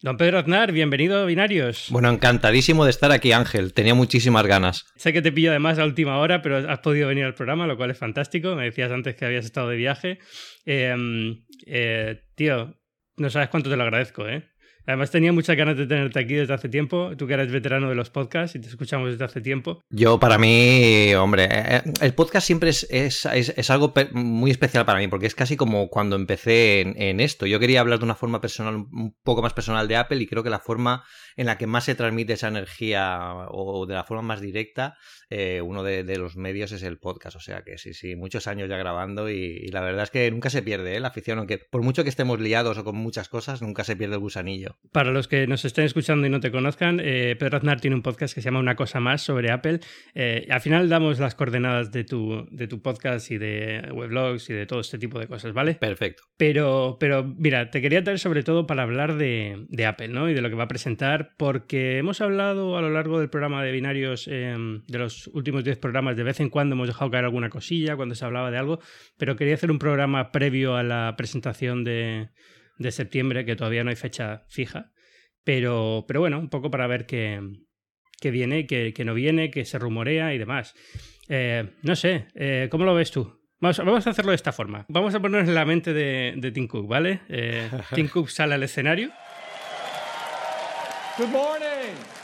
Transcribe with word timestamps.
Don 0.00 0.16
Pedro 0.16 0.38
Aznar, 0.38 0.70
bienvenido 0.70 1.18
a 1.18 1.24
Binarios. 1.24 1.88
Bueno, 1.90 2.08
encantadísimo 2.08 2.84
de 2.84 2.90
estar 2.90 3.10
aquí, 3.10 3.32
Ángel. 3.32 3.72
Tenía 3.72 3.94
muchísimas 3.94 4.46
ganas. 4.46 4.86
Sé 4.94 5.12
que 5.12 5.22
te 5.22 5.32
pillo 5.32 5.50
además 5.50 5.80
a 5.80 5.84
última 5.84 6.18
hora, 6.18 6.40
pero 6.40 6.70
has 6.70 6.78
podido 6.78 7.08
venir 7.08 7.24
al 7.24 7.34
programa, 7.34 7.66
lo 7.66 7.76
cual 7.76 7.90
es 7.90 7.98
fantástico. 7.98 8.54
Me 8.54 8.66
decías 8.66 8.92
antes 8.92 9.16
que 9.16 9.24
habías 9.24 9.44
estado 9.44 9.68
de 9.70 9.76
viaje. 9.76 10.20
Em, 10.64 11.42
eh, 11.66 12.22
tío, 12.36 12.78
no 13.16 13.28
sabes 13.28 13.48
cuánto 13.48 13.70
te 13.70 13.76
lo 13.76 13.82
agradezco, 13.82 14.28
¿eh? 14.28 14.48
Además 14.88 15.10
tenía 15.10 15.34
muchas 15.34 15.54
ganas 15.54 15.76
de 15.76 15.86
tenerte 15.86 16.18
aquí 16.18 16.32
desde 16.32 16.54
hace 16.54 16.70
tiempo, 16.70 17.10
tú 17.18 17.26
que 17.26 17.34
eres 17.34 17.52
veterano 17.52 17.90
de 17.90 17.94
los 17.94 18.08
podcasts 18.08 18.56
y 18.56 18.58
te 18.58 18.68
escuchamos 18.68 19.10
desde 19.10 19.22
hace 19.22 19.42
tiempo. 19.42 19.82
Yo 19.90 20.18
para 20.18 20.38
mí, 20.38 21.12
hombre, 21.14 21.44
eh, 21.44 21.50
eh, 21.52 21.82
el 22.00 22.14
podcast 22.14 22.46
siempre 22.46 22.70
es, 22.70 22.86
es, 22.88 23.26
es, 23.26 23.68
algo 23.68 23.92
muy 24.12 24.50
especial 24.50 24.86
para 24.86 24.98
mí, 24.98 25.06
porque 25.06 25.26
es 25.26 25.34
casi 25.34 25.58
como 25.58 25.90
cuando 25.90 26.16
empecé 26.16 26.80
en, 26.80 26.94
en, 27.02 27.20
esto. 27.20 27.44
Yo 27.44 27.60
quería 27.60 27.80
hablar 27.80 27.98
de 27.98 28.06
una 28.06 28.14
forma 28.14 28.40
personal, 28.40 28.76
un 28.76 29.14
poco 29.22 29.42
más 29.42 29.52
personal 29.52 29.88
de 29.88 29.96
Apple 29.96 30.22
y 30.22 30.26
creo 30.26 30.42
que 30.42 30.48
la 30.48 30.58
forma 30.58 31.04
en 31.36 31.44
la 31.44 31.58
que 31.58 31.66
más 31.66 31.84
se 31.84 31.94
transmite 31.94 32.32
esa 32.32 32.48
energía 32.48 33.46
o 33.50 33.84
de 33.84 33.94
la 33.94 34.04
forma 34.04 34.22
más 34.22 34.40
directa, 34.40 34.96
eh, 35.28 35.60
uno 35.60 35.82
de, 35.82 36.02
los 36.16 36.36
medios 36.36 36.72
es 36.72 36.82
el 36.82 36.98
podcast. 36.98 37.36
O 37.36 37.40
sea 37.40 37.62
que 37.62 37.76
sí, 37.76 37.92
sí, 37.92 38.16
muchos 38.16 38.46
años 38.46 38.70
ya 38.70 38.78
grabando 38.78 39.28
y, 39.30 39.58
y 39.62 39.68
la 39.68 39.82
verdad 39.82 40.04
es 40.04 40.10
que 40.10 40.30
nunca 40.30 40.48
se 40.48 40.62
pierde 40.62 40.96
¿eh? 40.96 41.00
la 41.00 41.08
afición, 41.08 41.38
aunque 41.38 41.58
por 41.58 41.82
mucho 41.82 42.04
que 42.04 42.08
estemos 42.08 42.40
liados 42.40 42.78
o 42.78 42.84
con 42.84 42.96
muchas 42.96 43.28
cosas, 43.28 43.60
nunca 43.60 43.84
se 43.84 43.94
pierde 43.94 44.14
el 44.14 44.20
gusanillo. 44.20 44.77
Para 44.92 45.10
los 45.10 45.28
que 45.28 45.46
nos 45.46 45.64
estén 45.64 45.84
escuchando 45.84 46.26
y 46.26 46.30
no 46.30 46.40
te 46.40 46.50
conozcan, 46.50 47.00
eh, 47.02 47.36
Pedro 47.38 47.58
Aznar 47.58 47.80
tiene 47.80 47.96
un 47.96 48.02
podcast 48.02 48.34
que 48.34 48.40
se 48.40 48.46
llama 48.46 48.60
Una 48.60 48.74
cosa 48.74 49.00
más 49.00 49.20
sobre 49.22 49.50
Apple. 49.50 49.80
Eh, 50.14 50.46
al 50.50 50.60
final 50.60 50.88
damos 50.88 51.18
las 51.18 51.34
coordenadas 51.34 51.92
de 51.92 52.04
tu, 52.04 52.46
de 52.50 52.68
tu 52.68 52.80
podcast 52.80 53.30
y 53.30 53.38
de 53.38 53.86
weblogs 53.92 54.48
y 54.48 54.54
de 54.54 54.66
todo 54.66 54.80
este 54.80 54.98
tipo 54.98 55.18
de 55.18 55.26
cosas, 55.26 55.52
¿vale? 55.52 55.74
Perfecto. 55.74 56.22
Pero, 56.36 56.96
pero 56.98 57.24
mira, 57.24 57.70
te 57.70 57.82
quería 57.82 58.02
traer 58.02 58.18
sobre 58.18 58.42
todo 58.42 58.66
para 58.66 58.82
hablar 58.82 59.16
de, 59.16 59.66
de 59.68 59.86
Apple, 59.86 60.08
¿no? 60.08 60.30
Y 60.30 60.34
de 60.34 60.40
lo 60.40 60.48
que 60.48 60.56
va 60.56 60.64
a 60.64 60.68
presentar, 60.68 61.34
porque 61.36 61.98
hemos 61.98 62.20
hablado 62.20 62.78
a 62.78 62.80
lo 62.80 62.90
largo 62.90 63.18
del 63.18 63.28
programa 63.28 63.62
de 63.62 63.72
binarios, 63.72 64.26
eh, 64.30 64.56
de 64.56 64.98
los 64.98 65.26
últimos 65.28 65.64
10 65.64 65.78
programas, 65.78 66.16
de 66.16 66.22
vez 66.22 66.40
en 66.40 66.48
cuando 66.48 66.74
hemos 66.74 66.88
dejado 66.88 67.10
caer 67.10 67.24
alguna 67.24 67.50
cosilla 67.50 67.96
cuando 67.96 68.14
se 68.14 68.24
hablaba 68.24 68.50
de 68.50 68.58
algo, 68.58 68.80
pero 69.18 69.36
quería 69.36 69.54
hacer 69.54 69.70
un 69.70 69.78
programa 69.78 70.32
previo 70.32 70.76
a 70.76 70.82
la 70.82 71.14
presentación 71.16 71.84
de, 71.84 72.30
de 72.78 72.92
septiembre, 72.92 73.44
que 73.44 73.56
todavía 73.56 73.84
no 73.84 73.90
hay 73.90 73.96
fecha 73.96 74.44
fija. 74.48 74.92
Pero, 75.44 76.04
pero 76.06 76.20
bueno, 76.20 76.38
un 76.38 76.48
poco 76.48 76.70
para 76.70 76.86
ver 76.86 77.06
qué, 77.06 77.40
qué 78.20 78.30
viene, 78.30 78.66
qué, 78.66 78.92
qué, 78.94 79.04
no 79.04 79.14
viene, 79.14 79.50
qué 79.50 79.64
se 79.64 79.78
rumorea 79.78 80.34
y 80.34 80.38
demás. 80.38 80.74
Eh, 81.28 81.70
no 81.82 81.96
sé, 81.96 82.28
eh, 82.34 82.68
¿cómo 82.70 82.84
lo 82.84 82.94
ves 82.94 83.10
tú? 83.10 83.38
Vamos, 83.60 83.78
vamos, 83.78 84.06
a 84.06 84.10
hacerlo 84.10 84.30
de 84.30 84.36
esta 84.36 84.52
forma. 84.52 84.86
Vamos 84.88 85.14
a 85.14 85.20
ponernos 85.20 85.48
en 85.48 85.54
la 85.54 85.64
mente 85.64 85.92
de, 85.92 86.34
de 86.36 86.52
Tim 86.52 86.68
Cook, 86.68 86.86
¿vale? 86.86 87.22
Eh, 87.28 87.68
Tim 87.94 88.08
Cook 88.08 88.28
sale 88.28 88.54
al 88.54 88.62
escenario. 88.62 89.10
Good 91.18 91.28
morning. 91.28 92.17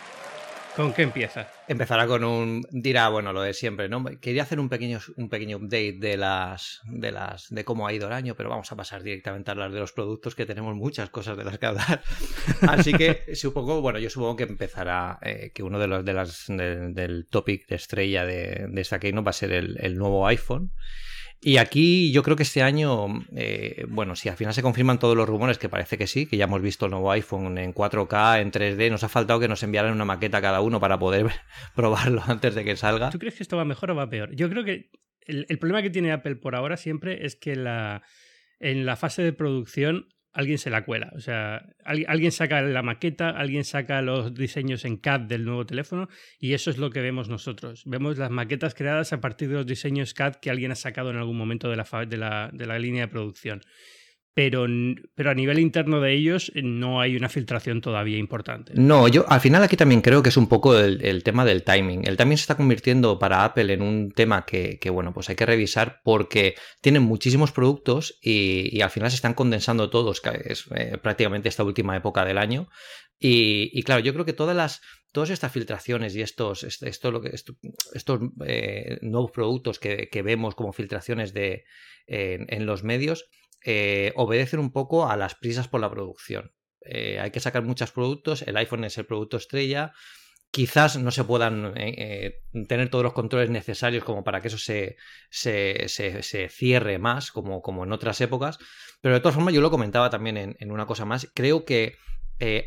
¿Con 0.76 0.92
qué 0.92 1.02
empieza? 1.02 1.48
Empezará 1.68 2.06
con 2.06 2.24
un. 2.24 2.66
Dirá, 2.70 3.08
bueno, 3.08 3.32
lo 3.32 3.42
de 3.42 3.54
siempre, 3.54 3.88
¿no? 3.88 4.04
Quería 4.20 4.42
hacer 4.42 4.58
un 4.58 4.68
pequeño, 4.68 4.98
un 5.16 5.28
pequeño 5.28 5.58
update 5.58 5.98
de 6.00 6.16
las. 6.16 6.80
de 6.84 7.12
las. 7.12 7.48
de 7.50 7.64
cómo 7.64 7.86
ha 7.86 7.92
ido 7.92 8.08
el 8.08 8.12
año, 8.12 8.34
pero 8.34 8.48
vamos 8.50 8.72
a 8.72 8.76
pasar 8.76 9.02
directamente 9.04 9.50
a 9.50 9.52
hablar 9.52 9.70
de 9.70 9.78
los 9.78 9.92
productos, 9.92 10.34
que 10.34 10.46
tenemos 10.46 10.74
muchas 10.74 11.10
cosas 11.10 11.36
de 11.36 11.44
las 11.44 11.58
que 11.58 11.66
hablar. 11.66 12.02
Así 12.62 12.92
que 12.92 13.36
supongo, 13.36 13.80
bueno, 13.82 14.00
yo 14.00 14.10
supongo 14.10 14.34
que 14.34 14.44
empezará. 14.44 15.18
Eh, 15.22 15.52
que 15.54 15.62
uno 15.62 15.78
de 15.78 15.86
los 15.86 16.04
de 16.04 16.12
las. 16.12 16.46
De, 16.48 16.92
del 16.92 17.28
topic 17.28 17.68
de 17.68 17.76
estrella 17.76 18.24
de, 18.24 18.66
de 18.68 18.80
esta 18.80 18.98
Keynote 18.98 19.24
va 19.24 19.30
a 19.30 19.34
ser 19.34 19.52
el, 19.52 19.76
el 19.80 19.96
nuevo 19.96 20.26
iPhone. 20.26 20.72
Y 21.40 21.58
aquí 21.58 22.10
yo 22.10 22.22
creo 22.22 22.36
que 22.36 22.42
este 22.42 22.62
año, 22.62 23.06
eh, 23.36 23.84
bueno, 23.88 24.16
si 24.16 24.28
al 24.28 24.36
final 24.36 24.54
se 24.54 24.62
confirman 24.62 24.98
todos 24.98 25.16
los 25.16 25.28
rumores, 25.28 25.58
que 25.58 25.68
parece 25.68 25.98
que 25.98 26.06
sí, 26.06 26.26
que 26.26 26.38
ya 26.38 26.44
hemos 26.44 26.62
visto 26.62 26.86
el 26.86 26.92
nuevo 26.92 27.10
iPhone 27.10 27.58
en 27.58 27.74
4K, 27.74 28.40
en 28.40 28.50
3D, 28.50 28.90
nos 28.90 29.04
ha 29.04 29.08
faltado 29.08 29.40
que 29.40 29.48
nos 29.48 29.62
enviaran 29.62 29.92
una 29.92 30.06
maqueta 30.06 30.40
cada 30.40 30.62
uno 30.62 30.80
para 30.80 30.98
poder 30.98 31.26
probarlo 31.76 32.22
antes 32.26 32.54
de 32.54 32.64
que 32.64 32.76
salga. 32.76 33.10
¿Tú 33.10 33.18
crees 33.18 33.34
que 33.34 33.42
esto 33.42 33.56
va 33.56 33.64
mejor 33.64 33.90
o 33.90 33.94
va 33.94 34.08
peor? 34.08 34.34
Yo 34.34 34.48
creo 34.48 34.64
que 34.64 34.90
el, 35.20 35.44
el 35.48 35.58
problema 35.58 35.82
que 35.82 35.90
tiene 35.90 36.12
Apple 36.12 36.36
por 36.36 36.54
ahora 36.54 36.76
siempre 36.76 37.26
es 37.26 37.36
que 37.36 37.56
la, 37.56 38.02
en 38.58 38.86
la 38.86 38.96
fase 38.96 39.22
de 39.22 39.32
producción 39.32 40.08
alguien 40.34 40.58
se 40.58 40.68
la 40.68 40.84
cuela. 40.84 41.12
O 41.16 41.20
sea, 41.20 41.64
alguien 41.84 42.32
saca 42.32 42.60
la 42.60 42.82
maqueta, 42.82 43.30
alguien 43.30 43.64
saca 43.64 44.02
los 44.02 44.34
diseños 44.34 44.84
en 44.84 44.96
CAD 44.96 45.20
del 45.20 45.44
nuevo 45.44 45.64
teléfono 45.64 46.08
y 46.38 46.52
eso 46.52 46.70
es 46.70 46.76
lo 46.76 46.90
que 46.90 47.00
vemos 47.00 47.28
nosotros. 47.28 47.84
Vemos 47.86 48.18
las 48.18 48.30
maquetas 48.30 48.74
creadas 48.74 49.12
a 49.12 49.20
partir 49.20 49.48
de 49.48 49.54
los 49.54 49.66
diseños 49.66 50.12
CAD 50.12 50.34
que 50.36 50.50
alguien 50.50 50.72
ha 50.72 50.76
sacado 50.76 51.10
en 51.10 51.16
algún 51.16 51.38
momento 51.38 51.70
de 51.70 51.76
la, 51.76 51.86
de 52.06 52.16
la, 52.16 52.50
de 52.52 52.66
la 52.66 52.78
línea 52.78 53.02
de 53.02 53.08
producción 53.08 53.62
pero, 54.34 54.66
pero 55.14 55.30
a 55.30 55.34
nivel 55.34 55.60
interno 55.60 56.00
de 56.00 56.12
ellos 56.12 56.50
no 56.56 57.00
hay 57.00 57.14
una 57.16 57.28
filtración 57.28 57.80
todavía 57.80 58.18
importante. 58.18 58.72
No, 58.74 59.06
yo 59.06 59.24
al 59.28 59.40
final 59.40 59.62
aquí 59.62 59.76
también 59.76 60.00
creo 60.00 60.24
que 60.24 60.30
es 60.30 60.36
un 60.36 60.48
poco 60.48 60.76
el, 60.76 61.22
tema 61.22 61.44
del 61.44 61.62
timing. 61.62 62.06
El 62.06 62.16
timing 62.16 62.36
se 62.36 62.42
está 62.42 62.56
convirtiendo 62.56 63.16
para 63.20 63.44
Apple 63.44 63.72
en 63.72 63.80
un 63.80 64.10
tema 64.10 64.44
que, 64.44 64.78
bueno, 64.90 65.14
pues 65.14 65.30
hay 65.30 65.36
que 65.36 65.46
revisar 65.46 66.00
porque 66.02 66.56
tienen 66.80 67.04
muchísimos 67.04 67.52
productos 67.52 68.18
y, 68.20 68.80
al 68.80 68.90
final 68.90 69.10
se 69.10 69.16
están 69.16 69.34
condensando 69.34 69.88
todos, 69.88 70.20
que 70.20 70.30
es 70.46 70.64
eh, 70.74 70.98
prácticamente 71.00 71.48
esta 71.48 71.62
última 71.62 71.96
época 71.96 72.24
del 72.24 72.38
año. 72.38 72.68
Y, 73.20 73.82
claro, 73.84 74.00
yo 74.00 74.12
creo 74.12 74.24
que 74.24 74.32
todas 74.32 74.56
las 74.56 74.82
todas 75.12 75.30
estas 75.30 75.52
filtraciones 75.52 76.16
y 76.16 76.22
estos, 76.22 76.64
esto, 76.64 77.22
estos 77.92 78.20
eh, 78.44 78.98
nuevos 79.00 79.30
productos 79.30 79.78
que, 79.78 80.22
vemos 80.24 80.56
como 80.56 80.72
filtraciones 80.72 81.32
de, 81.32 81.64
eh, 82.08 82.44
en 82.48 82.66
los 82.66 82.82
medios 82.82 83.30
eh, 83.64 84.12
obedecen 84.16 84.60
un 84.60 84.72
poco 84.72 85.08
a 85.08 85.16
las 85.16 85.34
prisas 85.34 85.68
por 85.68 85.80
la 85.80 85.90
producción. 85.90 86.52
Eh, 86.84 87.18
hay 87.18 87.30
que 87.30 87.40
sacar 87.40 87.62
muchos 87.62 87.92
productos, 87.92 88.42
el 88.42 88.56
iPhone 88.56 88.84
es 88.84 88.98
el 88.98 89.06
producto 89.06 89.38
estrella, 89.38 89.92
quizás 90.50 90.98
no 90.98 91.10
se 91.10 91.24
puedan 91.24 91.72
eh, 91.76 91.94
eh, 92.52 92.64
tener 92.68 92.90
todos 92.90 93.02
los 93.02 93.14
controles 93.14 93.48
necesarios 93.48 94.04
como 94.04 94.22
para 94.22 94.40
que 94.40 94.48
eso 94.48 94.58
se, 94.58 94.96
se, 95.30 95.88
se, 95.88 96.48
cierre 96.50 96.98
más, 96.98 97.32
como, 97.32 97.62
como, 97.62 97.84
en 97.84 97.92
otras 97.92 98.20
épocas, 98.20 98.58
pero 99.00 99.14
de 99.14 99.20
todas 99.20 99.34
formas 99.34 99.54
yo 99.54 99.62
lo 99.62 99.70
comentaba 99.70 100.10
también 100.10 100.36
en, 100.36 100.56
en 100.60 100.70
una 100.70 100.86
cosa 100.86 101.06
más, 101.06 101.30
creo 101.34 101.64
que 101.64 101.96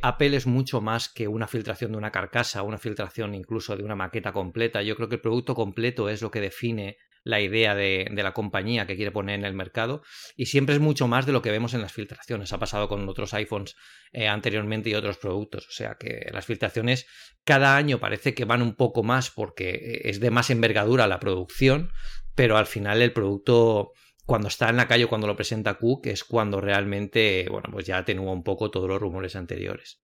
Apple 0.02 0.36
es 0.36 0.48
mucho 0.48 0.82
más 0.82 1.08
que 1.08 1.28
una 1.28 1.46
filtración 1.46 1.92
de 1.92 2.00
una 2.00 2.12
carcasa, 2.12 2.64
una 2.64 2.80
filtración 2.80 3.36
incluso 3.36 3.76
de 3.78 3.84
una 3.84 3.96
maqueta 3.96 4.32
completa. 4.32 4.82
Yo 4.82 4.96
creo 4.96 5.08
que 5.08 5.16
el 5.16 5.22
producto 5.22 5.54
completo 5.54 6.10
es 6.10 6.24
lo 6.24 6.32
que 6.32 6.42
define 6.42 6.98
la 7.24 7.42
idea 7.42 7.76
de, 7.76 8.08
de, 8.12 8.24
la 8.24 8.34
compañía 8.34 8.88
que 8.88 8.96
quiere 8.96 9.12
poner 9.12 9.40
en 9.40 9.46
el 9.46 9.54
mercado 9.54 10.02
y 10.36 10.48
siempre 10.48 10.76
es 10.76 10.82
mucho 10.82 11.08
más 11.08 11.26
de 11.26 11.32
lo 11.32 11.42
que 11.42 11.52
vemos 11.52 11.74
en 11.74 11.82
las 11.82 11.94
filtraciones. 11.94 12.54
Ha 12.54 12.60
pasado 12.60 12.88
con 12.88 13.08
otros 13.10 13.34
iPhones 13.34 13.76
eh, 14.12 14.28
anteriormente 14.28 14.90
y 14.90 14.96
otros 14.96 15.18
productos. 15.18 15.68
O 15.68 15.72
sea 15.72 15.96
que 16.00 16.30
las 16.32 16.46
filtraciones 16.46 17.08
cada 17.44 17.76
año 17.76 18.00
parece 18.00 18.34
que 18.34 18.46
van 18.46 18.62
un 18.62 18.76
poco 18.76 19.04
más 19.04 19.32
porque 19.32 20.02
es 20.04 20.20
de 20.20 20.32
más 20.32 20.50
envergadura 20.50 21.08
la 21.08 21.20
producción, 21.20 21.92
pero 22.36 22.58
al 22.58 22.66
final 22.66 23.02
el 23.02 23.14
producto 23.14 23.92
cuando 24.26 24.50
está 24.50 24.70
en 24.70 24.76
la 24.76 24.90
calle, 24.90 25.08
cuando 25.08 25.26
lo 25.26 25.38
presenta 25.38 25.76
Cook, 25.76 26.08
es 26.08 26.26
cuando 26.26 26.60
realmente, 26.60 27.48
bueno, 27.50 27.70
pues 27.72 27.86
ya 27.86 27.98
atenúa 27.98 28.34
un 28.34 28.44
poco 28.44 28.70
todos 28.70 28.90
los 28.90 29.00
rumores 29.00 29.38
anteriores. 29.38 30.02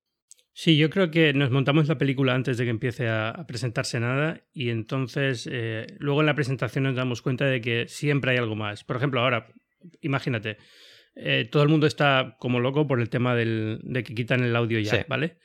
Sí, 0.55 0.77
yo 0.77 0.91
creo 0.91 1.09
que 1.09 1.33
nos 1.33 1.49
montamos 1.49 1.87
la 1.87 1.97
película 1.97 2.35
antes 2.35 2.57
de 2.57 2.65
que 2.65 2.69
empiece 2.69 3.07
a, 3.07 3.29
a 3.29 3.47
presentarse 3.47 3.99
nada 3.99 4.43
y 4.53 4.69
entonces 4.69 5.49
eh, 5.51 5.87
luego 5.97 6.21
en 6.21 6.27
la 6.27 6.35
presentación 6.35 6.83
nos 6.83 6.95
damos 6.95 7.23
cuenta 7.23 7.45
de 7.45 7.59
que 7.59 7.87
siempre 7.87 8.31
hay 8.31 8.37
algo 8.37 8.55
más. 8.55 8.83
Por 8.83 8.95
ejemplo, 8.95 9.19
ahora, 9.21 9.47
imagínate, 10.01 10.57
eh, 11.15 11.47
todo 11.51 11.63
el 11.63 11.69
mundo 11.69 11.87
está 11.87 12.37
como 12.39 12.59
loco 12.59 12.87
por 12.87 13.01
el 13.01 13.09
tema 13.09 13.35
del, 13.35 13.79
de 13.83 14.03
que 14.03 14.13
quitan 14.13 14.43
el 14.43 14.55
audio 14.55 14.79
jack, 14.79 15.01
sí. 15.01 15.05
¿vale? 15.09 15.37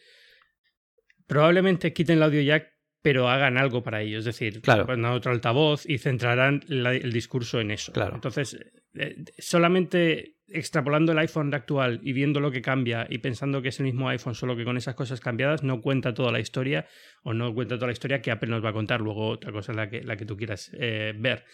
Probablemente 1.26 1.94
quiten 1.94 2.18
el 2.18 2.22
audio 2.24 2.42
jack 2.42 2.77
pero 3.02 3.28
hagan 3.28 3.58
algo 3.58 3.82
para 3.82 4.02
ello. 4.02 4.18
Es 4.18 4.24
decir, 4.24 4.60
claro. 4.60 4.86
ponen 4.86 5.04
otro 5.06 5.32
altavoz 5.32 5.86
y 5.86 5.98
centrarán 5.98 6.62
la, 6.66 6.94
el 6.94 7.12
discurso 7.12 7.60
en 7.60 7.70
eso. 7.70 7.92
Claro. 7.92 8.16
Entonces, 8.16 8.58
eh, 8.94 9.16
solamente 9.38 10.36
extrapolando 10.50 11.12
el 11.12 11.18
iPhone 11.18 11.52
actual 11.54 12.00
y 12.02 12.12
viendo 12.12 12.40
lo 12.40 12.50
que 12.50 12.62
cambia 12.62 13.06
y 13.08 13.18
pensando 13.18 13.60
que 13.60 13.68
es 13.68 13.78
el 13.80 13.86
mismo 13.86 14.08
iPhone, 14.08 14.34
solo 14.34 14.56
que 14.56 14.64
con 14.64 14.76
esas 14.76 14.94
cosas 14.94 15.20
cambiadas, 15.20 15.62
no 15.62 15.80
cuenta 15.80 16.14
toda 16.14 16.32
la 16.32 16.40
historia 16.40 16.86
o 17.22 17.34
no 17.34 17.54
cuenta 17.54 17.76
toda 17.76 17.88
la 17.88 17.92
historia 17.92 18.22
que 18.22 18.30
Apple 18.30 18.48
nos 18.48 18.64
va 18.64 18.70
a 18.70 18.72
contar. 18.72 19.00
Luego, 19.00 19.28
otra 19.28 19.52
cosa 19.52 19.72
es 19.72 19.76
la 19.76 19.90
que, 19.90 20.02
la 20.02 20.16
que 20.16 20.24
tú 20.24 20.36
quieras 20.36 20.70
eh, 20.78 21.12
ver. 21.16 21.44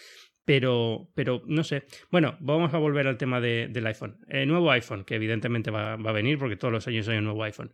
Pero, 0.45 1.11
pero 1.15 1.43
no 1.47 1.65
sé. 1.65 1.85
Bueno, 2.11 2.37
vamos 2.41 2.73
a 2.75 2.79
volver 2.79 3.07
al 3.07 3.17
tema 3.17 3.41
de, 3.41 3.69
del 3.69 3.87
iPhone. 3.87 4.19
El 4.29 4.47
nuevo 4.47 4.71
iPhone, 4.71 5.05
que 5.05 5.15
evidentemente 5.15 5.71
va, 5.71 5.97
va, 5.97 6.11
a 6.11 6.13
venir 6.13 6.39
porque 6.39 6.57
todos 6.57 6.73
los 6.73 6.87
años 6.87 7.09
hay 7.09 7.19
un 7.19 7.25
nuevo 7.25 7.43
iPhone. 7.45 7.73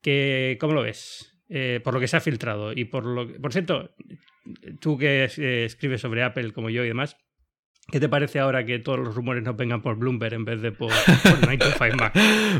Que, 0.00 0.56
¿Cómo 0.60 0.72
lo 0.74 0.82
ves? 0.82 1.31
Eh, 1.54 1.80
por 1.84 1.92
lo 1.92 2.00
que 2.00 2.08
se 2.08 2.16
ha 2.16 2.20
filtrado 2.20 2.72
y 2.72 2.86
por 2.86 3.04
lo 3.04 3.28
que, 3.28 3.38
por 3.38 3.52
cierto, 3.52 3.90
tú 4.80 4.96
que 4.96 5.24
eh, 5.24 5.64
escribes 5.66 6.00
sobre 6.00 6.22
Apple 6.22 6.52
como 6.52 6.70
yo 6.70 6.82
y 6.82 6.88
demás, 6.88 7.18
¿Qué 7.90 7.98
te 7.98 8.08
parece 8.08 8.38
ahora 8.38 8.64
que 8.64 8.78
todos 8.78 9.00
los 9.00 9.14
rumores 9.14 9.42
no 9.42 9.54
vengan 9.54 9.82
por 9.82 9.96
Bloomberg 9.96 10.34
en 10.34 10.44
vez 10.44 10.62
de 10.62 10.70
por, 10.70 10.92
por 11.24 11.38
9 11.42 11.58
to 11.58 11.66
5 11.72 11.96
Mac? 11.96 12.14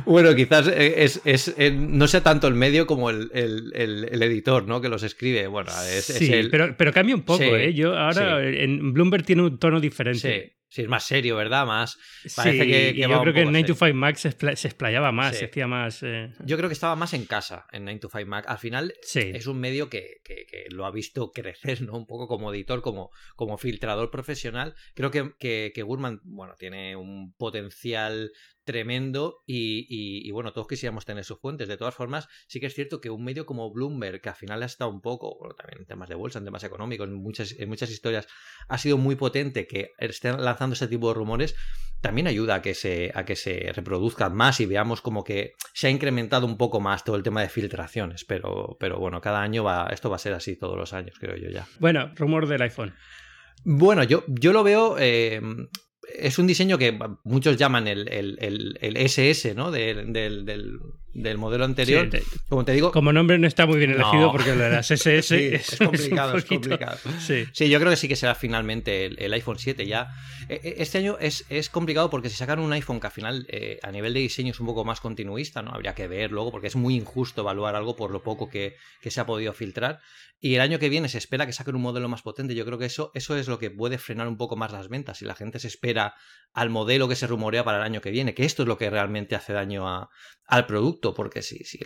bueno, 0.05 0.35
quizás 0.35 0.67
es, 0.67 1.23
es, 1.25 1.55
es, 1.56 1.73
no 1.73 2.09
sea 2.09 2.23
tanto 2.23 2.49
el 2.49 2.55
medio 2.55 2.87
como 2.87 3.09
el, 3.09 3.31
el, 3.33 3.73
el, 3.75 4.09
el 4.11 4.23
editor, 4.25 4.67
¿no? 4.67 4.81
Que 4.81 4.89
los 4.89 5.05
escribe. 5.05 5.47
Bueno, 5.47 5.71
sí, 5.71 6.49
pero, 6.50 6.75
pero, 6.77 6.93
cambia 6.93 7.15
un 7.15 7.23
poco, 7.23 7.38
sí, 7.38 7.45
¿eh? 7.45 7.73
Yo 7.73 7.97
ahora 7.97 8.41
sí. 8.41 8.56
en 8.59 8.93
Bloomberg 8.93 9.25
tiene 9.25 9.43
un 9.43 9.59
tono 9.59 9.81
diferente. 9.81 10.56
Sí. 10.73 10.77
Sí, 10.77 10.81
es 10.81 10.89
más 10.89 11.05
serio, 11.05 11.37
¿verdad? 11.37 11.67
Más. 11.67 11.99
Parece 12.35 12.67
que, 12.67 12.95
yo 12.95 13.21
creo 13.21 13.35
que 13.35 13.43
en 13.43 13.53
9 13.53 13.67
to 13.67 13.75
5 13.75 13.93
Mac 13.93 14.17
se, 14.17 14.31
explayaba 14.31 15.13
más, 15.13 15.37
se 15.37 15.45
hacía 15.45 15.67
más. 15.67 16.03
Eh, 16.03 16.33
yo 16.47 16.57
creo 16.57 16.71
que 16.71 16.73
estaba 16.73 16.97
más 16.97 17.13
en 17.13 17.27
casa 17.27 17.67
en 17.73 17.85
9 17.85 18.01
to 18.01 18.09
5 18.09 18.27
Mac. 18.27 18.47
Al 18.49 18.57
final 18.57 18.95
es 19.03 19.47
un 19.47 19.61
medio 19.61 19.91
que, 19.91 20.23
que, 20.25 20.65
lo 20.71 20.87
ha 20.87 20.91
visto 20.91 21.31
crecer, 21.35 21.83
¿no? 21.83 21.93
Un 21.93 22.07
poco 22.07 22.27
como 22.27 22.51
editor, 22.55 22.81
como, 22.81 23.11
como 23.37 23.59
filtrador 23.59 24.11
profesional. 24.11 24.75
Creo 24.95 25.11
que, 25.11 25.35
que, 25.39 25.73
que 25.75 25.83
Gurman, 25.83 26.21
bueno, 26.25 26.55
tiene 26.59 26.97
un 26.97 27.35
potencial 27.35 28.33
tremendo 28.64 29.43
y, 29.47 30.31
bueno, 30.31 30.53
todos 30.53 30.67
quisiéramos 30.67 31.05
tener 31.05 31.25
sus 31.25 31.38
fuentes. 31.38 31.69
De 31.69 31.76
todas 31.76 31.94
formas, 31.94 32.29
sí 32.47 32.61
que 32.61 32.67
es 32.67 32.75
cierto 32.75 33.00
que 33.00 33.11
un 33.11 33.25
medio 33.25 33.47
como 33.47 33.73
Bloomberg, 33.73 34.20
que 34.20 34.29
al 34.29 34.35
final 34.35 34.62
ha 34.62 34.67
estado 34.67 34.91
un 34.91 35.00
poco, 35.00 35.38
bueno, 35.38 35.55
también 35.55 35.81
en 35.81 35.87
temas 35.87 36.09
de 36.09 36.14
bolsa, 36.14 36.38
en 36.38 36.44
temas 36.44 36.64
económicos, 36.64 37.09
en 37.09 37.14
muchas, 37.14 37.53
en 37.59 37.69
muchas 37.69 37.91
historias, 37.91 38.26
ha 38.69 38.79
sido 38.79 38.99
muy 38.99 39.17
potente 39.17 39.67
que 39.67 39.93
estén 39.99 40.43
lanzando 40.43 40.75
ese 40.75 40.88
tipo 40.88 41.09
de 41.09 41.14
rumores, 41.14 41.55
también 42.00 42.26
ayuda 42.26 42.56
a 42.56 42.62
que 42.62 42.75
se, 42.75 43.12
a 43.14 43.25
que 43.25 43.37
se 43.37 43.73
reproduzcan 43.73 44.35
más 44.35 44.61
y 44.61 44.67
veamos 44.67 45.00
como 45.00 45.23
que 45.23 45.53
se 45.73 45.87
ha 45.87 45.91
incrementado 45.91 46.47
un 46.47 46.59
poco 46.59 46.81
más 46.81 47.05
todo 47.05 47.17
el 47.17 47.23
tema 47.23 47.43
de 47.43 47.49
filtraciones. 47.49 48.25
Pero, 48.25 48.76
pero 48.81 48.99
bueno, 48.99 49.20
cada 49.20 49.41
año 49.41 49.62
va, 49.62 49.88
esto 49.93 50.11
va 50.11 50.17
a 50.17 50.19
ser 50.19 50.35
así 50.35 50.56
todos 50.56 50.76
los 50.76 50.93
años, 50.93 51.17
creo 51.19 51.37
yo 51.37 51.49
ya. 51.49 51.67
Bueno, 51.79 52.12
rumor 52.17 52.49
del 52.49 52.62
iPhone. 52.62 52.94
Bueno, 53.64 54.03
yo, 54.03 54.25
yo 54.26 54.53
lo 54.53 54.64
veo. 54.64 54.97
Eh, 54.99 55.41
es 56.14 56.38
un 56.38 56.47
diseño 56.47 56.79
que 56.79 56.99
muchos 57.25 57.56
llaman 57.56 57.88
el, 57.88 58.09
SS, 58.81 59.55
¿no? 59.55 59.70
Del, 59.70 60.12
del, 60.12 60.81
modelo 61.14 61.64
anterior. 61.64 62.09
como 62.49 62.64
te 62.64 62.73
digo. 62.73 62.93
Como 62.93 63.12
nombre 63.12 63.38
no 63.38 63.47
está 63.47 63.67
muy 63.67 63.79
bien 63.79 63.91
elegido 63.91 64.32
porque 64.32 64.55
lo 64.55 64.64
de 64.64 64.70
las 64.70 64.91
SS 64.91 65.55
es, 65.55 65.76
complicado, 65.76 66.37
es, 66.37 66.44
complicado. 66.44 66.99
Sí. 67.20 67.69
yo 67.69 67.79
creo 67.79 67.91
que 67.91 67.97
sí 67.97 68.09
que 68.09 68.17
será 68.17 68.35
finalmente 68.35 69.06
el, 69.06 69.32
iPhone 69.32 69.59
7 69.59 69.87
ya. 69.87 70.09
E, 70.49 70.61
e, 70.62 70.82
este 70.82 70.99
año 70.99 71.17
es, 71.20 71.44
complicado 71.70 72.11
porque 72.11 72.29
si 72.29 72.37
sacan 72.37 72.59
un 72.59 72.73
iPhone 72.73 73.00
que 73.00 73.06
al 73.06 73.12
final 73.12 73.47
eh, 73.49 73.79
a 73.82 73.91
nivel 73.91 74.14
de 74.14 74.20
diseño 74.20 74.53
es 74.53 74.61
un 74.61 74.67
poco 74.67 74.85
más 74.85 75.00
continuista, 75.00 75.62
¿no? 75.62 75.73
Habría 75.73 75.94
que 75.94 76.09
ver 76.09 76.32
luego 76.32 76.50
porque 76.50 76.67
es 76.67 76.76
muy 76.76 76.94
injusto 76.94 77.43
evaluar 77.43 77.76
algo 77.76 77.97
por 77.97 78.11
lo 78.11 78.23
poco 78.23 78.49
que, 78.49 78.76
que 79.00 79.11
se 79.11 79.20
ha 79.20 79.26
podido 79.26 79.53
filtrar. 79.53 80.00
Y 80.44 80.56
el 80.56 80.61
año 80.61 80.81
que 80.81 80.88
viene 80.88 81.09
se 81.09 81.19
espera 81.19 81.47
que 81.47 81.53
saquen 81.53 81.76
un 81.76 81.82
modelo 81.82 82.09
más 82.09 82.23
potente. 82.23 82.56
Yo 82.56 82.64
creo 82.64 82.76
que 82.76 82.87
eso, 82.87 83.12
eso 83.14 83.37
es 83.37 83.47
lo 83.47 83.61
que 83.61 83.70
puede 83.70 83.97
frenar 83.97 84.26
un 84.26 84.37
poco 84.37 84.56
más 84.56 84.73
las 84.73 84.88
ventas. 84.88 85.19
Si 85.19 85.25
la 85.25 85.37
gente 85.37 85.61
se 85.61 85.69
espera 85.69 86.17
al 86.53 86.69
modelo 86.69 87.06
que 87.06 87.14
se 87.14 87.29
rumorea 87.29 87.62
para 87.62 87.79
el 87.79 87.85
año 87.85 88.00
que 88.00 88.11
viene, 88.11 88.35
que 88.35 88.44
esto 88.44 88.62
es 88.62 88.69
lo 88.69 88.76
que 88.76 88.91
realmente 88.91 89.37
hace 89.37 89.53
daño 89.53 89.88
a, 89.88 90.11
al 90.52 90.66
producto, 90.66 91.14
porque 91.14 91.40
si, 91.40 91.64
si, 91.64 91.78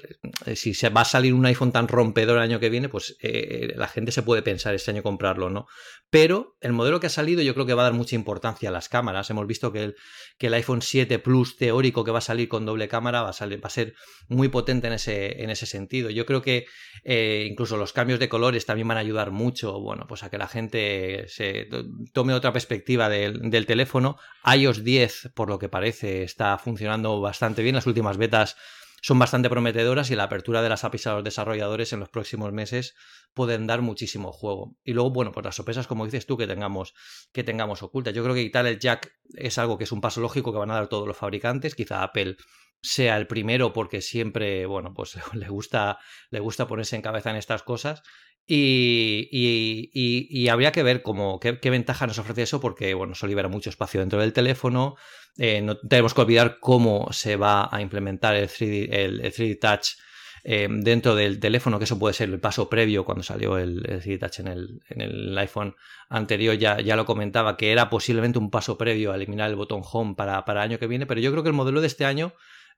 si, 0.56 0.74
se 0.74 0.88
va 0.88 1.02
a 1.02 1.04
salir 1.04 1.34
un 1.34 1.46
iPhone 1.46 1.70
tan 1.70 1.86
rompedor 1.86 2.38
el 2.38 2.42
año 2.42 2.58
que 2.58 2.68
viene, 2.68 2.88
pues 2.88 3.16
eh, 3.22 3.72
la 3.76 3.86
gente 3.86 4.10
se 4.10 4.24
puede 4.24 4.42
pensar 4.42 4.74
este 4.74 4.90
año 4.90 5.04
comprarlo, 5.04 5.50
¿no? 5.50 5.68
Pero 6.10 6.56
el 6.60 6.72
modelo 6.72 6.98
que 6.98 7.06
ha 7.06 7.10
salido 7.10 7.42
yo 7.42 7.54
creo 7.54 7.64
que 7.64 7.74
va 7.74 7.82
a 7.82 7.84
dar 7.84 7.92
mucha 7.92 8.16
importancia 8.16 8.68
a 8.68 8.72
las 8.72 8.88
cámaras. 8.88 9.30
Hemos 9.30 9.46
visto 9.46 9.72
que 9.72 9.84
el, 9.84 9.96
que 10.36 10.48
el 10.48 10.54
iPhone 10.54 10.82
7 10.82 11.20
Plus 11.20 11.56
teórico 11.56 12.02
que 12.02 12.10
va 12.10 12.18
a 12.18 12.22
salir 12.22 12.48
con 12.48 12.66
doble 12.66 12.88
cámara 12.88 13.22
va 13.22 13.28
a, 13.28 13.32
salir, 13.32 13.62
va 13.62 13.68
a 13.68 13.70
ser 13.70 13.94
muy 14.26 14.48
potente 14.48 14.88
en 14.88 14.94
ese, 14.94 15.44
en 15.44 15.50
ese 15.50 15.66
sentido. 15.66 16.10
Yo 16.10 16.26
creo 16.26 16.42
que 16.42 16.66
eh, 17.04 17.46
incluso 17.48 17.76
los 17.76 17.92
cambios 17.92 18.18
de 18.18 18.28
colores 18.28 18.66
también 18.66 18.88
van 18.88 18.98
a 18.98 19.00
ayudar 19.00 19.30
mucho, 19.30 19.80
bueno, 19.80 20.06
pues 20.08 20.24
a 20.24 20.30
que 20.30 20.38
la 20.38 20.48
gente 20.48 21.26
se 21.28 21.68
tome 22.12 22.34
otra 22.34 22.52
perspectiva 22.52 23.08
del, 23.08 23.48
del 23.48 23.66
teléfono. 23.66 24.16
iOS 24.44 24.82
10, 24.82 25.30
por 25.34 25.48
lo 25.48 25.60
que 25.60 25.68
parece, 25.68 26.24
está 26.24 26.58
funcionando 26.58 27.20
bastante 27.20 27.62
bien. 27.62 27.76
Las 27.76 27.86
últimas 27.86 28.16
betas 28.16 28.55
son 29.02 29.18
bastante 29.18 29.48
prometedoras 29.48 30.10
y 30.10 30.16
la 30.16 30.24
apertura 30.24 30.62
de 30.62 30.68
las 30.68 30.82
APIs 30.82 31.06
a 31.06 31.14
los 31.14 31.24
desarrolladores 31.24 31.92
en 31.92 32.00
los 32.00 32.08
próximos 32.08 32.52
meses 32.52 32.94
pueden 33.34 33.66
dar 33.66 33.82
muchísimo 33.82 34.32
juego. 34.32 34.76
Y 34.82 34.94
luego, 34.94 35.10
bueno, 35.10 35.30
pues 35.30 35.44
las 35.44 35.54
sorpresas, 35.54 35.86
como 35.86 36.04
dices 36.06 36.26
tú, 36.26 36.36
que 36.36 36.46
tengamos, 36.46 36.94
que 37.32 37.44
tengamos 37.44 37.82
ocultas. 37.82 38.14
Yo 38.14 38.22
creo 38.24 38.34
que 38.34 38.42
quitar 38.42 38.66
el 38.66 38.78
jack 38.78 39.12
es 39.34 39.58
algo 39.58 39.78
que 39.78 39.84
es 39.84 39.92
un 39.92 40.00
paso 40.00 40.20
lógico 40.20 40.52
que 40.52 40.58
van 40.58 40.70
a 40.70 40.74
dar 40.74 40.88
todos 40.88 41.06
los 41.06 41.16
fabricantes. 41.16 41.74
Quizá 41.74 42.02
Apple 42.02 42.36
sea 42.82 43.16
el 43.16 43.26
primero 43.26 43.72
porque 43.72 44.00
siempre, 44.00 44.66
bueno, 44.66 44.92
pues 44.94 45.16
le 45.34 45.48
gusta, 45.48 45.98
le 46.30 46.40
gusta 46.40 46.66
ponerse 46.66 46.96
en 46.96 47.02
cabeza 47.02 47.30
en 47.30 47.36
estas 47.36 47.62
cosas. 47.62 48.02
Y, 48.48 49.90
y, 49.92 50.48
habría 50.48 50.70
que 50.70 50.84
ver 50.84 51.02
cómo, 51.02 51.40
qué, 51.40 51.70
ventaja 51.70 52.06
nos 52.06 52.18
ofrece 52.18 52.42
eso, 52.42 52.60
porque 52.60 52.94
bueno, 52.94 53.14
eso 53.14 53.26
libera 53.26 53.48
mucho 53.48 53.70
espacio 53.70 54.00
dentro 54.00 54.20
del 54.20 54.32
teléfono. 54.32 54.96
Eh, 55.36 55.60
no 55.62 55.76
tenemos 55.76 56.14
que 56.14 56.20
olvidar 56.20 56.58
cómo 56.60 57.08
se 57.12 57.36
va 57.36 57.68
a 57.70 57.80
implementar 57.80 58.36
el 58.36 58.48
3D, 58.48 58.88
el, 58.90 59.22
3D 59.22 59.58
Touch 59.60 59.98
eh, 60.44 60.68
dentro 60.70 61.16
del 61.16 61.40
teléfono, 61.40 61.78
que 61.78 61.84
eso 61.84 61.98
puede 61.98 62.14
ser 62.14 62.28
el 62.30 62.38
paso 62.38 62.68
previo 62.70 63.04
cuando 63.04 63.24
salió 63.24 63.58
el, 63.58 63.82
3D 63.82 64.20
Touch 64.20 64.38
en 64.38 64.46
el, 64.46 64.80
en 64.88 65.00
el 65.00 65.36
iPhone 65.38 65.74
anterior, 66.08 66.56
ya, 66.56 66.80
ya, 66.80 66.94
lo 66.94 67.04
comentaba, 67.04 67.56
que 67.56 67.72
era 67.72 67.90
posiblemente 67.90 68.38
un 68.38 68.50
paso 68.50 68.78
previo 68.78 69.10
a 69.10 69.16
eliminar 69.16 69.50
el 69.50 69.56
botón 69.56 69.82
Home 69.92 70.14
para, 70.14 70.44
para 70.44 70.62
el 70.62 70.70
año 70.70 70.78
que 70.78 70.86
viene, 70.86 71.06
pero 71.06 71.20
yo 71.20 71.32
creo 71.32 71.42
que 71.42 71.48
el 71.48 71.54
modelo 71.56 71.80
de 71.80 71.88
este 71.88 72.04
año 72.04 72.32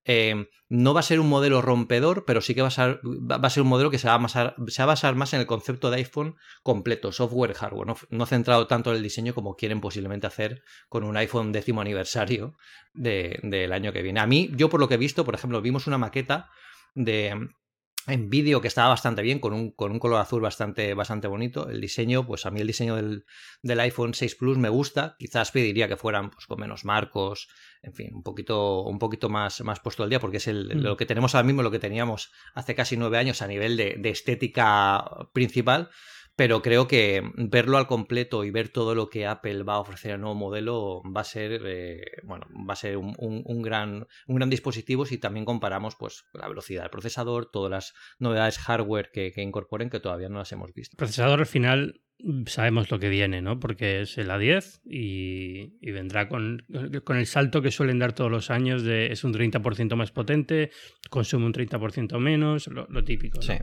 eh, 0.04 0.48
no 0.68 0.94
va 0.94 1.00
a 1.00 1.02
ser 1.02 1.20
un 1.20 1.28
modelo 1.28 1.62
rompedor, 1.62 2.24
pero 2.26 2.40
sí 2.40 2.54
que 2.54 2.62
va 2.62 2.68
a 2.68 2.70
ser, 2.70 3.00
va 3.04 3.36
a 3.36 3.50
ser 3.50 3.62
un 3.62 3.68
modelo 3.68 3.90
que 3.90 3.98
se 3.98 4.08
va, 4.08 4.14
a 4.14 4.18
basar, 4.18 4.54
se 4.68 4.82
va 4.82 4.84
a 4.84 4.86
basar 4.86 5.14
más 5.14 5.32
en 5.32 5.40
el 5.40 5.46
concepto 5.46 5.90
de 5.90 5.96
iPhone 5.96 6.36
completo, 6.62 7.12
software, 7.12 7.54
hardware, 7.54 7.94
no, 8.10 8.26
centrado 8.26 8.66
tanto 8.66 8.90
en 8.90 8.96
el 8.96 9.02
diseño 9.02 9.34
como 9.34 9.56
quieren 9.56 9.80
posiblemente 9.80 10.26
hacer 10.26 10.62
con 10.88 11.04
un 11.04 11.16
iPhone 11.16 11.52
décimo 11.52 11.80
aniversario 11.80 12.54
del 12.94 13.72
año 13.72 13.92
que 13.92 14.02
viene. 14.02 14.20
A 14.20 14.26
mí, 14.26 14.50
yo 14.54 14.68
por 14.68 14.80
lo 14.80 14.88
que 14.88 14.94
he 14.94 14.98
visto, 14.98 15.24
por 15.24 15.34
ejemplo, 15.34 15.62
vimos 15.62 15.86
una 15.86 15.98
maqueta 15.98 16.50
de, 16.94 17.48
en 18.06 18.30
vídeo 18.30 18.60
que 18.60 18.68
estaba 18.68 18.88
bastante 18.88 19.22
bien, 19.22 19.38
con 19.38 19.52
un, 19.52 19.70
con 19.70 19.92
un 19.92 19.98
color 19.98 20.20
azul 20.20 20.40
bastante, 20.40 20.94
bastante 20.94 21.28
bonito. 21.28 21.68
El 21.68 21.80
diseño, 21.80 22.26
pues 22.26 22.46
a 22.46 22.50
mí 22.50 22.60
el 22.60 22.66
diseño 22.66 22.96
del, 22.96 23.24
del, 23.62 23.80
iPhone 23.80 24.14
6 24.14 24.34
Plus 24.36 24.56
me 24.56 24.68
gusta. 24.68 25.16
Quizás 25.18 25.50
pediría 25.50 25.88
que 25.88 25.96
fueran 25.96 26.30
pues, 26.30 26.46
con 26.46 26.60
menos 26.60 26.84
marcos, 26.84 27.48
en 27.82 27.92
fin, 27.92 28.14
un 28.14 28.22
poquito, 28.22 28.82
un 28.82 28.98
poquito 28.98 29.28
más, 29.28 29.60
más 29.60 29.80
puesto 29.80 30.02
al 30.02 30.10
día, 30.10 30.20
porque 30.20 30.38
es 30.38 30.48
el, 30.48 30.76
mm. 30.76 30.80
lo 30.80 30.96
que 30.96 31.06
tenemos 31.06 31.34
ahora 31.34 31.46
mismo, 31.46 31.62
lo 31.62 31.70
que 31.70 31.78
teníamos 31.78 32.32
hace 32.54 32.74
casi 32.74 32.96
nueve 32.96 33.18
años 33.18 33.42
a 33.42 33.46
nivel 33.46 33.76
de, 33.76 33.96
de 33.98 34.10
estética 34.10 35.04
principal 35.32 35.90
pero 36.38 36.62
creo 36.62 36.86
que 36.86 37.20
verlo 37.34 37.78
al 37.78 37.88
completo 37.88 38.44
y 38.44 38.52
ver 38.52 38.68
todo 38.68 38.94
lo 38.94 39.10
que 39.10 39.26
Apple 39.26 39.64
va 39.64 39.74
a 39.74 39.80
ofrecer 39.80 40.12
el 40.12 40.20
nuevo 40.20 40.36
modelo 40.36 41.02
va 41.04 41.22
a 41.22 41.24
ser 41.24 41.62
eh, 41.66 42.00
bueno 42.22 42.46
va 42.48 42.74
a 42.74 42.76
ser 42.76 42.96
un, 42.96 43.60
gran 43.60 44.06
un 44.28 44.36
gran 44.36 44.48
dispositivo 44.48 45.04
si 45.04 45.18
también 45.18 45.44
comparamos 45.44 45.96
pues 45.96 46.26
la 46.32 46.46
velocidad 46.46 46.82
del 46.82 46.90
procesador 46.90 47.50
todas 47.50 47.72
las 47.72 47.94
novedades 48.20 48.58
hardware 48.58 49.10
que, 49.12 49.32
incorporen 49.38 49.90
que 49.90 49.98
todavía 49.98 50.28
no 50.28 50.38
las 50.38 50.52
hemos 50.52 50.72
visto. 50.72 50.94
El 50.94 50.98
procesador 50.98 51.40
al 51.40 51.46
final 51.46 52.02
sabemos 52.46 52.88
lo 52.92 53.00
que 53.00 53.08
viene 53.08 53.42
no 53.42 53.58
porque 53.58 54.02
es 54.02 54.16
el 54.16 54.30
A10 54.30 54.82
y, 54.84 55.90
vendrá 55.90 56.28
con, 56.28 56.64
con, 57.02 57.16
el 57.16 57.26
salto 57.26 57.62
que 57.62 57.72
suelen 57.72 57.98
dar 57.98 58.12
todos 58.12 58.30
los 58.30 58.52
años 58.52 58.84
de 58.84 59.10
es 59.10 59.24
un 59.24 59.34
30% 59.34 59.96
más 59.96 60.12
potente 60.12 60.70
consume 61.10 61.46
un 61.46 61.52
30% 61.52 62.16
menos 62.20 62.68
lo, 62.68 63.02
típico 63.02 63.42
sí. 63.42 63.54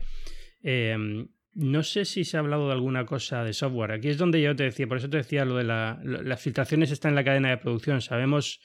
Em, 0.62 1.28
no 1.56 1.82
sé 1.82 2.04
si 2.04 2.24
se 2.24 2.36
ha 2.36 2.40
hablado 2.40 2.66
de 2.66 2.74
alguna 2.74 3.06
cosa 3.06 3.42
de 3.42 3.54
software. 3.54 3.92
Aquí 3.92 4.08
es 4.08 4.18
donde 4.18 4.42
yo 4.42 4.54
te 4.54 4.64
decía, 4.64 4.86
por 4.86 4.98
eso 4.98 5.08
te 5.08 5.16
decía 5.16 5.46
lo 5.46 5.56
de 5.56 5.64
la, 5.64 5.98
las 6.04 6.40
filtraciones 6.40 6.90
están 6.90 7.10
en 7.10 7.16
la 7.16 7.24
cadena 7.24 7.48
de 7.48 7.56
producción. 7.56 8.02
Sabemos 8.02 8.60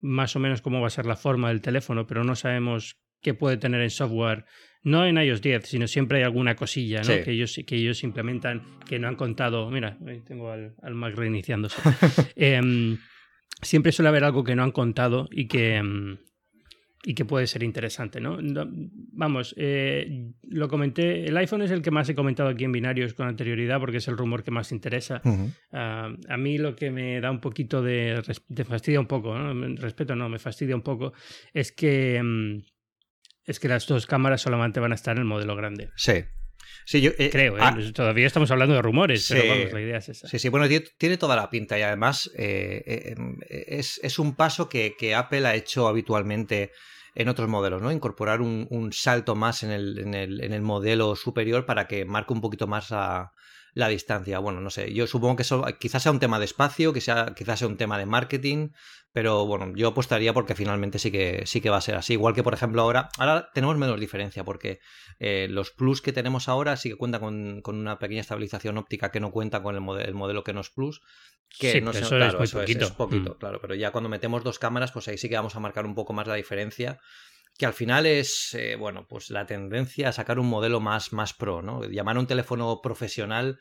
más 0.00 0.36
o 0.36 0.40
menos 0.40 0.60
cómo 0.60 0.80
va 0.80 0.88
a 0.88 0.90
ser 0.90 1.06
la 1.06 1.16
forma 1.16 1.48
del 1.48 1.62
teléfono, 1.62 2.06
pero 2.06 2.22
no 2.22 2.36
sabemos 2.36 3.00
qué 3.22 3.32
puede 3.32 3.56
tener 3.56 3.80
en 3.80 3.88
software. 3.88 4.44
No 4.82 5.06
en 5.06 5.16
iOS 5.16 5.40
10, 5.40 5.66
sino 5.66 5.88
siempre 5.88 6.18
hay 6.18 6.24
alguna 6.24 6.54
cosilla 6.54 7.00
¿no? 7.00 7.24
que, 7.24 7.30
ellos, 7.30 7.58
que 7.66 7.76
ellos 7.76 8.04
implementan 8.04 8.62
que 8.86 8.98
no 8.98 9.08
han 9.08 9.16
contado. 9.16 9.70
Mira, 9.70 9.96
tengo 10.26 10.50
al, 10.50 10.74
Mac 10.92 11.14
reiniciándose. 11.16 11.80
Em, 12.36 12.98
siempre 13.62 13.92
suele 13.92 14.10
haber 14.10 14.24
algo 14.24 14.44
que 14.44 14.54
no 14.54 14.62
han 14.62 14.72
contado 14.72 15.28
y 15.32 15.48
que, 15.48 15.76
em, 15.76 16.18
y 17.04 17.14
que 17.14 17.24
puede 17.24 17.46
ser 17.46 17.62
interesante, 17.62 18.20
¿no? 18.20 18.38
vamos, 18.40 19.54
eh, 19.58 20.32
lo 20.42 20.68
comenté, 20.68 21.26
el 21.26 21.36
iPhone 21.36 21.62
es 21.62 21.70
el 21.70 21.82
que 21.82 21.90
más 21.90 22.08
he 22.08 22.14
comentado 22.14 22.48
aquí 22.48 22.64
en 22.64 22.72
binarios 22.72 23.14
con 23.14 23.28
anterioridad 23.28 23.78
porque 23.78 23.98
es 23.98 24.08
el 24.08 24.16
rumor 24.16 24.42
que 24.42 24.50
más 24.50 24.72
interesa. 24.72 25.20
Ah, 25.72 26.10
a 26.28 26.36
mí 26.36 26.58
lo 26.58 26.74
que 26.74 26.90
me 26.90 27.20
da 27.20 27.30
un 27.30 27.40
poquito 27.40 27.82
de, 27.82 28.22
de 28.48 28.64
fastidia 28.64 29.00
un 29.00 29.06
poco, 29.06 29.36
¿no? 29.36 29.76
respeto 29.76 30.16
no, 30.16 30.28
me 30.28 30.38
fastidia 30.38 30.74
un 30.74 30.82
poco, 30.82 31.12
es 31.52 31.72
que, 31.72 32.20
mm, 32.22 32.62
es 33.44 33.60
que 33.60 33.68
las 33.68 33.86
dos 33.86 34.06
cámaras 34.06 34.40
solamente 34.40 34.80
van 34.80 34.92
a 34.92 34.94
estar 34.94 35.16
en 35.16 35.22
el 35.22 35.28
modelo 35.28 35.54
grande. 35.56 35.90
Sí. 35.96 36.24
Sí, 36.84 37.00
yo, 37.00 37.10
eh, 37.18 37.30
Creo, 37.30 37.56
¿eh? 37.56 37.60
Ah, 37.62 37.76
todavía 37.94 38.26
estamos 38.26 38.50
hablando 38.50 38.74
de 38.74 38.82
rumores, 38.82 39.26
pero 39.28 39.48
vamos, 39.48 39.72
la 39.72 39.80
idea 39.80 39.98
es 39.98 40.08
esa. 40.08 40.28
Sí, 40.28 40.38
sí, 40.38 40.48
bueno, 40.48 40.68
tiene, 40.98 41.16
toda 41.16 41.36
la 41.36 41.50
pinta 41.50 41.78
y 41.78 41.82
además 41.82 42.30
em, 42.36 43.36
es, 43.48 44.00
es, 44.02 44.18
un 44.18 44.34
paso 44.34 44.68
que, 44.68 44.94
que 44.98 45.14
Apple 45.14 45.46
ha 45.46 45.54
hecho 45.54 45.88
habitualmente 45.88 46.72
en 47.14 47.28
otros 47.28 47.48
modelos, 47.48 47.80
¿no? 47.80 47.92
Incorporar 47.92 48.40
un, 48.40 48.90
salto 48.92 49.34
más 49.34 49.62
en 49.62 49.70
el, 49.70 49.98
en, 49.98 50.14
el, 50.14 50.42
en 50.42 50.52
el, 50.52 50.62
modelo 50.62 51.14
superior 51.16 51.64
para 51.64 51.86
que 51.86 52.04
marque 52.04 52.32
un 52.32 52.40
poquito 52.40 52.66
más 52.66 52.92
la 53.74 53.88
distancia. 53.88 54.38
Bueno, 54.38 54.60
no 54.60 54.70
sé, 54.70 54.92
yo 54.94 55.06
supongo 55.06 55.36
que 55.36 55.42
eso 55.42 55.64
quizás 55.78 56.02
sea 56.02 56.12
un 56.12 56.20
tema 56.20 56.38
de 56.38 56.44
espacio, 56.44 56.92
que 56.92 57.00
sea, 57.00 57.34
quizás 57.36 57.58
sea 57.58 57.68
un 57.68 57.76
tema 57.76 57.98
de 57.98 58.06
marketing, 58.06 58.70
pero 59.12 59.46
bueno, 59.46 59.72
yo 59.74 59.88
apostaría 59.88 60.32
porque 60.32 60.54
finalmente 60.54 60.98
sí 60.98 61.10
que, 61.10 61.42
sí 61.44 61.60
que 61.60 61.70
va 61.70 61.78
a 61.78 61.80
ser 61.80 61.96
así. 61.96 62.14
Igual 62.14 62.34
que, 62.34 62.42
por 62.42 62.54
ejemplo, 62.54 62.82
ahora, 62.82 63.10
ahora 63.18 63.50
tenemos 63.52 63.76
menos 63.76 63.98
diferencia 64.00 64.44
porque 64.44 64.80
eh, 65.18 65.48
los 65.50 65.72
Plus 65.72 66.00
que 66.00 66.12
tenemos 66.12 66.48
ahora 66.48 66.76
sí 66.76 66.90
que 66.90 66.96
cuentan 66.96 67.20
con, 67.20 67.60
con, 67.62 67.76
una 67.76 67.98
pequeña 67.98 68.20
estabilización 68.20 68.78
óptica 68.78 69.10
que 69.10 69.20
no 69.20 69.32
cuenta 69.32 69.62
con 69.62 69.74
el, 69.74 69.80
modelo, 69.80 70.08
el 70.08 70.14
modelo 70.14 70.44
que 70.44 70.52
no 70.52 70.60
es 70.60 70.70
Plus. 70.70 71.00
Que 71.58 71.80
no 71.80 71.92
eso, 71.92 72.08
claro, 72.08 72.42
es, 72.42 72.52
poquito. 72.52 72.84
Es, 72.86 72.90
poquito, 72.90 73.34
mm. 73.34 73.38
claro, 73.38 73.60
pero 73.60 73.74
ya 73.74 73.92
cuando 73.92 74.08
metemos 74.08 74.42
dos 74.42 74.58
cámaras, 74.58 74.90
pues 74.90 75.06
ahí 75.08 75.18
sí 75.18 75.28
que 75.28 75.36
vamos 75.36 75.54
a 75.54 75.60
marcar 75.60 75.86
un 75.86 75.94
poco 75.94 76.12
más 76.12 76.26
la 76.26 76.34
diferencia 76.34 76.98
que 77.56 77.66
al 77.66 77.72
final 77.72 78.06
es, 78.06 78.54
eh, 78.54 78.76
bueno, 78.76 79.06
pues 79.06 79.30
la 79.30 79.46
tendencia 79.46 80.08
a 80.08 80.12
sacar 80.12 80.38
un 80.38 80.48
modelo 80.48 80.80
más, 80.80 81.12
más 81.12 81.34
pro, 81.34 81.62
¿no? 81.62 81.84
Llamar 81.84 82.16
a 82.16 82.20
un 82.20 82.26
teléfono 82.26 82.80
profesional 82.82 83.58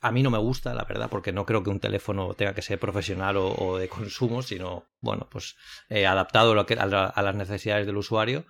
a 0.00 0.12
mí 0.12 0.22
no 0.22 0.30
me 0.30 0.38
gusta, 0.38 0.74
la 0.74 0.84
verdad, 0.84 1.08
porque 1.10 1.32
no 1.32 1.44
creo 1.44 1.62
que 1.62 1.70
un 1.70 1.80
teléfono 1.80 2.34
tenga 2.34 2.54
que 2.54 2.62
ser 2.62 2.78
profesional 2.78 3.36
o, 3.36 3.78
de 3.78 3.88
consumo, 3.88 4.42
sino, 4.42 4.86
bueno, 5.00 5.28
pues 5.30 5.56
eh, 5.88 6.06
adaptado 6.06 6.52
a, 6.52 7.22
las 7.22 7.34
necesidades 7.34 7.86
del 7.86 7.96
usuario. 7.96 8.44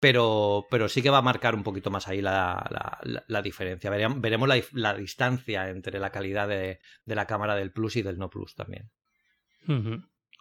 Pero, 0.00 0.66
pero, 0.68 0.88
sí 0.88 1.00
que 1.00 1.10
va 1.10 1.18
a 1.18 1.22
marcar 1.22 1.54
un 1.54 1.62
poquito 1.62 1.88
más 1.88 2.08
ahí 2.08 2.20
la, 2.20 3.00
la, 3.28 3.42
diferencia. 3.42 3.88
Veremos, 3.88 4.48
la, 4.72 4.94
distancia 4.94 5.68
entre 5.68 6.00
la 6.00 6.10
calidad 6.10 6.48
de, 6.48 6.80
de, 7.04 7.14
la 7.14 7.26
cámara 7.26 7.54
del 7.54 7.70
Plus 7.70 7.96
y 7.96 8.02
del 8.02 8.18
no 8.18 8.28
Plus 8.28 8.56
también. 8.56 8.90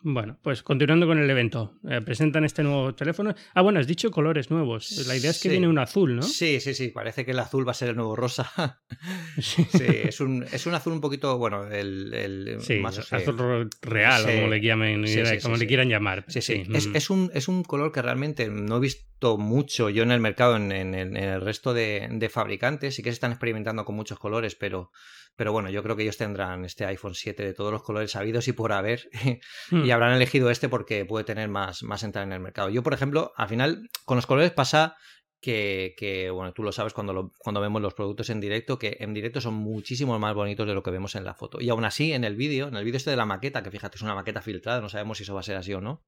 Bueno, 0.03 0.37
pues 0.41 0.63
continuando 0.63 1.05
con 1.05 1.19
el 1.19 1.29
evento, 1.29 1.79
eh, 1.87 2.01
presentan 2.01 2.43
este 2.43 2.63
nuevo 2.63 2.95
teléfono. 2.95 3.35
Ah, 3.53 3.61
bueno, 3.61 3.79
has 3.79 3.87
dicho 3.87 4.09
colores 4.09 4.49
nuevos. 4.49 5.05
La 5.07 5.15
idea 5.15 5.29
es 5.29 5.39
que 5.39 5.49
viene 5.49 5.67
un 5.67 5.77
azul, 5.77 6.15
¿no? 6.15 6.23
Sí, 6.23 6.59
sí, 6.59 6.73
sí. 6.73 6.87
Parece 6.89 7.23
que 7.23 7.31
el 7.31 7.39
azul 7.39 7.67
va 7.67 7.71
a 7.71 7.75
ser 7.75 7.89
el 7.89 7.95
nuevo 7.95 8.15
rosa. 8.15 8.81
sí, 9.39 9.65
es 9.77 10.19
un, 10.19 10.43
es 10.51 10.65
un 10.65 10.73
azul 10.73 10.93
un 10.93 11.01
poquito, 11.01 11.37
bueno, 11.37 11.67
el, 11.67 12.57
más, 12.81 12.97
azul 13.13 13.69
real, 13.81 14.23
como 14.23 14.47
le 14.47 14.59
llamen, 14.59 15.05
como 15.41 15.57
le 15.57 15.67
quieran 15.67 15.89
llamar. 15.89 16.25
Sí, 16.27 16.41
sí. 16.41 16.63
Es, 16.73 16.87
mm. 16.87 16.95
es, 16.95 17.09
un, 17.09 17.31
es 17.33 17.47
un 17.47 17.63
color 17.63 17.91
que 17.91 18.01
realmente 18.01 18.49
no 18.49 18.77
he 18.77 18.79
visto 18.79 19.37
mucho 19.37 19.89
yo 19.91 20.01
en 20.01 20.11
el 20.11 20.19
mercado, 20.19 20.55
en, 20.55 20.71
en, 20.71 20.95
en 20.95 21.15
el 21.15 21.41
resto 21.41 21.75
de, 21.75 22.07
de 22.11 22.29
fabricantes. 22.29 22.95
Sí 22.95 23.03
que 23.03 23.11
se 23.11 23.15
están 23.15 23.31
experimentando 23.31 23.85
con 23.85 23.95
muchos 23.95 24.17
colores, 24.17 24.55
pero 24.55 24.91
pero 25.35 25.51
bueno, 25.51 25.69
yo 25.69 25.81
creo 25.81 25.95
que 25.95 26.03
ellos 26.03 26.17
tendrán 26.17 26.65
este 26.65 26.85
iPhone 26.85 27.15
7 27.15 27.43
de 27.43 27.53
todos 27.53 27.71
los 27.71 27.83
colores 27.83 28.11
sabidos 28.11 28.47
y 28.47 28.53
por 28.53 28.71
haber. 28.71 29.09
y 29.71 29.75
hmm. 29.75 29.91
habrán 29.91 30.13
elegido 30.13 30.49
este 30.49 30.69
porque 30.69 31.05
puede 31.05 31.25
tener 31.25 31.49
más, 31.49 31.83
más 31.83 32.03
entrada 32.03 32.25
en 32.25 32.33
el 32.33 32.39
mercado. 32.39 32.69
Yo, 32.69 32.83
por 32.83 32.93
ejemplo, 32.93 33.31
al 33.35 33.47
final, 33.47 33.89
con 34.05 34.17
los 34.17 34.25
colores 34.25 34.51
pasa 34.51 34.97
que, 35.41 35.95
que, 35.97 36.29
bueno, 36.29 36.53
tú 36.53 36.61
lo 36.61 36.71
sabes 36.71 36.93
cuando, 36.93 37.31
cuando 37.39 37.59
vemos 37.59 37.81
los 37.81 37.95
productos 37.95 38.29
en 38.29 38.39
directo, 38.39 38.77
que 38.77 38.97
en 38.99 39.13
directo 39.13 39.41
son 39.41 39.55
muchísimo 39.55 40.17
más 40.19 40.35
bonitos 40.35 40.67
de 40.67 40.75
lo 40.75 40.83
que 40.83 40.91
vemos 40.91 41.15
en 41.15 41.25
la 41.25 41.33
foto. 41.33 41.59
Y 41.59 41.69
aún 41.69 41.83
así, 41.83 42.13
en 42.13 42.23
el 42.23 42.35
vídeo, 42.35 42.67
en 42.67 42.75
el 42.75 42.85
vídeo 42.85 42.97
este 42.97 43.09
de 43.09 43.17
la 43.17 43.25
maqueta, 43.25 43.63
que 43.63 43.71
fíjate, 43.71 43.97
es 43.97 44.03
una 44.03 44.13
maqueta 44.13 44.41
filtrada, 44.41 44.81
no 44.81 44.89
sabemos 44.89 45.17
si 45.17 45.23
eso 45.23 45.33
va 45.33 45.39
a 45.39 45.43
ser 45.43 45.57
así 45.57 45.73
o 45.73 45.81
no. 45.81 46.03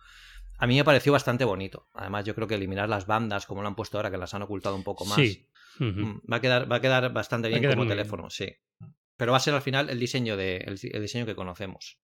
A 0.60 0.68
mí 0.68 0.76
me 0.78 0.84
pareció 0.84 1.12
bastante 1.12 1.46
bonito. 1.46 1.90
Además, 1.94 2.26
yo 2.26 2.36
creo 2.36 2.48
que 2.48 2.56
eliminar 2.56 2.88
las 2.88 3.08
bandas, 3.08 3.48
como 3.48 3.64
lo 3.64 3.68
han 3.68 3.76
puesto 3.76 3.98
ahora, 3.98 4.12
que 4.12 4.18
las 4.18 4.36
han 4.36 4.44
ocultado 4.44 4.76
un 4.76 4.84
poco 4.84 5.04
más, 5.06 5.20
mm, 5.80 6.32
va, 6.32 6.38
a 6.38 6.42
quedar, 6.42 6.72
va 6.72 6.76
a 6.76 6.82
quedar 6.82 7.12
bastante 7.12 7.50
bien 7.50 7.68
como 7.68 7.88
teléfono, 7.88 8.30
sí. 8.30 8.56
Pero 9.18 9.32
va 9.32 9.38
a 9.38 9.42
ser 9.42 9.54
al 9.54 9.62
final 9.62 9.90
el 9.90 10.00
diseño, 10.00 10.38
de, 10.38 10.58
el, 10.58 11.02
diseño 11.02 11.26
que 11.26 11.36
conocemos. 11.36 12.00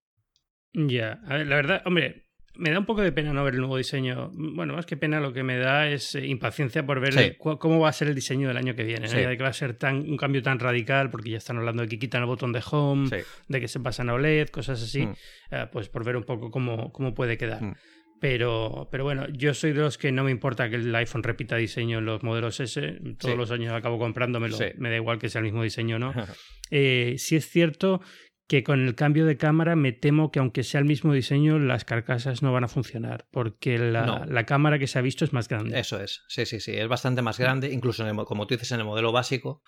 Ya, 0.74 1.20
a 1.25 1.38
ver, 1.38 1.48
la 1.48 1.56
verdad, 1.56 1.82
hombre, 1.86 2.30
me 2.56 2.72
da 2.72 2.80
un 2.80 2.86
poco 2.86 3.01
de 3.01 3.12
pena 3.12 3.34
no 3.34 3.44
ver 3.44 3.56
el 3.56 3.62
nuevo 3.62 3.78
diseño. 3.78 4.32
Bueno, 4.34 4.74
más 4.74 4.86
que 4.86 4.98
pena, 4.98 5.20
lo 5.20 5.34
que 5.34 5.44
me 5.44 5.58
da 5.58 5.88
es 5.88 6.16
eh, 6.16 6.28
impaciencia 6.28 6.86
por 6.86 7.00
ver 7.00 7.38
cómo 7.38 7.80
va 7.80 7.89
a 7.89 7.94
ser 7.94 8.10
el 8.10 8.16
diseño 8.16 8.48
del 8.48 8.58
año 8.58 8.75
que 8.75 8.84
viene. 8.84 9.08
De 9.08 9.38
que 9.38 9.44
va 9.44 9.50
a 9.50 9.54
ser 9.54 9.75
tan, 9.75 9.98
un 9.98 10.18
cambio 10.18 10.44
tan 10.44 10.60
radical, 10.60 11.10
porque 11.10 11.32
ya 11.32 11.38
están 11.38 11.58
hablando 11.58 11.84
de 11.84 11.89
que 11.89 11.98
quitan 11.98 12.22
el 12.22 12.28
botón 12.28 12.51
de 12.51 12.62
home, 12.70 13.10
de 13.48 13.62
que 13.62 13.68
se 13.68 13.80
pasan 13.80 14.10
a 14.10 14.13
OLED, 14.13 14.50
cosas 14.50 14.84
así. 14.84 15.06
Mm. 15.06 15.13
Eh, 15.51 15.68
pues 15.72 15.89
por 15.89 16.04
ver 16.04 16.16
un 16.18 16.24
poco 16.24 16.51
cómo, 16.51 16.92
cómo 16.92 17.13
puede 17.13 17.38
quedar. 17.38 17.63
Mm. 17.63 17.75
Pero, 18.20 18.90
pero 18.92 19.04
bueno, 19.04 19.28
yo 19.30 19.54
soy 19.54 19.72
de 19.72 19.82
los 19.82 19.98
que 19.98 20.12
no 20.12 20.24
me 20.24 20.32
importa 20.32 20.70
que 20.70 20.76
el 20.76 20.94
iPhone 20.94 21.24
repita 21.24 21.56
diseño 21.56 22.00
en 22.00 22.06
los 22.06 22.22
modelos 22.24 22.60
S. 22.60 23.00
Todos 23.18 23.38
los 23.38 23.52
años 23.52 23.74
acabo 23.74 23.98
comprándomelo. 23.98 24.58
Me 24.78 24.90
da 24.90 24.96
igual 24.96 25.20
que 25.20 25.30
sea 25.30 25.40
el 25.40 25.46
mismo 25.46 25.64
diseño 25.64 25.96
o 25.96 26.00
no. 26.00 26.14
eh, 26.72 27.16
sí 27.18 27.36
es 27.36 27.50
cierto 27.50 28.02
que 28.50 28.64
con 28.64 28.86
el 28.86 28.96
cambio 28.96 29.28
de 29.28 29.38
cámara 29.38 29.76
me 29.76 29.92
temo 29.92 30.32
que 30.32 30.40
aunque 30.40 30.64
sea 30.64 30.80
el 30.80 30.86
mismo 30.86 31.14
diseño, 31.14 31.60
las 31.60 31.86
carcasas 31.86 32.42
no 32.42 32.52
van 32.52 32.64
a 32.64 32.68
funcionar, 32.68 33.28
porque 33.30 33.78
la, 33.78 34.26
la, 34.28 34.46
cámara 34.48 34.80
que 34.80 34.88
se 34.88 34.98
ha 34.98 35.04
visto 35.04 35.24
es 35.24 35.34
más 35.34 35.48
grande. 35.48 35.80
Eso 35.80 36.02
es, 36.02 36.24
sí, 36.30 36.48
sí, 36.48 36.60
sí, 36.60 36.72
es 36.72 36.88
bastante 36.88 37.22
más 37.22 37.38
grande, 37.38 37.72
incluso 37.72 38.04
como 38.26 38.48
tú 38.48 38.56
dices 38.56 38.72
en 38.72 38.80
el 38.80 38.88
modelo 38.88 39.12
básico, 39.12 39.62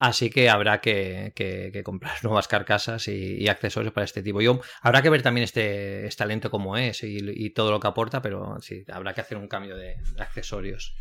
Así 0.00 0.30
que 0.30 0.48
habrá 0.48 0.80
que, 0.80 1.82
comprar 1.84 2.14
nuevas 2.24 2.48
carcasas 2.48 3.06
y, 3.06 3.46
accesorios 3.48 3.92
para 3.92 4.06
este 4.06 4.22
tipo. 4.22 4.40
Yo, 4.40 4.60
habrá 4.80 5.02
que 5.02 5.10
ver 5.10 5.20
también 5.20 5.44
este, 5.44 6.06
este 6.06 6.24
talento 6.24 6.50
como 6.50 6.78
es 6.78 7.04
y, 7.04 7.50
todo 7.50 7.70
lo 7.70 7.78
que 7.78 7.88
aporta, 7.88 8.22
pero 8.22 8.56
sí, 8.60 8.82
habrá 8.90 9.12
que 9.12 9.20
hacer 9.20 9.36
un 9.36 9.46
cambio 9.46 9.76
de, 9.76 9.96
accesorios. 10.18 10.96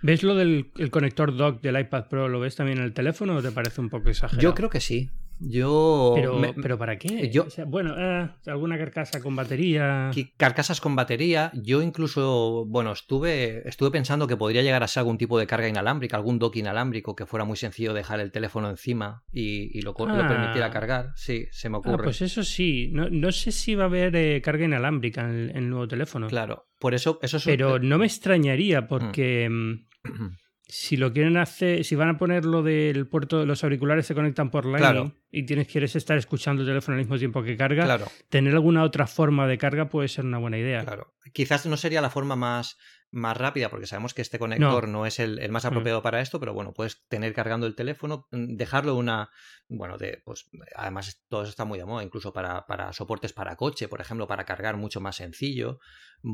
¿Ves 0.00 0.22
lo 0.22 0.36
del 0.36 0.70
conector 0.92 1.36
dock 1.36 1.60
del 1.60 1.78
iPad 1.78 2.06
Pro? 2.08 2.28
¿Lo 2.28 2.38
ves 2.38 2.54
también 2.54 2.78
en 2.78 2.84
el 2.84 2.94
teléfono 2.94 3.34
o 3.34 3.42
te 3.42 3.50
parece 3.50 3.80
un 3.80 3.90
poco 3.90 4.08
exagerado? 4.10 4.40
Yo 4.40 4.54
creo 4.54 4.70
que 4.70 4.80
sí. 4.80 5.10
Yo. 5.38 6.12
Pero, 6.14 6.40
¿pero 6.60 6.78
para 6.78 6.98
qué? 6.98 7.30
Yo, 7.30 7.46
bueno, 7.66 7.94
eh, 7.96 8.30
alguna 8.46 8.78
carcasa 8.78 9.20
con 9.20 9.36
batería. 9.36 10.10
Carcasas 10.36 10.80
con 10.80 10.96
batería. 10.96 11.50
Yo 11.54 11.82
incluso, 11.82 12.64
bueno, 12.66 12.92
estuve, 12.92 13.68
estuve 13.68 13.90
pensando 13.90 14.26
que 14.26 14.36
podría 14.36 14.62
llegar 14.62 14.82
a 14.82 14.88
ser 14.88 15.00
algún 15.00 15.18
tipo 15.18 15.38
de 15.38 15.46
carga 15.46 15.68
inalámbrica, 15.68 16.16
algún 16.16 16.38
dock 16.38 16.56
inalámbrico 16.56 17.14
que 17.14 17.26
fuera 17.26 17.44
muy 17.44 17.56
sencillo 17.56 17.94
dejar 17.94 18.20
el 18.20 18.32
teléfono 18.32 18.70
encima 18.70 19.22
y, 19.32 19.80
lo, 19.82 19.94
permitiera 19.94 20.66
ah. 20.66 20.70
cargar. 20.70 21.12
Sí, 21.16 21.46
se 21.50 21.68
me 21.68 21.76
ah, 21.76 21.80
ocurre. 21.80 22.04
pues 22.04 22.22
eso 22.22 22.42
sí. 22.44 22.90
No, 22.92 23.32
sé 23.32 23.52
si 23.52 23.74
va 23.74 23.84
a 23.84 23.86
haber 23.86 24.14
eh, 24.16 24.40
carga 24.42 24.64
inalámbrica 24.64 25.22
en 25.22 25.50
el, 25.54 25.68
nuevo 25.68 25.88
teléfono. 25.88 26.28
Claro, 26.28 26.68
por 26.78 26.94
eso. 26.94 27.18
eso 27.22 27.38
Pero 27.44 27.78
no 27.78 27.98
me 27.98 28.06
extrañaría 28.06 28.82
mm. 28.82 28.86
porque. 28.88 29.48
Mm, 29.48 29.86
si 30.66 30.96
lo 30.96 31.12
quieren 31.12 31.36
hacer, 31.36 31.84
si 31.84 31.94
van 31.94 32.08
a 32.08 32.18
poner 32.18 32.44
lo 32.44 32.62
del 32.62 33.06
puerto, 33.06 33.44
los 33.44 33.62
auriculares 33.64 34.06
se 34.06 34.14
conectan 34.14 34.50
por 34.50 34.64
Lightning 34.64 35.14
y 35.30 35.44
tienes 35.44 35.68
quieres 35.68 35.94
estar 35.94 36.16
escuchando 36.16 36.62
el 36.62 36.68
teléfono 36.68 36.96
al 36.96 37.02
mismo 37.02 37.18
tiempo 37.18 37.42
que 37.42 37.56
carga, 37.56 38.00
tener 38.28 38.54
alguna 38.54 38.82
otra 38.82 39.06
forma 39.06 39.46
de 39.46 39.58
carga 39.58 39.88
puede 39.88 40.08
ser 40.08 40.24
una 40.24 40.38
buena 40.38 40.58
idea. 40.58 40.82
Claro. 40.82 41.14
Quizás 41.32 41.66
no 41.66 41.76
sería 41.76 42.00
la 42.00 42.10
forma 42.10 42.36
más, 42.36 42.78
más 43.14 43.36
rápida, 43.36 43.68
porque 43.70 43.86
sabemos 43.86 44.12
que 44.12 44.22
este 44.22 44.38
conector 44.38 44.88
no, 44.88 45.06
es 45.06 45.20
el, 45.20 45.48
más 45.50 45.64
mm. 45.64 45.68
apropiado 45.68 46.02
para 46.02 46.20
esto, 46.20 46.40
pero 46.40 46.52
bueno, 46.52 46.72
puedes 46.72 47.06
tener 47.08 47.32
cargando 47.32 47.66
el 47.66 47.76
teléfono, 47.76 48.26
mm, 48.32 48.56
dejarlo 48.56 48.96
una, 48.96 49.30
bueno, 49.68 49.96
de, 49.98 50.20
pues 50.24 50.50
además 50.74 51.24
todo 51.28 51.42
eso 51.42 51.50
está 51.50 51.64
muy 51.64 51.78
de 51.78 51.84
moda, 51.84 52.02
incluso 52.02 52.32
para, 52.32 52.66
para 52.66 52.92
soportes 52.92 53.32
para 53.32 53.56
coche, 53.56 53.86
por 53.86 54.00
ejemplo, 54.00 54.26
para 54.26 54.44
cargar 54.44 54.76
mucho 54.76 55.00
más 55.00 55.16
sencillo. 55.16 55.78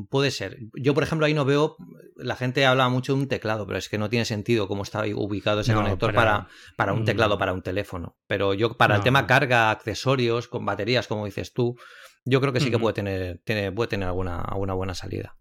Puede 0.09 0.31
ser. 0.31 0.57
Yo, 0.73 0.93
por 0.93 1.03
ejemplo, 1.03 1.25
ahí 1.25 1.33
no 1.33 1.45
veo. 1.45 1.75
La 2.15 2.35
gente 2.35 2.65
habla 2.65 2.87
mucho 2.89 3.13
de 3.13 3.19
un 3.19 3.27
teclado, 3.27 3.67
pero 3.67 3.77
es 3.77 3.89
que 3.89 3.97
no 3.97 4.09
tiene 4.09 4.25
sentido 4.25 4.67
cómo 4.67 4.83
está 4.83 5.03
ubicado 5.13 5.61
ese 5.61 5.73
conector 5.73 6.13
para, 6.13 6.47
para, 6.77 6.93
un 6.93 7.03
teclado, 7.03 7.37
para 7.37 7.53
un 7.53 7.61
teléfono. 7.61 8.17
Pero 8.25 8.53
yo, 8.53 8.77
para 8.77 8.95
el 8.95 9.03
tema 9.03 9.27
carga, 9.27 9.69
accesorios, 9.69 10.47
con 10.47 10.65
baterías, 10.65 11.07
como 11.07 11.25
dices 11.25 11.53
tú, 11.53 11.75
yo 12.23 12.39
creo 12.39 12.53
que 12.53 12.61
sí 12.61 12.71
que 12.71 12.79
puede 12.79 12.93
tener, 12.93 13.41
tiene, 13.43 13.71
puede 13.71 13.89
tener 13.89 14.07
alguna, 14.07 14.39
alguna 14.41 14.73
buena 14.73 14.93
salida. 14.95 15.35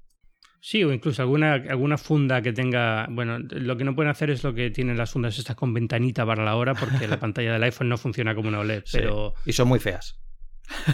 Sí, 0.61 0.85
o 0.85 0.93
incluso 0.93 1.23
alguna, 1.23 1.55
alguna 1.55 1.97
funda 1.97 2.43
que 2.43 2.52
tenga. 2.52 3.07
Bueno, 3.11 3.38
lo 3.38 3.76
que 3.76 3.85
no 3.85 3.95
pueden 3.95 4.11
hacer 4.11 4.31
es 4.31 4.45
lo 4.45 4.55
que 4.55 4.71
tienen 4.71 4.99
las 4.99 5.11
fundas 5.11 5.38
estas 5.38 5.57
con 5.57 5.73
ventanita 5.73 6.26
para 6.26 6.45
la 6.45 6.55
hora, 6.57 6.75
porque 6.75 7.09
la 7.09 7.19
pantalla 7.21 7.55
del 7.55 7.62
iPhone 7.62 7.88
no 7.88 7.97
funciona 7.97 8.35
como 8.35 8.49
una 8.49 8.61
OLED. 8.61 8.85
Pero... 8.93 9.35
Y 9.47 9.52
son 9.52 9.69
muy 9.69 9.79
feas. 9.79 10.21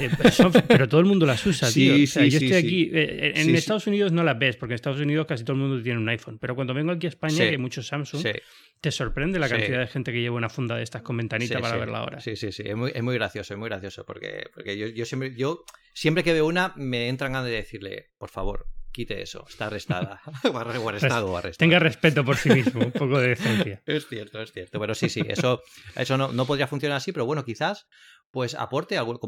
Eh, 0.00 0.10
pero, 0.68 0.88
todo 0.88 1.00
el 1.00 1.06
mundo 1.06 1.26
las 1.26 1.44
usa, 1.46 1.70
tío. 1.72 1.96
yo 1.96 2.04
estoy 2.04 2.54
aquí. 2.54 2.90
Eh, 2.92 3.32
en 3.36 3.54
Estados 3.54 3.86
Unidos 3.86 4.12
no 4.12 4.22
las 4.22 4.38
ves, 4.38 4.56
porque 4.56 4.72
en 4.72 4.76
Estados 4.76 5.00
Unidos 5.00 5.26
casi 5.26 5.44
todo 5.44 5.54
el 5.54 5.62
mundo 5.62 5.82
tiene 5.82 5.98
un 5.98 6.08
iPhone. 6.08 6.38
Pero 6.38 6.54
cuando 6.54 6.72
vengo 6.72 6.92
aquí 6.92 7.06
a 7.06 7.10
España, 7.10 7.36
que 7.36 7.50
hay 7.50 7.58
muchos 7.58 7.86
Samsung, 7.86 8.24
te 8.80 8.90
sorprende 8.90 9.38
la 9.38 9.48
cantidad 9.48 9.80
de 9.80 9.86
gente 9.86 10.12
que 10.12 10.20
lleva 10.20 10.36
una 10.36 10.48
funda 10.48 10.76
de 10.76 10.82
estas 10.82 11.02
con 11.02 11.16
ventanita 11.16 11.60
para 11.60 11.76
verla 11.76 11.98
ahora. 11.98 12.20
Sí, 12.20 12.36
sí, 12.36 12.52
sí. 12.52 12.62
Es 12.64 12.76
muy, 12.76 12.92
es 12.94 13.02
muy 13.02 13.14
gracioso, 13.14 13.54
es 13.54 13.58
muy 13.58 13.68
gracioso. 13.68 14.04
Porque, 14.06 14.44
porque 14.54 14.78
yo, 14.78 14.86
yo, 14.86 15.04
siempre, 15.04 15.34
yo 15.34 15.64
siempre 15.92 16.22
que 16.22 16.32
veo 16.32 16.46
una, 16.46 16.72
me 16.76 17.08
entran 17.08 17.32
ganas 17.32 17.48
de 17.48 17.56
decirle, 17.56 18.10
por 18.18 18.30
favor, 18.30 18.66
quite 18.96 19.20
eso, 19.20 19.44
está 19.46 19.66
arrestada. 19.66 20.22
o 20.82 20.88
arrestado, 20.88 21.38
Tenga 21.58 21.78
respeto 21.78 22.24
por 22.24 22.38
sí 22.38 22.48
mismo, 22.48 22.80
un 22.80 22.92
poco 22.92 23.18
de 23.20 23.28
decencia. 23.28 23.82
es 23.86 24.08
cierto, 24.08 24.40
es 24.40 24.52
cierto. 24.52 24.80
Pero 24.80 24.94
sí, 24.94 25.10
sí, 25.10 25.22
eso, 25.28 25.62
eso 25.94 26.16
no, 26.16 26.32
no 26.32 26.46
podría 26.46 26.66
funcionar 26.66 26.96
así, 26.96 27.12
pero 27.12 27.26
bueno, 27.26 27.44
quizás 27.44 27.86
pues 28.30 28.54
aporte 28.54 28.98
algo. 28.98 29.18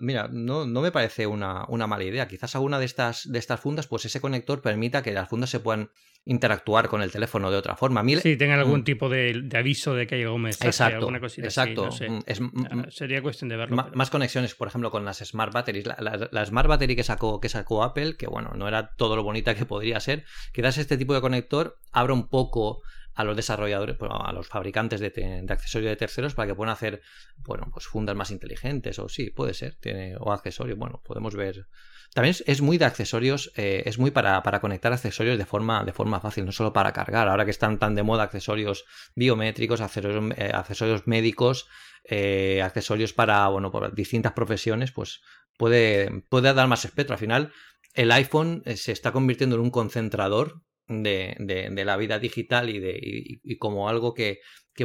Mira, 0.00 0.28
no, 0.30 0.66
no 0.66 0.80
me 0.80 0.92
parece 0.92 1.26
una, 1.26 1.64
una, 1.68 1.86
mala 1.86 2.04
idea. 2.04 2.28
Quizás 2.28 2.54
alguna 2.54 2.78
de 2.78 2.86
estas, 2.86 3.30
de 3.30 3.38
estas 3.38 3.60
fundas, 3.60 3.86
pues 3.86 4.04
ese 4.04 4.20
conector 4.20 4.62
permita 4.62 5.02
que 5.02 5.12
las 5.12 5.28
fundas 5.28 5.50
se 5.50 5.60
puedan 5.60 5.90
interactuar 6.26 6.88
con 6.88 7.02
el 7.02 7.10
teléfono 7.10 7.50
de 7.50 7.58
otra 7.58 7.76
forma. 7.76 8.02
sí, 8.22 8.36
tengan 8.36 8.58
algún 8.58 8.80
mm. 8.80 8.84
tipo 8.84 9.08
de, 9.08 9.46
aviso 9.54 9.94
de 9.94 10.06
que 10.06 10.14
hay 10.14 10.22
algún 10.22 10.42
mensaje, 10.42 10.68
exacto, 10.68 10.98
alguna 10.98 11.20
cosita 11.20 11.46
exacto. 11.46 11.86
Así, 11.86 12.06
ah, 12.06 12.86
Sería 12.88 13.20
cuestión 13.20 13.50
de 13.50 13.56
verlo. 13.56 13.76
Más 13.94 14.10
conexiones, 14.10 14.54
por 14.54 14.68
ejemplo, 14.68 14.90
con 14.90 15.04
las 15.04 15.18
Smart 15.18 15.52
Batteries. 15.52 15.86
La, 15.86 16.46
Smart 16.46 16.68
Battery 16.68 16.96
que 16.96 17.04
sacó, 17.04 17.40
que 17.40 17.48
sacó 17.48 17.82
Apple, 17.82 18.16
que 18.16 18.26
bueno, 18.26 18.52
no 18.56 18.66
era 18.66 18.94
todo 18.96 19.16
lo 19.16 19.22
bonita 19.22 19.54
que 19.54 19.66
podría 19.66 20.00
ser. 20.00 20.24
Quizás 20.52 20.78
este 20.78 20.96
tipo 20.96 21.14
de 21.14 21.20
conector 21.20 21.76
abra 21.92 22.14
un 22.14 22.28
poco 22.28 22.80
a 23.14 23.24
los 23.24 23.36
desarrolladores, 23.36 23.96
a 24.00 24.32
los 24.32 24.48
fabricantes 24.48 25.00
de, 25.00 25.46
accesorios 25.48 25.90
de 25.90 25.96
terceros 25.96 26.34
para 26.34 26.48
que 26.48 26.54
puedan 26.54 26.72
hacer, 26.72 27.00
bueno, 27.38 27.68
pues 27.72 27.86
fundas 27.86 28.16
más 28.16 28.30
inteligentes 28.30 28.98
o 28.98 29.08
sí, 29.08 29.30
puede 29.30 29.54
ser, 29.54 29.76
tiene, 29.76 30.16
o 30.18 30.32
accesorios, 30.32 30.78
bueno, 30.78 31.00
podemos 31.04 31.34
ver. 31.36 31.66
También 32.12 32.36
es, 32.46 32.60
muy 32.60 32.78
de 32.78 32.84
accesorios, 32.84 33.52
eh, 33.56 33.82
es 33.86 33.98
muy 33.98 34.10
para, 34.10 34.42
para, 34.42 34.60
conectar 34.60 34.92
accesorios 34.92 35.38
de 35.38 35.46
forma, 35.46 35.84
de 35.84 35.92
forma 35.92 36.20
fácil, 36.20 36.44
no 36.44 36.52
solo 36.52 36.72
para 36.72 36.92
cargar. 36.92 37.28
Ahora 37.28 37.44
que 37.44 37.50
están 37.50 37.78
tan 37.78 37.94
de 37.94 38.02
moda 38.02 38.24
accesorios 38.24 38.84
biométricos, 39.16 39.80
accesorios, 39.80 40.32
eh, 40.36 40.50
accesorios 40.54 41.06
médicos, 41.06 41.68
eh, 42.04 42.62
accesorios 42.62 43.12
para, 43.12 43.48
bueno, 43.48 43.70
por 43.70 43.94
distintas 43.94 44.32
profesiones, 44.32 44.92
pues 44.92 45.22
puede, 45.56 46.22
puede 46.28 46.52
dar 46.52 46.68
más 46.68 46.84
espectro. 46.84 47.14
Al 47.14 47.20
final, 47.20 47.52
el 47.94 48.12
iPhone 48.12 48.62
se 48.76 48.92
está 48.92 49.10
convirtiendo 49.12 49.56
en 49.56 49.62
un 49.62 49.70
concentrador 49.70 50.62
de, 50.88 51.82
la 51.84 51.96
vida 51.96 52.18
digital 52.18 52.70
y, 52.70 52.78
de, 52.78 53.58
como 53.58 53.88
algo 53.88 54.14
que, 54.14 54.40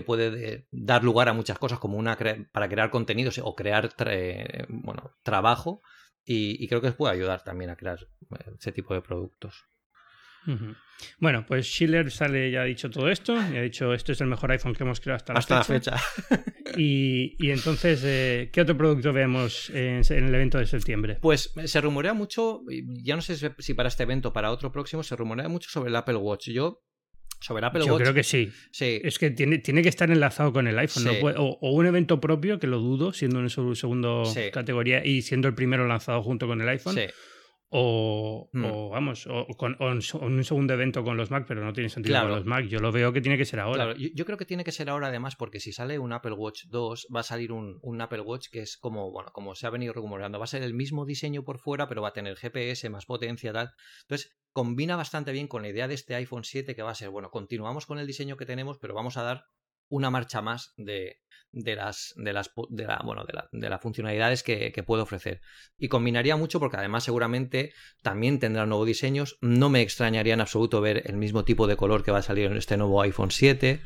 puede 0.06 0.68
dar 0.72 1.04
lugar 1.04 1.30
a 1.30 1.34
muchas 1.34 1.58
cosas, 1.58 1.80
como 1.80 1.98
una 1.98 2.18
para 2.52 2.70
crear 2.70 2.90
contenidos 2.90 3.40
o 3.44 3.56
crear 3.56 3.90
bueno, 4.70 5.16
trabajo. 5.24 5.82
Y, 6.26 6.68
creo 6.68 6.82
que 6.82 6.92
puede 6.92 7.14
ayudar 7.14 7.44
también 7.44 7.72
a 7.72 7.76
crear 7.76 8.00
eh, 8.40 8.52
ese 8.60 8.72
tipo 8.72 8.94
de 8.94 9.02
productos. 9.02 9.66
Bueno, 11.20 11.46
pues 11.46 11.66
Schiller 11.66 12.12
sale 12.12 12.52
ya 12.52 12.62
ha 12.62 12.66
dicho 12.66 12.90
todo 12.90 13.10
esto, 13.10 13.36
y 13.36 13.58
ha 13.58 13.62
dicho 13.62 13.94
esto 13.94 14.12
es 14.12 14.22
el 14.22 14.28
mejor 14.28 14.52
iPhone 14.52 14.74
que 14.74 14.84
hemos 14.84 15.00
creado 15.00 15.18
hasta 15.18 15.34
la 15.54 15.64
fecha. 15.64 15.92
La 15.92 15.98
fecha. 15.98 16.78
y, 16.78 17.52
entonces, 17.52 18.02
eh, 18.04 18.50
¿qué 18.52 18.62
otro 18.62 18.78
producto 18.78 19.14
vemos 19.14 19.70
en, 19.70 20.04
el 20.10 20.36
evento 20.36 20.58
de 20.58 20.66
septiembre? 20.66 21.18
Pues 21.22 21.54
eh, 21.58 21.68
se 21.68 21.82
rumorea 21.82 22.14
mucho, 22.14 22.62
ya 23.04 23.16
no 23.16 23.22
sé 23.22 23.54
si 23.58 23.74
para 23.74 23.90
este 23.90 24.04
evento 24.04 24.30
o 24.30 24.34
para 24.34 24.52
otro 24.52 24.72
próximo, 24.72 25.04
se 25.04 25.16
rumorea 25.16 25.48
mucho 25.48 25.70
sobre 25.70 25.90
el 25.90 25.96
Apple 25.96 26.18
Watch. 26.18 26.50
Yo 26.50 26.84
sobre 27.42 27.66
Apple 27.66 27.86
Yo 27.86 27.94
Watch. 27.94 28.02
creo 28.02 28.14
que 28.14 28.24
sí. 28.24 28.52
sí. 28.72 29.00
Es 29.04 29.18
que 29.18 29.32
tiene, 29.32 29.60
tiene 29.60 29.82
que 29.82 29.90
estar 29.90 30.12
enlazado 30.12 30.52
con 30.52 30.68
el 30.68 30.78
iPhone. 30.78 31.08
o, 31.38 31.72
un 31.72 31.86
evento 31.86 32.20
propio, 32.20 32.60
que 32.60 32.68
lo 32.68 32.80
dudo, 32.80 33.14
siendo 33.14 33.40
en 33.40 33.50
su 33.50 33.76
segunda 33.76 34.24
categoría 34.52 35.06
y 35.06 35.22
siendo 35.22 35.48
el 35.48 35.56
primero 35.56 35.88
lanzado 35.88 36.22
junto 36.22 36.48
con 36.48 36.62
el 36.62 36.68
iPhone. 36.68 36.98
O, 37.72 38.50
mm. 38.52 38.66
o, 38.66 38.90
vamos, 38.90 39.28
o, 39.28 39.46
con, 39.56 39.78
un 39.80 40.02
segundo 40.44 40.74
evento 40.74 41.04
con 41.04 41.18
los 41.18 41.30
Mac, 41.30 41.46
pero 41.48 41.64
no 41.64 41.72
tiene 41.72 41.90
sentido 41.90 42.20
con 42.20 42.32
los 42.32 42.46
Mac. 42.46 42.66
Yo 42.66 42.80
lo 42.80 42.92
veo 42.92 43.14
que 43.14 43.22
tiene 43.22 43.38
que 43.38 43.46
ser 43.46 43.60
ahora. 43.60 43.86
Claro, 43.86 43.96
yo, 43.96 44.26
creo 44.26 44.38
que 44.38 44.46
tiene 44.46 44.64
que 44.64 44.72
ser 44.72 44.90
ahora 44.90 45.08
además 45.08 45.36
porque 45.36 45.60
si 45.60 45.72
sale 45.72 46.00
un 46.00 46.12
Apple 46.12 46.32
Watch 46.34 46.66
2 46.66 47.08
va 47.16 47.20
a 47.20 47.24
salir 47.24 47.52
un, 47.52 47.78
un, 47.84 48.02
Apple 48.02 48.22
Watch 48.22 48.48
que 48.52 48.62
es 48.62 48.78
como, 48.78 49.12
bueno, 49.12 49.32
como 49.34 49.54
se 49.54 49.68
ha 49.68 49.70
venido 49.70 49.94
rumoreando, 49.94 50.40
va 50.40 50.46
a 50.46 50.48
ser 50.48 50.64
el 50.64 50.74
mismo 50.74 51.06
diseño 51.06 51.44
por 51.44 51.60
fuera, 51.60 51.88
pero 51.88 52.02
va 52.02 52.10
a 52.10 52.14
tener 52.14 52.36
GPS, 52.38 52.90
más 52.90 53.06
potencia, 53.06 53.54
tal. 53.54 53.72
Entonces, 54.02 54.36
combina 54.52 54.96
bastante 54.96 55.32
bien 55.32 55.48
con 55.48 55.62
la 55.62 55.70
idea 55.70 55.88
de 55.88 55.94
este 55.94 56.16
iPhone 56.16 56.44
7 56.44 56.76
que 56.76 56.82
va 56.82 56.92
a 56.92 56.96
ser, 56.96 57.10
bueno, 57.10 57.30
continuamos 57.30 57.86
con 57.86 58.00
el 58.00 58.08
diseño 58.08 58.36
que 58.36 58.46
tenemos, 58.46 58.80
pero 58.80 58.96
vamos 58.96 59.18
a 59.18 59.24
dar 59.24 59.46
una 59.90 60.10
marcha 60.10 60.42
más 60.42 60.74
de, 60.78 61.20
de 61.52 61.76
las 61.76 62.14
de 62.16 62.34
las 62.34 62.52
de 62.70 62.86
la, 62.86 63.02
bueno 63.04 63.24
de, 63.26 63.34
la, 63.34 63.50
de 63.52 63.70
las 63.70 63.82
funcionalidades 63.82 64.44
que, 64.44 64.72
que, 64.72 64.84
puede 64.84 65.04
ofrecer. 65.04 65.42
Y 65.78 65.88
combinaría 65.88 66.36
mucho 66.36 66.60
porque 66.60 66.78
además 66.78 67.04
seguramente 67.04 67.74
también 68.02 68.40
tendrá 68.40 68.66
nuevos 68.66 68.88
diseños. 68.88 69.38
No 69.42 69.70
me 69.70 69.82
extrañaría 69.82 70.34
en 70.34 70.42
absoluto 70.42 70.82
ver 70.82 71.04
el 71.06 71.18
mismo 71.18 71.44
tipo 71.44 71.68
de 71.68 71.78
color 71.78 72.04
que 72.04 72.12
va 72.12 72.20
a 72.20 72.24
salir 72.24 72.46
en 72.46 72.58
este 72.58 72.78
nuevo 72.78 73.02
iPhone 73.02 73.32
7 73.32 73.82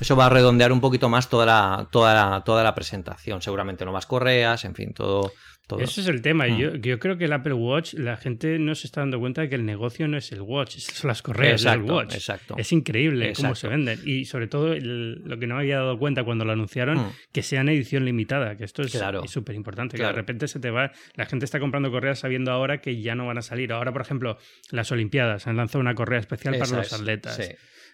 eso 0.00 0.16
va 0.16 0.26
a 0.26 0.30
redondear 0.30 0.72
un 0.72 0.80
poquito 0.80 1.08
más 1.08 1.28
toda 1.28 1.46
la 1.46 1.88
toda 1.92 2.14
la, 2.14 2.42
toda 2.44 2.64
la 2.64 2.74
presentación. 2.74 3.42
Seguramente 3.42 3.84
nuevas 3.84 4.06
correas 4.06 4.64
en 4.64 4.74
fin 4.74 4.92
todo 4.94 5.32
ese 5.78 6.00
es 6.00 6.08
el 6.08 6.22
tema. 6.22 6.46
Mm. 6.46 6.80
Yo, 6.80 6.98
creo 6.98 7.16
que 7.16 7.24
el 7.24 7.32
Apple 7.32 7.54
Watch, 7.54 7.94
la 7.94 8.16
gente 8.16 8.58
no 8.58 8.74
se 8.74 8.86
está 8.86 9.00
dando 9.00 9.18
cuenta 9.18 9.42
de 9.42 9.48
que 9.48 9.54
el 9.54 9.64
negocio 9.64 10.08
no 10.08 10.16
es 10.16 10.32
el 10.32 10.40
Watch, 10.40 10.78
son 10.78 11.08
las 11.08 11.22
correas 11.22 11.62
del 11.62 11.82
Watch. 11.82 12.14
Exacto. 12.14 12.54
Es 12.58 12.72
increíble 12.72 13.32
cómo 13.34 13.54
se 13.54 13.68
venden. 13.68 14.00
Y 14.04 14.24
sobre 14.24 14.46
todo, 14.46 14.74
lo 14.74 15.38
que 15.38 15.46
no 15.46 15.56
me 15.56 15.62
había 15.62 15.78
dado 15.78 15.98
cuenta 15.98 16.24
cuando 16.24 16.44
lo 16.44 16.52
anunciaron, 16.52 16.98
mm. 16.98 17.12
que 17.32 17.42
sea 17.42 17.60
en 17.60 17.68
edición 17.68 18.04
limitada, 18.04 18.56
que 18.56 18.64
esto 18.64 18.82
es 18.82 18.92
súper 19.26 19.54
importante. 19.54 19.96
Que 19.96 20.02
de 20.02 20.12
repente 20.12 20.48
se 20.48 20.60
te 20.60 20.70
va. 20.70 20.92
La 21.14 21.26
gente 21.26 21.44
está 21.44 21.60
comprando 21.60 21.90
correas 21.90 22.18
sabiendo 22.20 22.52
ahora 22.52 22.80
que 22.80 23.00
ya 23.00 23.14
no 23.14 23.26
van 23.26 23.38
a 23.38 23.42
salir. 23.42 23.72
Ahora, 23.72 23.92
por 23.92 24.02
ejemplo, 24.02 24.38
las 24.70 24.90
Olimpiadas 24.92 25.46
han 25.46 25.56
lanzado 25.56 25.80
una 25.80 25.94
correa 25.94 26.20
especial 26.20 26.58
para 26.58 26.76
los 26.78 26.92
atletas. 26.92 27.38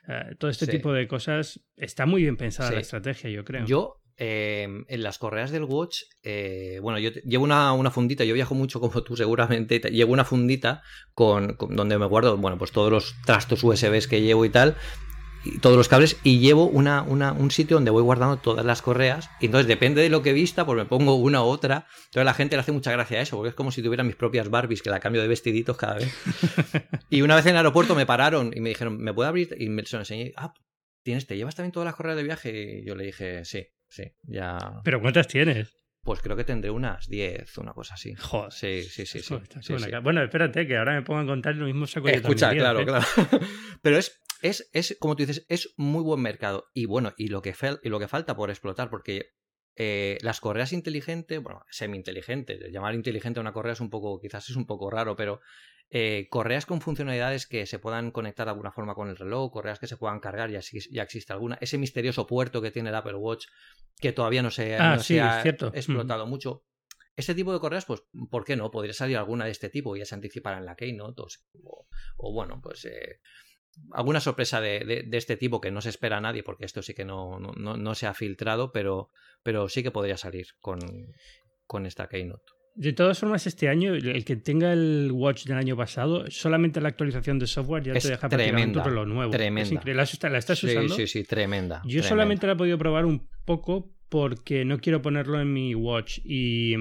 Eh, 0.09 0.35
todo 0.39 0.51
este 0.51 0.67
tipo 0.67 0.93
de 0.93 1.07
cosas 1.07 1.61
está 1.77 2.07
muy 2.07 2.23
bien 2.23 2.37
pensada 2.37 2.71
la 2.73 2.81
estrategia, 2.81 3.29
yo 3.31 3.45
creo. 3.45 3.67
Yo 3.67 4.01
Em, 4.21 4.85
en 4.89 5.05
las 5.05 5.17
correas 5.17 5.53
del 5.53 5.63
Watch, 5.63 6.01
eh, 6.25 6.81
bueno, 6.83 6.99
yo 6.99 7.11
llevo 7.11 7.45
una, 7.45 7.73
una, 7.73 7.93
fundita, 7.93 8.25
yo 8.25 8.35
viajo 8.35 8.57
mucho 8.57 8.81
como 8.81 9.05
tú 9.05 9.17
seguramente, 9.17 9.79
llevo 9.93 10.13
una 10.13 10.25
fundita 10.25 10.83
con, 11.15 11.57
donde 11.71 11.97
me 11.99 12.07
guardo, 12.07 12.37
bueno, 12.37 12.59
pues 12.59 12.73
todos 12.73 12.91
los 12.91 13.15
trastos 13.25 13.63
USBs 13.63 14.09
que 14.09 14.21
llevo 14.21 14.45
y 14.45 14.51
tal, 14.51 14.75
y 15.45 15.61
todos 15.61 15.77
los 15.77 15.87
cables, 15.87 16.17
y 16.25 16.41
llevo 16.41 16.67
una, 16.67 17.03
una, 17.03 17.31
un 17.31 17.53
sitio 17.53 17.77
donde 17.77 17.93
voy 17.93 18.03
guardando 18.03 18.39
todas 18.39 18.67
las 18.67 18.83
correas, 18.83 19.31
y 19.41 19.47
entonces 19.47 19.69
depende 19.69 20.03
de 20.03 20.09
lo 20.09 20.21
que 20.21 20.33
vista, 20.33 20.67
pues 20.67 20.77
me 20.77 20.85
pongo 20.85 21.15
una 21.15 21.45
u 21.45 21.47
otra, 21.47 21.87
entonces 22.07 22.25
la 22.25 22.35
gente 22.35 22.57
le 22.57 22.63
hace 22.63 22.73
mucha 22.73 22.91
gracia 22.91 23.21
a 23.21 23.23
eso, 23.23 23.37
porque 23.37 23.51
es 23.51 23.55
como 23.55 23.71
si 23.71 23.85
tuviera 23.85 24.03
mis 24.03 24.17
propias 24.17 24.51
Barbies, 24.51 24.83
que 24.83 24.91
la 24.91 24.99
cambio 24.99 25.23
de 25.23 25.29
vestiditos 25.29 25.77
cada 25.77 25.95
vez. 25.95 26.13
y 27.09 27.21
una 27.21 27.37
vez 27.37 27.47
en 27.47 27.53
el 27.53 27.59
aeropuerto 27.59 27.95
me 27.95 28.05
pararon 28.05 28.51
y 28.53 28.61
me 28.61 28.71
dijeron, 28.71 28.99
¿me 28.99 29.15
puedo 29.15 29.29
abrir? 29.29 29.55
Y 29.57 29.69
me 29.69 29.85
lo 29.89 29.99
enseñé, 30.01 30.33
ah, 30.35 30.53
¿tienes, 31.05 31.29
te 31.29 31.37
llevas 31.37 31.55
también 31.55 31.71
todas 31.71 31.85
las 31.85 31.95
correas 31.95 32.17
de 32.17 32.25
viaje? 32.25 32.81
Y 32.81 32.85
yo 32.85 32.97
le 32.97 33.05
dije, 33.05 33.45
sí 33.45 33.69
sí, 33.89 34.05
ya. 34.23 34.59
¿Pero 34.85 35.01
cuántas 35.01 35.27
tienes? 35.27 35.77
Pues 36.03 36.21
creo 36.21 36.37
que 36.37 36.45
tendré 36.45 36.71
unas 36.71 37.09
10, 37.09 37.59
una 37.59 37.73
cosa 37.75 37.95
así. 37.95 38.15
Joder. 38.15 38.53
Sí, 38.53 38.83
sí, 38.83 39.05
sí. 39.05 39.21
sí, 39.21 39.75
Bueno, 40.03 40.23
espérate, 40.23 40.67
que 40.67 40.77
ahora 40.77 40.95
me 40.95 41.03
pongo 41.03 41.21
a 41.21 41.27
contar 41.27 41.55
lo 41.57 41.67
mismo 41.67 41.87
saco 41.87 42.09
Escucha, 42.09 42.51
claro, 42.53 42.81
¿eh? 42.81 42.87
claro. 42.87 43.05
Pero 43.83 43.99
es, 43.99 44.21
es, 44.41 44.71
es, 44.73 44.97
como 45.01 45.17
tú 45.17 45.27
dices, 45.27 45.45
es 45.49 45.75
muy 45.77 46.03
buen 46.03 46.21
mercado. 46.21 46.71
Y 46.73 46.87
bueno, 46.87 47.13
y 47.19 47.29
lo 47.29 47.43
que, 47.43 47.55
y 47.83 47.89
lo 47.89 47.99
que 47.99 48.09
falta 48.09 48.37
por 48.37 48.49
explotar, 48.51 48.89
porque 48.89 49.33
eh, 49.77 50.19
las 50.23 50.41
correas 50.41 50.73
inteligentes, 50.73 51.43
bueno, 51.43 51.65
semi-inteligentes, 51.71 52.59
llamar 52.73 52.95
inteligente 52.95 53.39
a 53.39 53.43
una 53.43 53.53
correa 53.53 53.75
es 53.75 53.81
un 53.81 53.91
poco, 53.91 54.21
quizás 54.21 54.49
es 54.51 54.57
un 54.57 54.67
poco 54.67 54.91
raro, 54.91 55.15
pero 55.15 55.41
eh, 55.91 56.29
correas 56.31 56.67
con 56.67 56.81
funcionalidades 56.81 57.47
que 57.47 57.65
se 57.65 57.79
puedan 57.79 58.11
conectar 58.11 58.47
de 58.47 58.51
alguna 58.51 58.73
forma 58.73 58.95
con 58.95 59.09
el 59.09 59.17
reloj, 59.17 59.51
correas 59.51 59.79
que 59.79 59.87
se 59.87 59.97
puedan 59.97 60.21
cargar, 60.21 60.51
ya, 60.51 60.61
ya 60.91 61.03
existe 61.03 61.33
alguna. 61.33 61.57
Ese 61.61 61.79
misterioso 61.79 62.27
puerto 62.27 62.61
que 62.61 62.71
tiene 62.71 62.91
el 62.91 62.95
Apple 62.95 63.15
Watch 63.15 63.47
que 63.97 64.13
todavía 64.13 64.43
no 64.43 64.51
se, 64.51 64.77
ah, 64.77 64.95
ha 64.95 65.43
explotado 65.43 66.27
mucho. 66.27 66.65
Ese 67.17 67.35
tipo 67.35 67.53
de 67.53 67.59
correas, 67.59 67.85
pues, 67.85 68.03
¿por 68.31 68.45
qué 68.45 68.55
no? 68.55 68.71
Podría 68.71 68.93
salir 68.93 69.17
alguna 69.17 69.47
de 69.47 69.51
este 69.51 69.71
tipo, 69.71 69.97
ya 69.97 70.05
se 70.05 70.15
anticipará 70.15 70.59
en 70.59 70.67
la 70.67 70.77
Keynote, 70.77 71.23
o, 71.65 71.87
o 72.17 72.33
bueno, 72.33 72.61
pues 72.63 72.85
eh, 72.85 73.21
alguna 73.93 74.21
sorpresa 74.21 74.61
de, 74.61 75.09
este 75.13 75.37
tipo 75.37 75.61
que 75.61 75.71
no 75.71 75.81
se 75.81 75.89
espera 75.89 76.19
a 76.19 76.21
nadie, 76.21 76.45
porque 76.45 76.65
esto 76.65 76.83
sí 76.83 76.95
que 76.95 77.05
no, 77.05 77.41
no, 77.41 77.77
no 77.77 77.95
se 77.95 78.07
ha 78.07 78.15
filtrado, 78.15 78.71
pero, 78.73 79.11
pero 79.43 79.69
sí 79.69 79.83
que 79.83 79.91
podría 79.91 80.17
salir 80.17 80.47
con, 80.61 80.79
con 81.67 81.87
esta 81.87 82.09
Keynote. 82.09 82.53
De 82.79 82.93
todas 82.93 83.19
formas, 83.19 83.45
este 83.49 83.69
año, 83.69 83.93
el 83.93 84.25
que 84.25 84.37
tenga 84.37 84.73
el 84.73 85.11
Watch 85.13 85.47
del 85.47 85.57
año 85.57 85.77
pasado, 85.77 86.31
solamente 86.31 86.81
la 86.81 86.91
actualización 86.91 87.41
de 87.41 87.49
software 87.49 87.83
ya 87.83 87.93
te 87.95 88.09
deja 88.09 88.29
tremenda, 88.29 88.87
lo 88.87 89.05
nuevo. 89.05 89.33
Tremenda. 89.33 89.83
¿La, 89.85 89.95
¿La, 90.31 90.39
estás 90.39 90.63
usando? 90.63 90.95
Sí, 90.95 91.09
sí, 91.09 91.25
tremenda. 91.25 91.83
Yo 91.85 92.05
solamente 92.05 92.47
la 92.47 92.53
he 92.53 92.57
podido 92.57 92.79
probar 92.79 93.05
un 93.05 93.29
poco 93.45 93.93
porque 94.09 94.65
no 94.65 94.79
quiero 94.79 95.03
ponerlo 95.03 95.41
en 95.41 95.53
mi 95.53 95.75
Watch 95.75 96.21
y, 96.25 96.77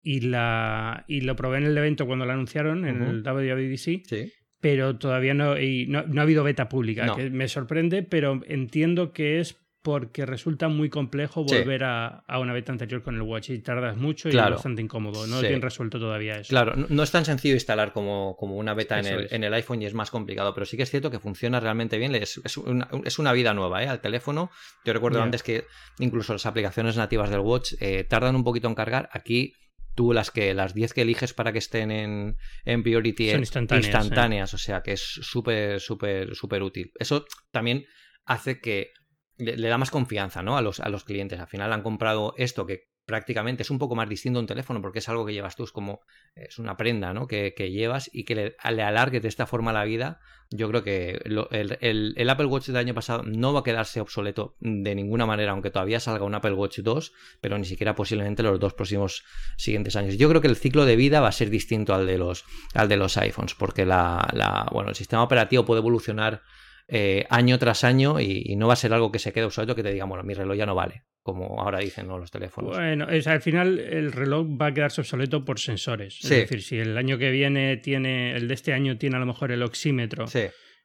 y, 0.00 0.20
la, 0.20 1.04
y 1.06 1.20
lo 1.20 1.36
probé 1.36 1.58
en 1.58 1.64
el 1.64 1.76
evento 1.76 2.06
cuando 2.06 2.24
lo 2.24 2.32
anunciaron, 2.32 2.86
en 2.86 3.02
el 3.02 3.22
WWDC. 3.22 4.06
Sí 4.06 4.32
pero 4.58 4.96
todavía 4.96 5.34
no, 5.34 5.60
y 5.60 5.86
no, 5.86 5.98
ha 5.98 6.22
habido 6.22 6.42
beta 6.42 6.68
pública, 6.68 7.14
que 7.14 7.30
me 7.30 7.46
sorprende, 7.46 8.02
pero 8.02 8.40
entiendo 8.46 9.12
que 9.12 9.38
es 9.38 9.60
porque 9.86 10.26
resulta 10.26 10.66
muy 10.66 10.90
complejo 10.90 11.44
volver 11.44 11.84
a, 11.84 12.24
una 12.40 12.52
beta 12.52 12.72
anterior 12.72 13.04
con 13.04 13.14
el 13.14 13.22
Watch 13.22 13.50
y 13.50 13.60
tardas 13.60 13.96
mucho 13.96 14.28
y 14.28 14.32
es 14.32 14.36
bastante 14.36 14.82
incómodo. 14.82 15.28
No 15.28 15.40
lo 15.40 15.58
resuelto 15.60 16.00
todavía 16.00 16.40
eso. 16.40 16.48
Claro, 16.48 16.74
no, 16.88 17.02
es 17.04 17.10
tan 17.12 17.24
sencillo 17.24 17.54
instalar 17.54 17.92
como, 17.92 18.34
como 18.36 18.56
una 18.56 18.74
beta 18.74 18.98
en 18.98 19.06
el, 19.06 19.28
en 19.30 19.44
el, 19.44 19.54
iPhone 19.54 19.80
y 19.82 19.86
es 19.86 19.94
más 19.94 20.10
complicado, 20.10 20.52
pero 20.54 20.66
sí 20.66 20.76
que 20.76 20.82
es 20.82 20.90
cierto 20.90 21.08
que 21.08 21.20
funciona 21.20 21.60
realmente 21.60 21.98
bien. 21.98 22.16
Es, 22.16 22.40
es, 22.42 22.56
una, 22.56 22.88
es 23.04 23.20
una, 23.20 23.32
vida 23.32 23.54
nueva 23.54 23.84
¿eh? 23.84 23.86
al 23.86 24.00
teléfono. 24.00 24.50
Yo 24.84 24.92
recuerdo 24.92 25.22
antes 25.22 25.44
que 25.44 25.66
incluso 26.00 26.32
las 26.32 26.46
aplicaciones 26.46 26.96
nativas 26.96 27.30
del 27.30 27.38
Watch 27.38 27.74
eh, 27.78 28.02
tardan 28.02 28.34
un 28.34 28.42
poquito 28.42 28.66
en 28.66 28.74
cargar. 28.74 29.08
Aquí 29.12 29.52
tú 29.94 30.12
las 30.12 30.32
que 30.32 30.52
las 30.52 30.74
10 30.74 30.94
que 30.94 31.02
eliges 31.02 31.32
para 31.32 31.52
que 31.52 31.58
estén 31.58 31.92
en, 31.92 32.38
en 32.64 32.82
Priority 32.82 33.30
son 33.30 33.76
instantáneas, 33.76 34.52
o 34.52 34.58
sea 34.58 34.82
que 34.82 34.94
es 34.94 35.00
súper, 35.00 35.78
súper, 35.78 36.34
súper 36.34 36.64
útil. 36.64 36.90
Eso 36.98 37.24
también 37.52 37.84
hace 38.24 38.60
que 38.60 38.90
le, 39.38 39.68
da 39.68 39.78
más 39.78 39.90
confianza 39.90 40.42
¿no? 40.42 40.56
a, 40.56 40.62
los, 40.62 40.80
a 40.80 40.88
los 40.88 41.04
clientes. 41.04 41.38
Al 41.38 41.46
final 41.46 41.72
han 41.72 41.82
comprado 41.82 42.34
esto 42.36 42.66
que 42.66 42.88
prácticamente 43.06 43.62
es 43.62 43.70
un 43.70 43.78
poco 43.78 43.94
más 43.94 44.08
distinto 44.08 44.38
a 44.38 44.42
un 44.42 44.48
teléfono 44.48 44.82
porque 44.82 44.98
es 44.98 45.08
algo 45.08 45.24
que 45.24 45.32
llevas 45.32 45.54
tú, 45.54 45.62
es 45.62 45.70
como 45.70 46.00
es 46.34 46.58
una 46.58 46.76
prenda 46.76 47.14
¿no? 47.14 47.28
que, 47.28 47.52
llevas 47.70 48.10
y 48.12 48.24
que 48.24 48.34
le, 48.34 48.56
alargue 48.58 49.20
de 49.20 49.28
esta 49.28 49.46
forma 49.46 49.72
la 49.72 49.84
vida. 49.84 50.20
Yo 50.50 50.68
creo 50.68 50.82
que 50.82 51.20
el, 51.24 52.30
Apple 52.30 52.46
Watch 52.46 52.66
del 52.66 52.76
año 52.76 52.94
pasado 52.94 53.22
no 53.24 53.52
va 53.52 53.60
a 53.60 53.62
quedarse 53.62 54.00
obsoleto 54.00 54.56
de 54.60 54.94
ninguna 54.94 55.24
manera, 55.24 55.52
aunque 55.52 55.70
todavía 55.70 56.00
salga 56.00 56.24
un 56.24 56.34
Apple 56.34 56.52
Watch 56.52 56.80
2, 56.80 57.12
pero 57.40 57.58
ni 57.58 57.64
siquiera 57.64 57.94
posiblemente 57.94 58.42
los 58.42 58.60
dos 58.60 58.74
próximos 58.74 59.24
siguientes 59.56 59.96
años. 59.96 60.16
Yo 60.18 60.28
creo 60.28 60.40
que 60.40 60.48
el 60.48 60.56
ciclo 60.56 60.84
de 60.84 60.96
vida 60.96 61.20
va 61.20 61.28
a 61.28 61.32
ser 61.32 61.50
distinto 61.50 61.94
al 61.94 62.06
de 62.06 62.18
los, 62.18 62.44
al 62.74 62.88
de 62.88 62.96
los 62.96 63.16
iPhones, 63.16 63.54
porque 63.54 63.86
la, 63.86 64.68
bueno, 64.72 64.90
el 64.90 64.96
sistema 64.96 65.22
operativo 65.22 65.64
puede 65.64 65.80
evolucionar 65.80 66.42
eh, 66.88 67.26
año 67.30 67.58
tras 67.58 67.84
año 67.84 68.20
y, 68.20 68.54
no 68.56 68.68
va 68.68 68.74
a 68.74 68.76
ser 68.76 68.92
algo 68.92 69.10
que 69.10 69.18
se 69.18 69.32
quede 69.32 69.44
obsoleto 69.44 69.74
que 69.74 69.82
te 69.82 69.92
diga, 69.92 70.04
bueno, 70.04 70.22
mi 70.22 70.34
reloj 70.34 70.56
ya 70.56 70.66
no 70.66 70.74
vale, 70.74 71.02
como 71.22 71.60
ahora 71.60 71.80
dicen 71.80 72.06
los 72.06 72.30
teléfonos. 72.30 72.76
Bueno, 72.76 73.08
es, 73.08 73.26
al 73.26 73.40
final 73.40 73.78
el 73.78 74.12
reloj 74.12 74.46
va 74.60 74.66
a 74.66 74.74
quedarse 74.74 75.00
obsoleto 75.00 75.44
por 75.44 75.58
sensores. 75.58 76.18
Es 76.22 76.30
decir, 76.30 76.62
si 76.62 76.78
el 76.78 76.96
año 76.96 77.18
que 77.18 77.30
viene 77.30 77.76
tiene, 77.78 78.36
el 78.36 78.48
de 78.48 78.54
este 78.54 78.72
año 78.72 78.96
tiene 78.98 79.16
a 79.16 79.20
lo 79.20 79.26
mejor 79.26 79.52
el 79.52 79.62
oxímetro. 79.62 80.26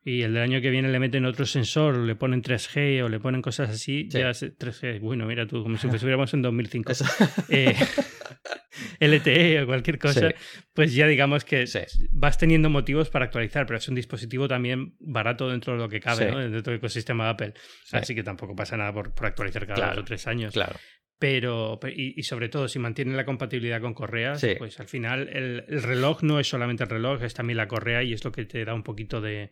Y 0.03 0.23
el 0.23 0.33
del 0.33 0.41
año 0.41 0.61
que 0.61 0.71
viene 0.71 0.89
le 0.89 0.99
meten 0.99 1.25
otro 1.25 1.45
sensor, 1.45 1.97
le 1.97 2.15
ponen 2.15 2.41
3G 2.41 3.03
o 3.03 3.09
le 3.09 3.19
ponen 3.19 3.41
cosas 3.41 3.69
así, 3.69 4.07
ya 4.09 4.31
3G, 4.31 4.99
bueno, 4.99 5.27
mira 5.27 5.45
tú, 5.45 5.61
como 5.61 5.77
si 5.77 5.87
estuviéramos 5.93 6.33
en 6.33 6.41
2005. 6.41 6.93
Eh, 7.49 7.75
LTE 8.99 9.61
o 9.61 9.65
cualquier 9.67 9.99
cosa, 9.99 10.33
pues 10.73 10.93
ya 10.93 11.05
digamos 11.05 11.43
que 11.43 11.65
vas 12.11 12.37
teniendo 12.37 12.69
motivos 12.69 13.09
para 13.09 13.25
actualizar, 13.25 13.65
pero 13.65 13.77
es 13.77 13.87
un 13.87 13.95
dispositivo 13.95 14.47
también 14.47 14.95
barato 14.99 15.49
dentro 15.49 15.73
de 15.73 15.79
lo 15.79 15.89
que 15.89 15.99
cabe, 15.99 16.25
dentro 16.25 16.71
del 16.71 16.77
ecosistema 16.77 17.25
de 17.25 17.29
Apple. 17.29 17.53
Así 17.91 18.15
que 18.15 18.23
tampoco 18.23 18.55
pasa 18.55 18.77
nada 18.77 18.93
por, 18.93 19.13
actualizar 19.25 19.67
cada 19.67 19.89
dos 19.89 19.99
o 19.99 20.03
tres 20.03 20.25
años. 20.27 20.53
Claro. 20.53 20.75
Pero, 21.21 21.79
y, 21.95 22.23
sobre 22.23 22.49
todo, 22.49 22.67
si 22.67 22.79
mantiene 22.79 23.15
la 23.15 23.25
compatibilidad 23.25 23.79
con 23.79 23.93
correas, 23.93 24.43
pues 24.57 24.79
al 24.79 24.87
final 24.87 25.29
el, 25.31 25.65
el, 25.67 25.83
reloj 25.83 26.23
no 26.23 26.39
es 26.39 26.49
solamente 26.49 26.83
el 26.83 26.89
reloj, 26.89 27.21
es 27.21 27.35
también 27.35 27.57
la 27.57 27.67
correa 27.67 28.01
y 28.01 28.11
es 28.11 28.25
lo 28.25 28.31
que 28.31 28.43
te 28.45 28.65
da 28.65 28.73
un 28.73 28.81
poquito 28.81 29.21
de, 29.21 29.51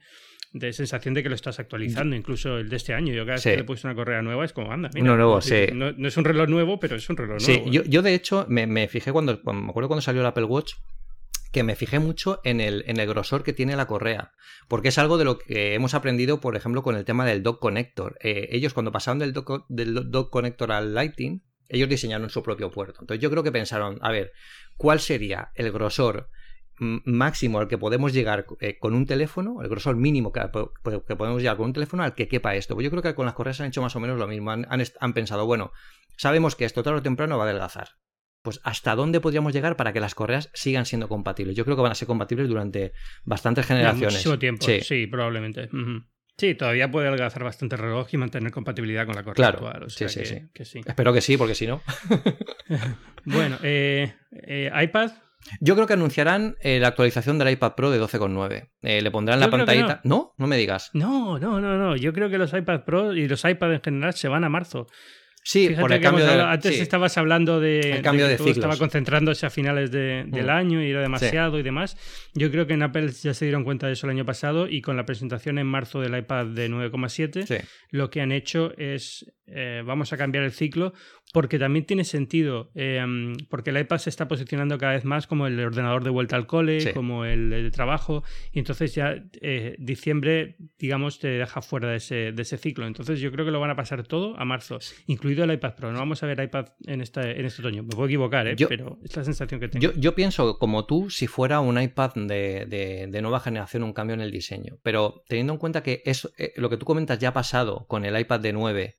de 0.51 0.73
sensación 0.73 1.13
de 1.13 1.21
que 1.21 1.29
lo 1.29 1.35
estás 1.35 1.59
actualizando, 1.59 2.15
incluso 2.15 2.57
el 2.57 2.69
de 2.69 2.75
este 2.75 2.95
año. 2.95 3.13
Yo 3.13 3.23
cada 3.23 3.35
vez 3.35 3.43
que 3.43 3.55
le 3.55 3.61
he 3.61 3.63
puesto 3.65 3.87
una 3.87 3.93
correa 3.93 4.23
nueva 4.23 4.45
es 4.45 4.51
como, 4.51 4.71
anda, 4.71 4.89
mira, 4.95 5.15
nuevo, 5.15 5.39
no, 5.73 6.07
es 6.07 6.17
un 6.17 6.25
reloj 6.25 6.49
nuevo, 6.49 6.79
pero 6.79 6.95
es 6.95 7.07
un 7.07 7.17
reloj 7.17 7.39
nuevo. 7.39 7.71
Sí, 7.71 7.83
yo, 7.87 8.01
de 8.01 8.15
hecho 8.15 8.47
me, 8.49 8.87
fijé 8.87 9.11
cuando, 9.11 9.39
me 9.43 9.69
acuerdo 9.69 9.89
cuando 9.89 10.01
salió 10.01 10.21
el 10.21 10.27
Apple 10.27 10.45
Watch, 10.45 10.73
que 11.51 11.61
me 11.61 11.75
fijé 11.75 11.99
mucho 11.99 12.41
en 12.45 12.61
el, 12.61 12.83
en 12.87 12.99
el 12.99 13.07
grosor 13.07 13.43
que 13.43 13.53
tiene 13.53 13.75
la 13.75 13.85
correa, 13.85 14.31
porque 14.67 14.87
es 14.87 14.97
algo 14.97 15.19
de 15.19 15.25
lo 15.25 15.37
que 15.37 15.75
hemos 15.75 15.93
aprendido, 15.93 16.41
por 16.41 16.55
ejemplo, 16.55 16.81
con 16.81 16.95
el 16.95 17.05
tema 17.05 17.27
del 17.27 17.43
dock 17.43 17.59
connector. 17.59 18.17
Eh, 18.21 18.49
ellos 18.51 18.73
cuando 18.73 18.91
pasaron 18.91 19.19
del 19.19 19.33
dock, 19.33 19.65
del 19.69 20.09
dock 20.09 20.31
connector 20.31 20.71
al 20.71 20.95
Lighting, 20.95 21.43
ellos 21.69 21.87
diseñaron 21.87 22.29
su 22.29 22.43
propio 22.43 22.69
puerto. 22.69 23.01
Entonces 23.01 23.21
yo 23.21 23.29
creo 23.29 23.43
que 23.43 23.51
pensaron, 23.51 23.97
a 24.01 24.11
ver, 24.11 24.33
¿cuál 24.77 24.99
sería 24.99 25.51
el 25.55 25.71
grosor 25.71 26.29
máximo 26.79 27.59
al 27.59 27.67
que 27.67 27.77
podemos 27.77 28.13
llegar 28.13 28.45
eh, 28.59 28.77
con 28.79 28.93
un 28.93 29.05
teléfono, 29.05 29.61
el 29.61 29.69
grosor 29.69 29.95
mínimo 29.95 30.31
que, 30.31 30.41
podemos 31.15 31.41
llegar 31.41 31.57
con 31.57 31.67
un 31.67 31.73
teléfono 31.73 32.03
al 32.03 32.15
que 32.15 32.27
quepa 32.27 32.55
esto. 32.55 32.75
Pues 32.75 32.85
yo 32.85 32.91
creo 32.91 33.03
que 33.03 33.15
con 33.15 33.25
las 33.25 33.35
correas 33.35 33.59
han 33.61 33.67
hecho 33.67 33.81
más 33.81 33.95
o 33.95 33.99
menos 33.99 34.17
lo 34.17 34.27
mismo. 34.27 34.51
Han, 34.51 35.13
pensado, 35.13 35.45
bueno, 35.45 35.71
sabemos 36.17 36.55
que 36.55 36.65
esto 36.65 36.83
tarde 36.83 36.99
o 36.99 37.01
temprano 37.01 37.37
va 37.37 37.45
a 37.45 37.49
adelgazar. 37.49 37.89
Pues 38.41 38.61
hasta 38.63 38.95
dónde 38.95 39.19
podríamos 39.19 39.51
llegar 39.51 39.75
para 39.75 39.91
que 39.91 39.99
las 39.99 40.15
correas 40.15 40.49
sigan 40.53 40.85
siendo 40.85 41.09
compatibles. 41.09 41.55
Yo 41.55 41.65
creo 41.65 41.75
que 41.75 41.83
van 41.83 41.91
a 41.91 41.95
ser 41.95 42.07
compatibles 42.07 42.47
durante 42.47 42.93
bastantes 43.25 43.65
generaciones. 43.65 44.13
muchísimo 44.13 44.39
tiempo, 44.39 44.65
sí, 44.65 45.07
probablemente. 45.07 45.69
Sí, 46.39 46.55
todavía 46.55 46.89
puede 46.89 47.09
adelgazar 47.09 47.43
bastante 47.43 47.75
el 47.75 47.81
reloj 47.81 48.07
y 48.13 48.17
mantener 48.17 48.51
compatibilidad 48.51 49.05
con 49.05 49.15
la 49.15 49.23
correa 49.23 49.49
actual. 49.49 49.85
sí, 49.89 50.07
sí, 50.07 50.23
sí. 50.25 50.81
Espero 50.85 51.11
que 51.11 51.19
sí, 51.19 51.35
porque 51.35 51.53
si 51.53 51.67
no. 51.67 51.81
bueno, 53.25 53.57
eh, 53.61 54.13
eh, 54.31 54.71
iPad 54.83 55.11
yo 55.59 55.75
creo 55.75 55.87
que 55.87 55.93
anunciarán 55.93 56.57
eh, 56.61 56.79
la 56.79 56.89
actualización 56.89 57.37
del 57.37 57.49
iPad 57.49 57.73
Pro 57.75 57.91
de 57.91 58.01
12,9. 58.01 58.69
Eh, 58.81 59.01
le 59.01 59.11
pondrán 59.11 59.39
la 59.39 59.49
pantallita. 59.49 60.01
No. 60.03 60.33
no. 60.37 60.47
me 60.47 60.57
digas. 60.57 60.91
No, 60.93 61.39
no, 61.39 61.59
no, 61.59 61.77
no. 61.77 61.95
Yo 61.95 62.13
creo 62.13 62.29
que 62.29 62.37
los 62.37 62.53
iPad 62.53 62.83
Pro 62.83 63.13
y 63.13 63.27
los 63.27 63.43
iPad 63.45 63.73
en 63.73 63.81
general 63.81 64.13
se 64.13 64.27
van 64.27 64.43
a 64.43 64.49
marzo. 64.49 64.87
Sí, 65.49 65.69
por 65.79 65.91
el 65.91 65.99
cambio 65.99 66.27
de, 66.27 66.41
Antes 66.43 66.79
estabas 66.79 67.17
hablando 67.17 67.59
de, 67.59 68.01
cambio 68.03 68.27
de, 68.27 68.33
que 68.33 68.37
todo 68.37 68.49
estaba 68.49 68.77
concentrándose 68.77 69.47
a 69.47 69.49
finales 69.49 69.89
del 69.89 70.27
mm. 70.27 70.49
año 70.49 70.83
y 70.83 70.91
era 70.91 71.01
demasiado 71.01 71.57
y 71.57 71.63
demás. 71.63 71.97
Yo 72.35 72.51
creo 72.51 72.67
que 72.67 72.73
en 72.73 72.83
Apple 72.83 73.09
ya 73.09 73.33
se 73.33 73.45
dieron 73.45 73.63
cuenta 73.63 73.87
de 73.87 73.93
eso 73.93 74.05
el 74.05 74.11
año 74.11 74.25
pasado 74.25 74.67
y 74.67 74.81
con 74.81 74.95
la 74.95 75.05
presentación 75.05 75.57
en 75.57 75.65
marzo 75.65 76.01
del 76.01 76.15
iPad 76.15 76.45
de 76.45 76.69
9,7 76.69 77.65
lo 77.89 78.11
que 78.11 78.21
han 78.21 78.31
hecho 78.31 78.77
es 78.77 79.25
eh, 79.53 79.83
vamos 79.85 80.13
a 80.13 80.17
cambiar 80.17 80.43
el 80.43 80.51
ciclo 80.51 80.93
porque 81.31 81.59
también 81.59 81.85
tiene 81.85 82.03
sentido, 82.05 82.71
em, 82.73 83.33
porque 83.49 83.69
el 83.69 83.77
iPad 83.77 83.99
se 83.99 84.09
está 84.09 84.27
posicionando 84.27 84.77
cada 84.77 84.93
vez 84.93 85.05
más 85.05 85.27
como 85.27 85.45
el 85.45 85.59
ordenador 85.59 86.03
de 86.03 86.09
vuelta 86.09 86.35
al 86.35 86.47
cole, 86.47 86.91
como 86.93 87.23
el 87.25 87.51
de 87.51 87.71
trabajo, 87.71 88.23
y 88.51 88.59
entonces 88.59 88.95
ya 88.95 89.23
eh, 89.41 89.75
diciembre, 89.77 90.55
digamos, 90.79 91.19
te 91.19 91.27
deja 91.27 91.61
fuera 91.61 91.89
de 91.89 91.97
ese, 91.97 92.31
de 92.31 92.41
ese 92.41 92.57
ciclo. 92.57 92.87
Entonces 92.87 93.19
yo 93.19 93.31
creo 93.31 93.45
que 93.45 93.51
lo 93.51 93.59
van 93.59 93.69
a 93.69 93.75
pasar 93.75 94.03
todo 94.03 94.39
a 94.39 94.45
marzo, 94.45 94.79
incluido 95.05 95.43
el 95.43 95.53
iPad 95.53 95.75
Pro. 95.75 95.91
No 95.91 95.99
vamos 95.99 96.23
a 96.23 96.25
ver 96.25 96.41
iPad 96.41 96.69
en 96.87 97.01
este, 97.01 97.39
en 97.39 97.45
este 97.45 97.61
otoño. 97.61 97.83
Me 97.83 97.89
puedo 97.89 98.07
equivocar, 98.07 98.47
¿eh? 98.47 98.55
pero 98.67 98.97
es 99.03 99.15
la 99.15 99.23
sensación 99.23 99.59
que 99.59 99.67
tengo. 99.67 99.93
Yo, 99.93 100.15
pienso, 100.15 100.57
como 100.57 100.85
tú, 100.85 101.11
si 101.11 101.27
fuera 101.27 101.59
un 101.59 101.79
iPad 101.79 102.13
de, 102.15 102.65
de, 103.09 103.21
nueva 103.21 103.39
generación, 103.39 103.83
un 103.83 103.93
cambio 103.93 104.15
en 104.15 104.21
el 104.21 104.31
diseño. 104.31 104.79
Pero 104.81 105.23
teniendo 105.27 105.53
en 105.53 105.59
cuenta 105.59 105.83
que 105.83 106.01
es, 106.05 106.27
lo 106.55 106.69
que 106.69 106.77
tú 106.77 106.85
comentas 106.85 107.19
ya 107.19 107.29
ha 107.29 107.33
pasado 107.33 107.85
con 107.87 108.03
el 108.03 108.19
iPad 108.19 108.39
de 108.39 108.53
9 108.53 108.98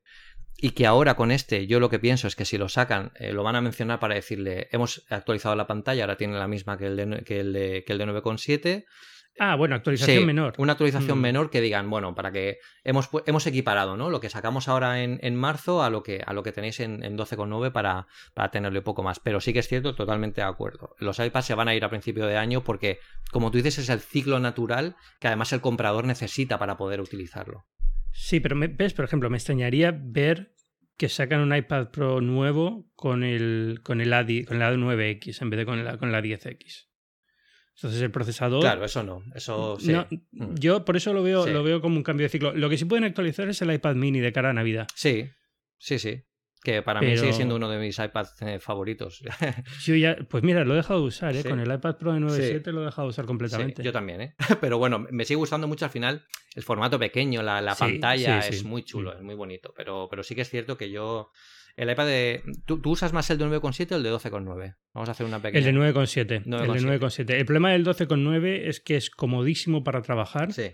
y 0.61 0.71
que 0.71 0.85
ahora 0.85 1.15
con 1.15 1.31
este 1.31 1.65
yo 1.67 1.79
lo 1.79 1.89
que 1.89 1.99
pienso 1.99 2.27
es 2.27 2.35
que 2.35 2.45
si 2.45 2.57
lo 2.57 2.69
sacan 2.69 3.11
eh, 3.15 3.33
lo 3.33 3.43
van 3.43 3.55
a 3.55 3.61
mencionar 3.61 3.99
para 3.99 4.15
decirle 4.15 4.69
hemos 4.71 5.03
actualizado 5.09 5.55
la 5.55 5.67
pantalla, 5.67 6.03
ahora 6.03 6.15
tiene 6.15 6.37
la 6.37 6.47
misma 6.47 6.77
que 6.77 6.85
el 6.85 6.95
de, 6.95 7.23
que 7.25 7.39
el 7.39 7.51
de, 7.51 7.83
que 7.85 7.93
el 7.93 7.99
de 7.99 8.07
9,7. 8.07 8.85
Ah, 9.39 9.55
bueno, 9.55 9.75
actualización 9.75 10.25
menor. 10.25 10.53
Una 10.57 10.73
actualización 10.73 11.17
mm. 11.17 11.21
menor 11.21 11.49
que 11.49 11.61
digan, 11.61 11.89
bueno, 11.89 12.13
para 12.13 12.31
que 12.31 12.59
hemos, 12.83 13.09
hemos 13.25 13.47
equiparado, 13.47 13.95
¿no? 13.95 14.09
Lo 14.09 14.19
que 14.19 14.29
sacamos 14.29 14.67
ahora 14.67 15.01
en, 15.01 15.19
en 15.23 15.35
marzo 15.35 15.81
a 15.81 15.89
lo 15.89 16.03
que, 16.03 16.21
a 16.25 16.33
lo 16.33 16.43
que 16.43 16.51
tenéis 16.51 16.81
en, 16.81 17.03
en 17.03 17.17
12,9 17.17 17.71
para, 17.71 18.07
para 18.33 18.51
tenerle 18.51 18.81
poco 18.81 19.03
más. 19.03 19.21
Pero 19.21 19.39
sí 19.39 19.53
que 19.53 19.59
es 19.59 19.67
cierto, 19.69 19.95
totalmente 19.95 20.41
de 20.41 20.47
acuerdo. 20.47 20.95
Los 20.99 21.17
iPads 21.17 21.45
se 21.45 21.55
van 21.55 21.69
a 21.69 21.75
ir 21.75 21.85
a 21.85 21.89
principio 21.89 22.27
de 22.27 22.37
año 22.37 22.61
porque, 22.61 22.99
como 23.31 23.51
tú 23.51 23.57
dices, 23.57 23.77
es 23.79 23.89
el 23.89 24.01
ciclo 24.01 24.39
natural 24.39 24.97
que 25.19 25.27
además 25.27 25.53
el 25.53 25.61
comprador 25.61 26.05
necesita 26.05 26.59
para 26.59 26.75
poder 26.75 26.99
utilizarlo. 26.99 27.65
Sí, 28.13 28.39
pero 28.39 28.55
ves, 28.57 28.93
por 28.93 29.05
ejemplo, 29.05 29.29
me 29.29 29.37
extrañaría 29.37 29.97
ver 29.97 30.55
que 30.97 31.09
sacan 31.09 31.41
un 31.41 31.55
iPad 31.55 31.89
Pro 31.89 32.21
nuevo 32.21 32.91
con 32.95 33.23
el, 33.23 33.79
con 33.83 34.01
el, 34.01 34.09
con 34.45 34.61
el 34.61 34.79
A9X 34.79 35.41
en 35.41 35.49
vez 35.49 35.57
de 35.59 35.65
con 35.65 35.83
la, 35.83 35.97
con 35.97 36.11
la 36.11 36.21
10X. 36.21 36.87
Entonces 37.75 38.01
el 38.01 38.11
procesador. 38.11 38.61
Claro, 38.61 38.85
eso 38.85 39.01
no. 39.01 39.23
Eso 39.33 39.79
sí. 39.79 39.93
Mm. 40.31 40.55
yo 40.59 40.85
por 40.85 40.97
eso 40.97 41.13
lo 41.13 41.23
veo, 41.23 41.47
lo 41.47 41.63
veo 41.63 41.81
como 41.81 41.97
un 41.97 42.03
cambio 42.03 42.25
de 42.25 42.29
ciclo. 42.29 42.53
Lo 42.53 42.69
que 42.69 42.77
sí 42.77 42.85
pueden 42.85 43.05
actualizar 43.05 43.49
es 43.49 43.61
el 43.63 43.73
iPad 43.73 43.95
mini 43.95 44.19
de 44.19 44.31
cara 44.31 44.51
a 44.51 44.53
Navidad. 44.53 44.87
Sí, 44.93 45.29
sí, 45.79 45.97
sí. 45.97 46.23
Que 46.63 46.83
para 46.83 47.01
mí 47.01 47.17
sigue 47.17 47.33
siendo 47.33 47.55
uno 47.55 47.69
de 47.69 47.79
mis 47.79 47.97
iPads 47.97 48.41
eh, 48.43 48.59
favoritos. 48.59 49.23
ya, 49.85 50.15
pues 50.29 50.43
mira, 50.43 50.63
lo 50.63 50.73
he 50.73 50.77
dejado 50.77 51.01
de 51.01 51.07
usar, 51.07 51.35
¿eh? 51.35 51.43
Con 51.43 51.59
el 51.59 51.71
iPad 51.71 51.97
Pro 51.97 52.13
de 52.13 52.19
9.7 52.19 52.71
lo 52.71 52.83
he 52.83 52.85
dejado 52.85 53.07
de 53.07 53.09
usar 53.09 53.25
completamente. 53.25 53.81
yo 53.81 53.91
también, 53.91 54.21
¿eh? 54.21 54.35
Pero 54.61 54.77
bueno, 54.77 55.05
me 55.09 55.25
sigue 55.25 55.37
gustando 55.37 55.67
mucho 55.67 55.85
al 55.85 55.91
final 55.91 56.23
el 56.55 56.63
formato 56.63 56.99
pequeño, 56.99 57.41
la, 57.41 57.61
la 57.61 57.75
pantalla 57.75 58.39
es 58.39 58.63
muy 58.63 58.83
chulo, 58.83 59.13
es 59.13 59.21
muy 59.21 59.35
bonito. 59.35 59.73
Pero, 59.75 60.07
pero 60.09 60.23
sí 60.23 60.35
que 60.35 60.41
es 60.41 60.49
cierto 60.49 60.77
que 60.77 60.91
yo. 60.91 61.31
El 61.77 61.89
iPad 61.89 62.05
de. 62.05 62.43
¿Tú, 62.65 62.81
usas 62.85 63.13
más 63.13 63.29
el 63.29 63.37
de 63.37 63.45
9,7 63.45 63.93
o 63.93 63.95
el 63.95 64.03
de 64.03 64.11
12,9? 64.11 64.75
Vamos 64.93 65.07
a 65.07 65.13
hacer 65.13 65.25
una 65.25 65.41
pequeña. 65.41 65.65
El 65.65 65.73
de 65.73 65.93
9,7. 65.93 66.19
El 66.19 66.51
de 66.51 66.99
9,7. 66.99 67.31
El 67.31 67.45
problema 67.45 67.71
del 67.71 67.85
12,9 67.85 68.67
es 68.67 68.81
que 68.81 68.97
es 68.97 69.09
comodísimo 69.09 69.83
para 69.83 70.01
trabajar. 70.01 70.51
Sí. 70.51 70.71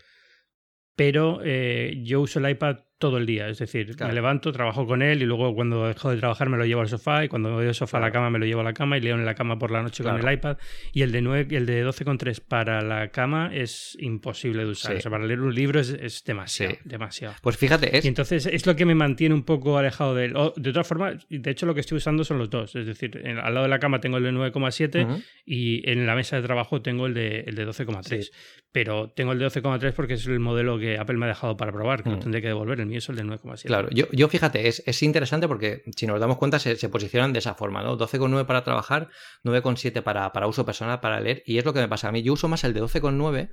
Pero 0.96 1.42
eh, 1.44 2.02
yo 2.04 2.22
uso 2.22 2.40
el 2.40 2.50
iPad 2.50 2.78
todo 2.98 3.18
el 3.18 3.26
día. 3.26 3.48
Es 3.48 3.60
decir, 3.60 3.96
me 4.00 4.14
levanto, 4.14 4.52
trabajo 4.52 4.88
con 4.88 5.02
él 5.02 5.22
y 5.22 5.26
luego 5.26 5.54
cuando 5.54 5.88
dejo 5.88 6.10
de 6.10 6.18
trabajar 6.18 6.50
me 6.50 6.58
lo 6.58 6.66
llevo 6.66 6.82
al 6.82 6.90
sofá 6.90 7.26
y 7.26 7.28
cuando 7.28 7.54
voy 7.54 7.66
del 7.66 7.76
sofá 7.76 7.98
a 7.98 8.02
la 8.02 8.12
cama 8.12 8.30
me 8.30 8.40
lo 8.40 8.46
llevo 8.46 8.62
a 8.62 8.64
la 8.64 8.74
cama 8.74 8.98
y 8.98 9.02
leo 9.02 9.16
en 9.16 9.26
la 9.26 9.36
cama 9.36 9.60
por 9.60 9.72
la 9.72 9.84
noche 9.84 10.04
con 10.04 10.16
el 10.16 10.34
iPad. 10.34 10.58
Y 10.94 11.04
el 11.04 11.12
de, 11.12 11.22
9, 11.22 11.56
el 11.56 11.66
de 11.66 11.86
12,3 11.86 12.42
para 12.48 12.82
la 12.82 13.10
cama 13.10 13.52
es 13.54 13.96
imposible 14.00 14.64
de 14.64 14.72
usar. 14.72 14.96
O 14.96 15.02
sea, 15.02 15.12
para 15.12 15.26
leer 15.26 15.42
un 15.42 15.54
libro 15.54 15.80
es, 15.80 16.24
demasiado, 16.24 16.76
demasiado. 16.84 17.36
Pues 17.42 17.58
fíjate, 17.58 17.98
es... 17.98 18.06
Y 18.06 18.08
entonces 18.08 18.46
es 18.48 18.66
lo 18.66 18.76
que 18.76 18.86
me 18.86 18.96
mantiene 18.96 19.36
un 19.36 19.44
poco 19.44 19.78
alejado 19.78 20.16
de 20.16 20.26
él. 20.26 20.34
de 20.56 20.70
otra 20.70 20.84
forma, 20.84 21.14
de 21.30 21.52
hecho 21.52 21.66
lo 21.66 21.74
que 21.74 21.82
estoy 21.82 21.98
usando 21.98 22.24
son 22.24 22.40
los 22.40 22.50
dos. 22.50 22.76
Es 22.76 22.86
decir, 22.86 23.22
al 23.26 23.54
lado 23.54 23.64
de 23.64 23.70
la 23.70 23.80
cama 23.80 24.00
tengo 24.00 24.18
el 24.18 24.24
de 24.24 24.32
9,7 24.32 25.24
y 25.46 25.88
en 25.90 26.06
la 26.08 26.16
mesa 26.16 26.38
de 26.38 26.42
trabajo 26.42 26.82
tengo 26.82 27.06
el 27.06 27.14
de, 27.14 27.42
el 27.42 27.56
de 27.56 27.68
12,3. 27.68 28.32
Pero 28.72 29.10
tengo 29.12 29.34
el 29.34 29.40
de 29.40 29.48
12,3 29.48 29.94
porque 29.94 30.16
es 30.16 30.26
el 30.26 30.40
modelo 30.40 30.80
que 30.80 30.98
Apple 30.98 31.18
me 31.18 31.26
ha 31.26 31.30
dejado 31.30 31.58
para 31.58 31.72
probar, 31.72 32.04
que 32.04 32.10
lo 32.10 32.20
tendré 32.20 32.42
que 32.42 32.48
devolver. 32.48 32.87
Mío 32.88 33.00
es 33.00 33.10
el 33.10 33.16
de 33.16 33.24
9,7. 33.24 33.64
Claro, 33.66 33.90
yo, 33.92 34.06
yo 34.12 34.28
fíjate, 34.28 34.68
es, 34.68 34.82
es, 34.86 35.04
interesante 35.04 35.48
porque 35.48 35.84
si 35.96 36.08
nos 36.08 36.20
damos 36.20 36.38
cuenta 36.38 36.60
se, 36.60 36.76
se 36.76 36.90
posicionan 36.90 37.34
de 37.34 37.40
esa 37.40 37.54
forma, 37.56 37.84
¿no? 37.84 37.98
12,9 37.98 38.46
para 38.46 38.64
trabajar, 38.64 39.10
9,7 39.44 40.02
para, 40.02 40.32
para 40.34 40.48
uso 40.48 40.66
personal, 40.66 41.00
para 41.00 41.20
leer, 41.20 41.44
y 41.46 41.58
es 41.58 41.66
lo 41.66 41.74
que 41.74 41.80
me 41.80 41.88
pasa 41.88 42.10
a 42.10 42.12
mí. 42.12 42.24
Yo 42.24 42.34
uso 42.34 42.48
más 42.48 42.64
el 42.64 42.74
de 42.74 42.82
12,9, 42.82 43.50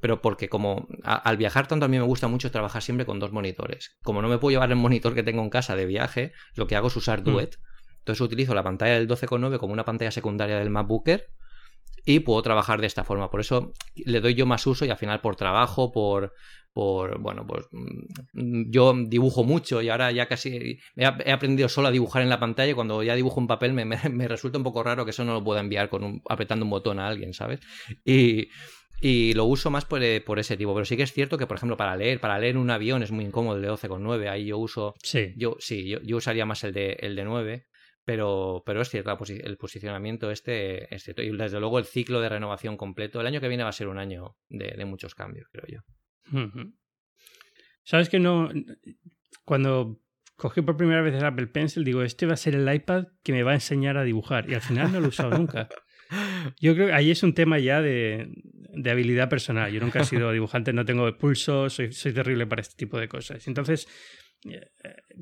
pero 0.00 0.20
porque 0.22 0.48
como 0.48 0.88
al 1.02 1.36
viajar 1.36 1.66
tanto 1.66 1.86
a 1.86 1.88
mí 1.88 1.98
me 1.98 2.04
gusta 2.04 2.28
mucho 2.28 2.50
trabajar 2.50 2.82
siempre 2.82 3.06
con 3.06 3.18
dos 3.18 3.32
monitores. 3.32 3.96
Como 4.02 4.22
no 4.22 4.28
me 4.28 4.38
puedo 4.38 4.52
llevar 4.52 4.70
el 4.70 4.76
monitor 4.76 5.14
que 5.14 5.22
tengo 5.22 5.42
en 5.42 5.50
casa 5.50 5.76
de 5.76 5.86
viaje, 5.86 6.32
lo 6.54 6.66
que 6.66 6.76
hago 6.76 6.88
es 6.88 6.96
usar 6.96 7.20
mm. 7.20 7.24
Duet. 7.24 7.56
Entonces 7.98 8.20
utilizo 8.20 8.54
la 8.54 8.62
pantalla 8.62 8.94
del 8.94 9.08
12,9 9.08 9.58
como 9.58 9.72
una 9.72 9.84
pantalla 9.84 10.12
secundaria 10.12 10.58
del 10.58 10.70
MacBooker 10.70 11.26
y 12.04 12.20
puedo 12.20 12.40
trabajar 12.40 12.80
de 12.80 12.86
esta 12.86 13.02
forma. 13.02 13.30
Por 13.30 13.40
eso 13.40 13.72
le 13.96 14.20
doy 14.20 14.34
yo 14.34 14.46
más 14.46 14.66
uso 14.66 14.84
y 14.84 14.90
al 14.90 14.96
final 14.96 15.20
por 15.20 15.34
trabajo, 15.34 15.90
por, 15.90 16.32
por, 16.76 17.18
bueno, 17.20 17.46
pues 17.46 17.64
mm, 17.72 18.70
yo 18.70 18.92
dibujo 19.06 19.44
mucho 19.44 19.80
y 19.80 19.88
ahora 19.88 20.12
ya 20.12 20.26
casi 20.26 20.78
he, 20.94 21.06
aprendido 21.06 21.70
solo 21.70 21.88
a 21.88 21.90
dibujar 21.90 22.20
en 22.20 22.28
la 22.28 22.38
pantalla 22.38 22.72
y 22.72 22.74
cuando 22.74 23.02
ya 23.02 23.14
dibujo 23.14 23.40
un 23.40 23.46
papel 23.46 23.72
me, 23.72 24.28
resulta 24.28 24.58
un 24.58 24.64
poco 24.64 24.82
raro 24.82 25.06
que 25.06 25.12
eso 25.12 25.24
no 25.24 25.32
lo 25.32 25.42
pueda 25.42 25.60
enviar 25.60 25.88
con 25.88 26.04
un, 26.04 26.22
apretando 26.28 26.66
un 26.66 26.70
botón 26.70 26.98
a 26.98 27.08
alguien, 27.08 27.32
¿sabes? 27.32 27.60
Y, 28.04 28.48
Y 29.00 29.32
lo 29.32 29.46
uso 29.46 29.70
más 29.70 29.86
por, 29.86 30.02
eh, 30.02 30.20
por, 30.20 30.38
ese 30.38 30.58
tipo. 30.58 30.74
Pero 30.74 30.84
sí 30.84 30.98
que 30.98 31.04
es 31.04 31.14
cierto 31.14 31.38
que, 31.38 31.46
por 31.46 31.56
ejemplo, 31.56 31.78
para 31.78 31.96
leer, 31.96 32.20
para 32.20 32.38
leer 32.38 32.58
un 32.58 32.68
avión 32.68 33.02
es 33.02 33.10
muy 33.10 33.24
incómodo 33.24 33.56
el 33.56 33.62
de 33.62 33.70
12,9. 33.70 34.28
Ahí 34.28 34.44
yo 34.44 34.58
uso. 34.58 34.94
Sí. 35.02 35.32
Yo, 35.34 35.56
sí, 35.58 35.88
yo, 35.88 36.00
yo, 36.02 36.18
usaría 36.18 36.44
más 36.44 36.62
el 36.64 36.74
de, 36.74 36.98
el 37.00 37.16
de 37.16 37.24
9. 37.24 37.66
Pero, 38.04 38.62
pero 38.66 38.82
es 38.82 38.90
cierto, 38.90 39.16
el 39.28 39.56
posicionamiento 39.56 40.30
este 40.30 40.94
es 40.94 41.04
cierto. 41.04 41.22
Y 41.22 41.34
desde 41.34 41.58
luego 41.58 41.78
el 41.78 41.86
ciclo 41.86 42.20
de 42.20 42.28
renovación 42.28 42.76
completo. 42.76 43.18
El 43.20 43.26
año 43.26 43.40
que 43.40 43.48
viene 43.48 43.64
va 43.64 43.70
a 43.70 43.72
ser 43.72 43.88
un 43.88 43.98
año 43.98 44.36
de, 44.50 44.74
de 44.76 44.84
muchos 44.84 45.14
cambios, 45.14 45.48
creo 45.50 45.64
yo. 45.68 45.80
¿Sabes 47.84 48.08
que 48.08 48.18
no? 48.18 48.50
Cuando 49.44 50.00
cogí 50.36 50.60
por 50.60 50.76
primera 50.76 51.02
vez 51.02 51.14
el 51.14 51.24
Apple 51.24 51.46
Pencil, 51.46 51.84
digo, 51.84 52.02
este 52.02 52.26
va 52.26 52.34
a 52.34 52.36
ser 52.36 52.54
el 52.54 52.72
iPad 52.72 53.06
que 53.22 53.32
me 53.32 53.42
va 53.42 53.52
a 53.52 53.54
enseñar 53.54 53.96
a 53.96 54.04
dibujar. 54.04 54.50
Y 54.50 54.54
al 54.54 54.60
final 54.60 54.92
no 54.92 55.00
lo 55.00 55.06
he 55.06 55.08
usado 55.08 55.36
nunca. 55.36 55.68
Yo 56.60 56.74
creo 56.74 56.88
que 56.88 56.92
ahí 56.92 57.10
es 57.10 57.22
un 57.22 57.34
tema 57.34 57.58
ya 57.58 57.80
de, 57.80 58.28
de, 58.74 58.90
habilidad 58.90 59.28
personal. 59.28 59.72
Yo 59.72 59.80
nunca 59.80 60.00
he 60.00 60.04
sido 60.04 60.30
dibujante, 60.32 60.72
no 60.72 60.84
tengo 60.84 61.16
pulso, 61.16 61.68
soy, 61.70 61.92
soy 61.92 62.12
terrible 62.12 62.46
para 62.46 62.62
este 62.62 62.76
tipo 62.76 62.98
de 62.98 63.08
cosas. 63.08 63.46
Entonces, 63.48 63.88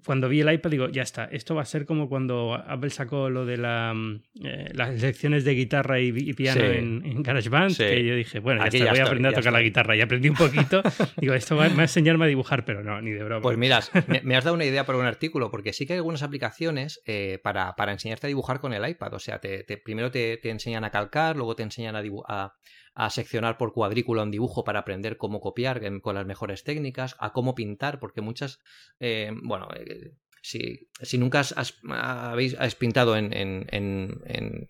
cuando 0.04 0.28
vi 0.28 0.40
el 0.40 0.52
iPad 0.52 0.70
digo, 0.70 0.88
ya 0.88 1.02
está, 1.02 1.24
esto 1.26 1.54
va 1.54 1.62
a 1.62 1.64
ser 1.64 1.86
como 1.86 2.08
cuando 2.08 2.54
Apple 2.54 2.90
sacó 2.90 3.30
lo 3.30 3.46
de 3.46 3.56
la, 3.56 3.92
mm, 3.94 4.22
eh, 4.44 4.70
las 4.74 5.00
lecciones 5.00 5.44
de 5.44 5.54
guitarra 5.54 6.00
y, 6.00 6.32
piano 6.34 6.62
en, 6.64 7.02
en, 7.04 7.22
GarageBand, 7.22 7.76
que 7.76 8.04
yo 8.04 8.14
dije, 8.14 8.40
bueno, 8.40 8.60
ya 8.68 8.78
está, 8.78 8.90
voy 8.90 9.00
a 9.00 9.04
aprender 9.04 9.32
a 9.32 9.36
tocar 9.36 9.52
la 9.52 9.62
guitarra 9.62 9.96
y 9.96 10.00
aprendí 10.00 10.28
un 10.28 10.36
poquito. 10.36 10.82
digo, 11.20 11.34
esto 11.34 11.56
va, 11.56 11.64
a 11.64 11.68
enseñarme 11.68 12.24
a 12.24 12.28
dibujar, 12.28 12.64
pero 12.64 12.82
no, 12.82 13.00
ni 13.00 13.12
de 13.12 13.22
broma. 13.22 13.42
Pues 13.42 13.56
mira, 13.56 13.80
me, 14.24 14.36
has 14.36 14.44
dado 14.44 14.54
una 14.54 14.64
idea 14.64 14.84
para 14.84 14.98
un 14.98 15.06
artículo, 15.06 15.50
porque 15.50 15.72
sí 15.72 15.86
que 15.86 15.94
hay 15.94 15.98
algunas 15.98 16.22
aplicaciones 16.22 17.00
eh, 17.06 17.38
para, 17.42 17.74
para, 17.76 17.92
enseñarte 17.92 18.26
a 18.26 18.28
dibujar 18.28 18.60
con 18.60 18.72
el 18.72 18.86
iPad. 18.86 19.14
O 19.14 19.18
sea, 19.18 19.38
te, 19.38 19.64
primero 19.84 20.10
te, 20.10 20.36
te, 20.38 20.50
enseñan 20.50 20.84
a 20.84 20.90
calcar, 20.90 21.36
luego 21.36 21.54
te 21.54 21.62
enseñan 21.62 21.96
a, 21.96 22.02
a, 22.28 22.52
a 22.94 23.10
seccionar 23.10 23.58
por 23.58 23.72
cuadrícula 23.72 24.22
un 24.22 24.30
dibujo 24.30 24.64
para 24.64 24.80
aprender 24.80 25.16
cómo 25.16 25.40
copiar 25.40 25.80
con 26.00 26.14
las 26.14 26.26
mejores 26.26 26.64
técnicas, 26.64 27.16
a 27.18 27.32
cómo 27.32 27.54
pintar, 27.54 27.98
porque 27.98 28.20
muchas, 28.20 28.60
eh, 29.00 29.32
bueno, 29.42 29.68
eh, 29.74 30.12
si, 30.44 30.90
si, 31.00 31.16
nunca 31.16 31.40
has, 31.40 31.74
habéis, 31.88 32.54
pintado 32.78 33.16
en, 33.16 33.32
en, 33.32 33.66
en, 33.70 34.68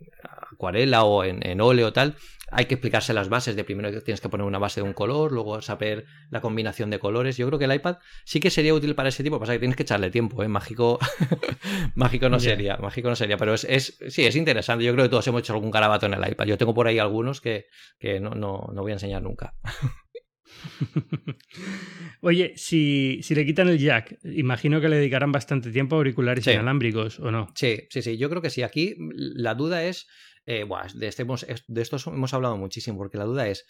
acuarela 0.53 1.03
o 1.03 1.25
en, 1.25 1.61
óleo 1.61 1.89
o 1.89 1.93
tal, 1.93 2.15
hay 2.53 2.67
que 2.67 2.75
explicarse 2.75 3.13
las 3.13 3.29
bases 3.29 3.57
de 3.57 3.65
primero 3.65 3.91
tienes 4.05 4.21
que 4.21 4.29
poner 4.29 4.47
una 4.47 4.61
base 4.61 4.81
de 4.81 4.87
un 4.87 4.93
color, 4.93 5.33
luego 5.33 5.61
saber 5.63 6.05
la 6.31 6.41
combinación 6.41 6.91
de 6.91 7.01
colores. 7.01 7.37
Yo 7.39 7.49
creo 7.49 7.59
que 7.59 7.65
el 7.65 7.75
iPad 7.75 7.97
sí 8.25 8.39
que 8.39 8.51
sería 8.51 8.73
útil 8.73 8.95
para 8.95 9.09
ese 9.09 9.25
tipo, 9.25 9.41
pasa 9.41 9.55
que 9.55 9.59
tienes 9.59 9.77
que 9.77 9.83
echarle 9.83 10.13
tiempo, 10.13 10.45
¿eh? 10.45 10.49
Mágico, 10.49 11.01
mágico 11.97 12.29
no 12.29 12.39
sería, 12.39 12.77
mágico 12.77 13.09
no 13.09 13.17
sería, 13.17 13.37
pero 13.37 13.55
es, 13.55 13.65
es, 13.65 13.99
sí, 14.11 14.25
es 14.25 14.37
interesante. 14.37 14.85
Yo 14.85 14.93
creo 14.93 15.07
que 15.07 15.11
todos 15.11 15.27
hemos 15.27 15.41
hecho 15.41 15.55
algún 15.55 15.73
carabato 15.73 16.07
en 16.07 16.15
el 16.15 16.31
iPad. 16.31 16.47
Yo 16.47 16.57
tengo 16.57 16.73
por 16.73 16.87
ahí 16.87 17.01
algunos 17.01 17.41
que, 17.41 17.67
que 17.99 18.21
no, 18.21 18.31
no, 18.31 18.71
no 18.73 18.83
voy 18.83 18.93
a 18.93 18.95
enseñar 18.95 19.23
nunca. 19.23 19.57
Oye, 22.21 22.53
si, 22.57 23.21
si, 23.23 23.35
le 23.35 23.47
quitan 23.47 23.69
el 23.69 23.79
jack, 23.79 24.19
imagino 24.25 24.81
que 24.81 24.89
le 24.89 24.97
dedicarán 24.97 25.33
bastante 25.33 25.71
tiempo 25.71 25.97
a 25.97 25.99
auriculares 25.99 26.47
inalámbricos, 26.47 27.19
¿o 27.21 27.31
no? 27.31 27.49
Sí, 27.55 27.79
sí, 27.91 28.03
sí. 28.03 28.17
Yo 28.17 28.29
creo 28.31 28.43
que 28.43 28.51
sí. 28.51 28.63
Aquí 28.63 28.95
la 29.15 29.55
duda 29.55 29.85
es. 29.85 30.07
Eh, 30.47 30.67
de, 30.95 31.07
este 31.07 31.25
de 31.69 31.83
esto 31.83 31.97
hemos 32.07 32.35
hablado 32.35 32.57
muchísimo, 32.59 32.99
porque 32.99 33.19
la 33.19 33.25
duda 33.25 33.49
es: 33.49 33.65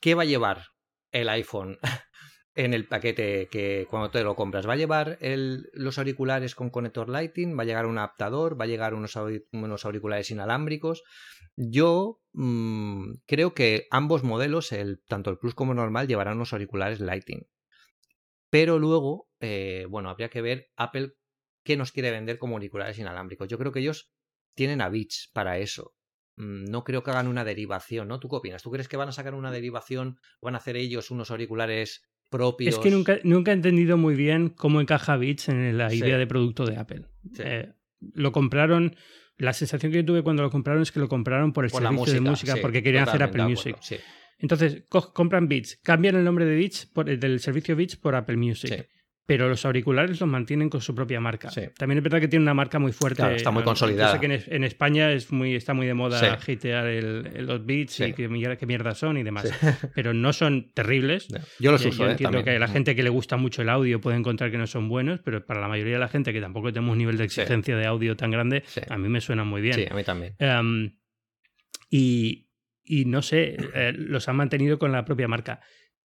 ¿qué 0.00 0.14
va 0.14 0.22
a 0.22 0.26
llevar 0.26 0.64
el 1.12 1.28
iPhone 1.28 1.78
en 2.58 2.74
el 2.74 2.88
paquete 2.88 3.46
que 3.46 3.86
cuando 3.88 4.10
te 4.10 4.24
lo 4.24 4.34
compras? 4.34 4.68
¿Va 4.68 4.72
a 4.72 4.76
llevar 4.76 5.16
el, 5.20 5.70
los 5.74 5.96
auriculares 5.96 6.56
con 6.56 6.70
conector 6.70 7.08
Lighting? 7.08 7.56
¿Va 7.56 7.62
a 7.62 7.66
llegar 7.66 7.86
un 7.86 7.98
adaptador? 7.98 8.60
¿Va 8.60 8.64
a 8.64 8.68
llegar 8.68 8.94
unos, 8.94 9.16
unos 9.52 9.84
auriculares 9.84 10.32
inalámbricos? 10.32 11.04
Yo 11.54 12.20
mmm, 12.32 13.12
creo 13.26 13.54
que 13.54 13.86
ambos 13.92 14.24
modelos, 14.24 14.72
el, 14.72 15.00
tanto 15.06 15.30
el 15.30 15.38
Plus 15.38 15.54
como 15.54 15.70
el 15.70 15.76
normal, 15.76 16.08
llevarán 16.08 16.34
unos 16.34 16.52
auriculares 16.52 16.98
Lighting. 16.98 17.46
Pero 18.50 18.80
luego, 18.80 19.28
eh, 19.38 19.86
bueno, 19.88 20.10
habría 20.10 20.28
que 20.28 20.42
ver 20.42 20.66
Apple 20.76 21.12
qué 21.62 21.76
nos 21.76 21.92
quiere 21.92 22.10
vender 22.10 22.38
como 22.38 22.56
auriculares 22.56 22.98
inalámbricos. 22.98 23.46
Yo 23.46 23.58
creo 23.58 23.70
que 23.70 23.80
ellos 23.80 24.10
tienen 24.56 24.80
a 24.80 24.88
Beats 24.88 25.30
para 25.32 25.58
eso. 25.58 25.94
Mm, 26.34 26.64
no 26.64 26.82
creo 26.82 27.04
que 27.04 27.12
hagan 27.12 27.28
una 27.28 27.44
derivación, 27.44 28.08
¿no? 28.08 28.18
¿Tú 28.18 28.28
qué 28.28 28.36
opinas? 28.36 28.64
¿Tú 28.64 28.72
crees 28.72 28.88
que 28.88 28.96
van 28.96 29.10
a 29.10 29.12
sacar 29.12 29.34
una 29.34 29.52
derivación? 29.52 30.18
¿Van 30.42 30.56
a 30.56 30.58
hacer 30.58 30.76
ellos 30.76 31.12
unos 31.12 31.30
auriculares 31.30 32.02
propios? 32.28 32.74
Es 32.74 32.80
que 32.80 32.90
nunca, 32.90 33.18
nunca 33.24 33.50
he 33.50 33.54
entendido 33.54 33.96
muy 33.96 34.14
bien 34.14 34.48
cómo 34.48 34.80
encaja 34.80 35.16
Beats 35.16 35.48
en 35.48 35.76
la 35.76 35.92
idea 35.92 36.18
de 36.18 36.26
producto 36.26 36.64
de 36.64 36.76
Apple. 36.76 37.02
Eh, 37.38 37.72
lo 38.14 38.32
compraron 38.32 38.96
la 39.38 39.52
sensación 39.52 39.92
que 39.92 39.98
yo 39.98 40.04
tuve 40.04 40.22
cuando 40.22 40.42
lo 40.42 40.50
compraron 40.50 40.82
es 40.82 40.90
que 40.90 41.00
lo 41.00 41.08
compraron 41.08 41.52
por 41.52 41.64
el 41.64 41.70
servicio 41.70 42.12
de 42.12 42.20
música, 42.20 42.56
porque 42.60 42.82
querían 42.82 43.08
hacer 43.08 43.22
Apple 43.22 43.44
Music. 43.44 43.76
Entonces, 44.40 44.84
compran 44.88 45.48
Beats, 45.48 45.76
cambian 45.82 46.16
el 46.16 46.24
nombre 46.24 46.44
de 46.44 46.56
Beats 46.56 46.86
por, 46.86 47.06
del 47.06 47.40
servicio 47.40 47.74
Beats 47.74 47.96
por 47.96 48.14
Apple 48.14 48.36
Music 48.36 48.88
pero 49.28 49.46
los 49.46 49.62
auriculares 49.66 50.18
los 50.20 50.28
mantienen 50.30 50.70
con 50.70 50.80
su 50.80 50.94
propia 50.94 51.20
marca. 51.20 51.50
También 51.76 51.98
es 51.98 52.02
verdad 52.02 52.18
que 52.18 52.28
tiene 52.28 52.44
una 52.44 52.54
marca 52.54 52.78
muy 52.78 52.92
fuerte. 52.92 53.36
está 53.36 53.50
muy 53.50 53.62
consolidada. 53.62 54.12
Sé 54.12 54.20
que 54.20 54.42
en, 54.46 54.64
España 54.64 55.12
es 55.12 55.30
muy, 55.30 55.54
está 55.54 55.74
muy 55.74 55.86
de 55.86 55.92
moda 55.92 56.40
sí. 56.40 56.58
el, 56.62 57.44
los 57.46 57.66
beats 57.66 58.00
y 58.00 58.14
qué, 58.14 58.26
mierda 58.26 58.94
son 58.94 59.18
y 59.18 59.22
demás. 59.22 59.44
Pero 59.94 60.14
no 60.14 60.32
son 60.32 60.70
terribles. 60.72 61.28
Yo 61.58 61.72
los 61.72 61.84
uso. 61.84 62.04
Yo 62.04 62.08
¿eh? 62.08 62.12
entiendo 62.12 62.42
que 62.42 62.58
la 62.58 62.68
gente 62.68 62.96
que 62.96 63.02
le 63.02 63.10
gusta 63.10 63.36
mucho 63.36 63.60
el 63.60 63.68
audio 63.68 64.00
puede 64.00 64.16
encontrar 64.16 64.50
que 64.50 64.56
no 64.56 64.66
son 64.66 64.88
buenos, 64.88 65.20
pero 65.22 65.44
para 65.44 65.60
la 65.60 65.68
mayoría 65.68 65.94
de 65.94 66.00
la 66.00 66.08
gente 66.08 66.32
que 66.32 66.40
tampoco 66.40 66.72
tenemos 66.72 66.92
un 66.92 66.98
nivel 66.98 67.18
de 67.18 67.24
exigencia 67.24 67.76
de 67.76 67.84
audio 67.84 68.16
tan 68.16 68.30
grande, 68.30 68.64
a 68.88 68.96
mí 68.96 69.10
me 69.10 69.20
suenan 69.20 69.46
muy 69.46 69.60
bien. 69.60 69.74
Sí, 69.74 69.86
a 69.90 69.94
mí 69.94 70.04
también. 70.04 70.36
Em, 70.38 70.96
y, 71.90 72.48
y, 72.82 73.04
no 73.04 73.20
sé, 73.20 73.58
eh, 73.74 73.92
los 73.94 74.26
han 74.30 74.36
mantenido 74.36 74.78
con 74.78 74.90
la 74.90 75.04
propia 75.04 75.28
marca. 75.28 75.60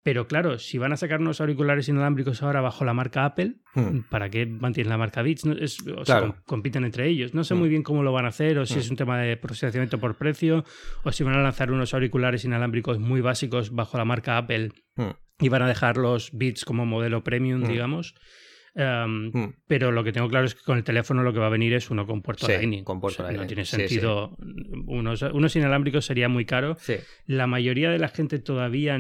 Pero 0.05 0.27
claro, 0.27 0.59
si 0.59 0.79
van 0.79 0.93
a 0.93 0.97
sacar 0.97 1.21
unos 1.21 1.41
auriculares 1.41 1.89
inalámbricos 1.89 2.43
ahora 2.43 2.61
bajo 2.61 2.85
la 2.85 2.93
marca 2.93 3.25
Apple, 3.25 3.57
hmm. 3.75 4.01
¿para 4.11 4.31
qué 4.31 4.47
mantienen 4.47 4.91
la 4.91 4.99
marca 4.99 5.23
Beats? 5.23 5.45
o 5.45 6.05
sea, 6.05 6.35
compiten 6.45 6.85
entre 6.85 7.09
ellos. 7.09 7.35
No 7.35 7.45
sé 7.45 7.55
muy 7.55 7.69
hmm. 7.69 7.71
bien 7.71 7.83
cómo 7.85 8.03
lo 8.03 8.13
van 8.13 8.25
a 8.25 8.29
hacer, 8.29 8.59
o 8.59 8.67
si 8.67 8.81
es 8.81 8.89
hmm. 8.89 8.93
un 8.93 8.97
tema 8.97 9.19
de 9.21 9.37
posicionamiento 9.37 9.99
por 9.99 10.17
precio, 10.17 10.65
o 11.05 11.13
si 11.13 11.23
van 11.23 11.35
a 11.35 11.43
lanzar 11.43 11.71
unos 11.71 11.95
auriculares 11.95 12.45
inalámbricos 12.45 12.99
muy 12.99 13.21
básicos 13.21 13.71
bajo 13.71 13.97
la 13.97 14.05
marca 14.05 14.39
Apple 14.39 14.73
y 15.39 15.49
van 15.49 15.63
a 15.63 15.69
dejar 15.69 15.97
los 15.97 16.31
Beats 16.33 16.65
como 16.65 16.85
modelo 16.85 17.23
premium, 17.23 17.63
digamos. 17.63 18.15
Em, 18.75 19.53
pero 19.67 19.93
lo 19.93 20.03
que 20.03 20.13
tengo 20.13 20.29
claro 20.29 20.47
es 20.47 20.55
que 20.55 20.63
con 20.63 20.79
el 20.79 20.85
teléfono 20.85 21.23
lo 21.23 21.33
que 21.33 21.39
va 21.39 21.47
a 21.47 21.51
venir 21.51 21.75
es 21.75 21.91
uno 21.91 22.07
con 22.07 22.23
puerto 22.23 22.49
Lightning. 22.49 22.85
Con 22.85 23.01
puerto 23.01 23.31
No 23.31 23.47
tiene 23.47 23.65
sentido. 23.65 24.37
Unos, 24.87 25.23
unos, 25.23 25.57
inalámbricos 25.57 26.07
sería 26.07 26.29
muy 26.29 26.45
caro. 26.45 26.77
La 27.27 27.47
mayoría 27.47 27.91
de 27.91 27.99
la 27.99 28.09
gente 28.09 28.39
todavía 28.39 28.99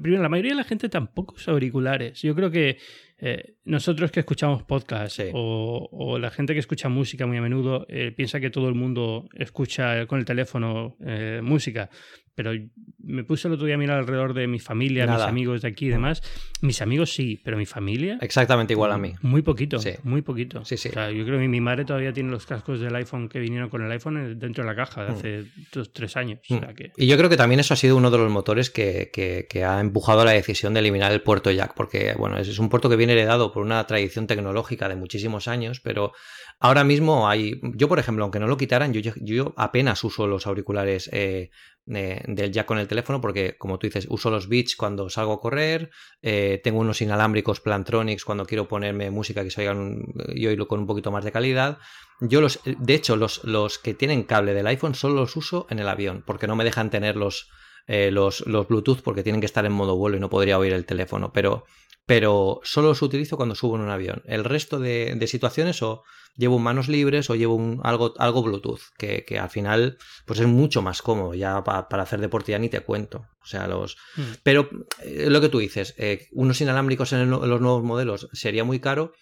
primero, 0.00 0.22
la 0.22 0.28
mayoría 0.28 0.52
de 0.52 0.56
la 0.56 0.64
gente 0.64 0.88
tampoco 0.88 1.34
usa 1.34 1.52
auriculares. 1.52 2.22
Yo 2.22 2.34
creo 2.34 2.50
que 2.50 2.78
eh, 3.18 3.56
nosotros 3.64 4.10
que 4.10 4.20
escuchamos 4.20 4.62
podcasts 4.62 5.22
o, 5.32 6.18
la 6.18 6.30
gente 6.30 6.54
que 6.54 6.60
escucha 6.60 6.88
música 6.88 7.26
muy 7.26 7.36
a 7.36 7.42
menudo 7.42 7.86
eh, 7.88 8.12
piensa 8.12 8.40
que 8.40 8.50
todo 8.50 8.68
el 8.68 8.74
mundo 8.74 9.28
escucha 9.34 10.06
con 10.06 10.18
el 10.18 10.24
teléfono 10.24 10.96
eh, 11.04 11.40
música 11.42 11.90
pero 12.34 12.52
me 12.98 13.24
puse 13.24 13.48
el 13.48 13.54
otro 13.54 13.66
día 13.66 13.74
a 13.74 13.78
mirar 13.78 13.98
alrededor 13.98 14.32
de 14.32 14.46
mi 14.46 14.58
familia, 14.58 15.06
mis 15.06 15.22
amigos 15.22 15.62
de 15.62 15.68
aquí 15.68 15.86
y 15.86 15.90
demás. 15.90 16.22
Mis 16.60 16.80
amigos 16.80 17.12
sí, 17.12 17.40
pero 17.44 17.56
mi 17.56 17.66
familia. 17.66 18.18
Exactamente 18.20 18.72
igual 18.72 18.92
a 18.92 18.98
mí. 18.98 19.14
Muy 19.22 19.42
poquito, 19.42 19.78
muy 20.04 20.22
poquito. 20.22 20.64
Sí, 20.64 20.76
sí. 20.76 20.88
O 20.88 20.92
sea, 20.92 21.10
yo 21.10 21.24
creo 21.24 21.38
que 21.38 21.48
mi 21.48 21.60
madre 21.60 21.84
todavía 21.84 22.12
tiene 22.12 22.30
los 22.30 22.46
cascos 22.46 22.80
del 22.80 22.94
iPhone 22.94 23.28
que 23.28 23.38
vinieron 23.38 23.68
con 23.68 23.82
el 23.82 23.90
iPhone 23.90 24.38
dentro 24.38 24.64
de 24.64 24.70
la 24.70 24.76
caja 24.76 25.04
de 25.04 25.10
mm. 25.10 25.14
hace 25.14 25.44
dos, 25.72 25.92
tres 25.92 26.16
años. 26.16 26.40
Mm. 26.48 26.56
Y 26.96 27.06
yo 27.06 27.16
creo 27.16 27.28
que 27.28 27.36
también 27.36 27.60
eso 27.60 27.74
ha 27.74 27.76
sido 27.76 27.96
uno 27.96 28.10
de 28.10 28.18
los 28.18 28.30
motores 28.30 28.70
que, 28.70 29.10
que, 29.12 29.64
ha 29.64 29.80
empujado 29.80 30.22
a 30.22 30.24
la 30.24 30.32
decisión 30.32 30.74
de 30.74 30.80
eliminar 30.80 31.12
el 31.12 31.22
puerto 31.22 31.50
jack, 31.50 31.74
porque 31.74 32.14
bueno, 32.16 32.38
es, 32.38 32.58
un 32.58 32.68
puerto 32.68 32.88
que 32.88 32.96
viene 32.96 33.12
heredado 33.12 33.52
por 33.52 33.62
una 33.62 33.86
tradición 33.86 34.26
tecnológica 34.26 34.88
de 34.88 34.96
muchísimos 34.96 35.48
años, 35.48 35.80
pero 35.80 36.12
ahora 36.58 36.84
mismo 36.84 37.28
hay. 37.28 37.60
Yo, 37.74 37.88
por 37.88 37.98
ejemplo, 37.98 38.24
aunque 38.24 38.40
no 38.40 38.46
lo 38.46 38.56
quitaran, 38.56 38.92
yo, 38.92 39.12
yo 39.16 39.54
apenas 39.56 40.04
uso 40.04 40.26
los 40.26 40.46
auriculares. 40.46 41.08
Eh, 41.12 41.50
del 41.84 42.52
jack 42.52 42.66
con 42.66 42.78
el 42.78 42.86
teléfono 42.86 43.20
porque 43.20 43.56
como 43.58 43.76
tú 43.76 43.88
dices 43.88 44.06
uso 44.08 44.30
los 44.30 44.48
Beats 44.48 44.76
cuando 44.76 45.10
salgo 45.10 45.32
a 45.32 45.40
correr 45.40 45.90
eh, 46.22 46.60
tengo 46.62 46.78
unos 46.78 47.02
inalámbricos 47.02 47.58
Plantronics 47.58 48.24
cuando 48.24 48.46
quiero 48.46 48.68
ponerme 48.68 49.10
música 49.10 49.42
que 49.42 49.50
se 49.50 49.64
y 49.64 50.46
oírlo 50.46 50.68
con 50.68 50.78
un 50.78 50.86
poquito 50.86 51.10
más 51.10 51.24
de 51.24 51.32
calidad 51.32 51.78
yo 52.20 52.40
los 52.40 52.60
de 52.64 52.94
hecho 52.94 53.16
los, 53.16 53.42
los 53.42 53.80
que 53.80 53.94
tienen 53.94 54.22
cable 54.22 54.54
del 54.54 54.68
iPhone 54.68 54.94
solo 54.94 55.16
los 55.16 55.34
uso 55.34 55.66
en 55.70 55.80
el 55.80 55.88
avión 55.88 56.22
porque 56.24 56.46
no 56.46 56.54
me 56.54 56.62
dejan 56.62 56.88
tener 56.88 57.16
los, 57.16 57.50
eh, 57.88 58.12
los, 58.12 58.46
los 58.46 58.68
Bluetooth 58.68 59.02
porque 59.02 59.24
tienen 59.24 59.40
que 59.40 59.46
estar 59.46 59.66
en 59.66 59.72
modo 59.72 59.96
vuelo 59.96 60.16
y 60.16 60.20
no 60.20 60.30
podría 60.30 60.60
oír 60.60 60.72
el 60.72 60.86
teléfono 60.86 61.32
pero 61.32 61.64
pero 62.06 62.60
solo 62.64 62.88
los 62.88 63.02
utilizo 63.02 63.36
cuando 63.36 63.54
subo 63.54 63.76
en 63.76 63.82
un 63.82 63.90
avión. 63.90 64.22
El 64.26 64.44
resto 64.44 64.78
de, 64.78 65.18
situaciones 65.26 65.82
o 65.82 66.02
llevo 66.36 66.58
manos 66.58 66.88
libres 66.88 67.30
o 67.30 67.34
llevo 67.34 67.54
un, 67.54 67.80
algo, 67.84 68.14
algo 68.18 68.42
Bluetooth, 68.42 68.80
que, 68.98 69.24
al 69.38 69.50
final 69.50 69.98
pues 70.26 70.40
es 70.40 70.46
mucho 70.46 70.82
más 70.82 71.02
cómodo. 71.02 71.34
Ya 71.34 71.62
para 71.62 72.02
hacer 72.02 72.20
deporte 72.20 72.52
ya 72.52 72.58
ni 72.58 72.68
te 72.68 72.80
cuento. 72.80 73.26
O 73.40 73.46
sea, 73.46 73.66
los... 73.66 73.96
Hmm. 74.16 74.22
Pero 74.42 74.68
eh, 75.02 75.28
lo 75.30 75.40
que 75.40 75.48
tú 75.48 75.58
dices, 75.58 75.94
eh, 75.98 76.28
unos 76.32 76.60
inalámbricos 76.60 77.12
en, 77.12 77.30
los 77.30 77.60
nuevos 77.60 77.84
modelos 77.84 78.28
sería 78.32 78.64
muy 78.64 78.80
caro. 78.80 79.12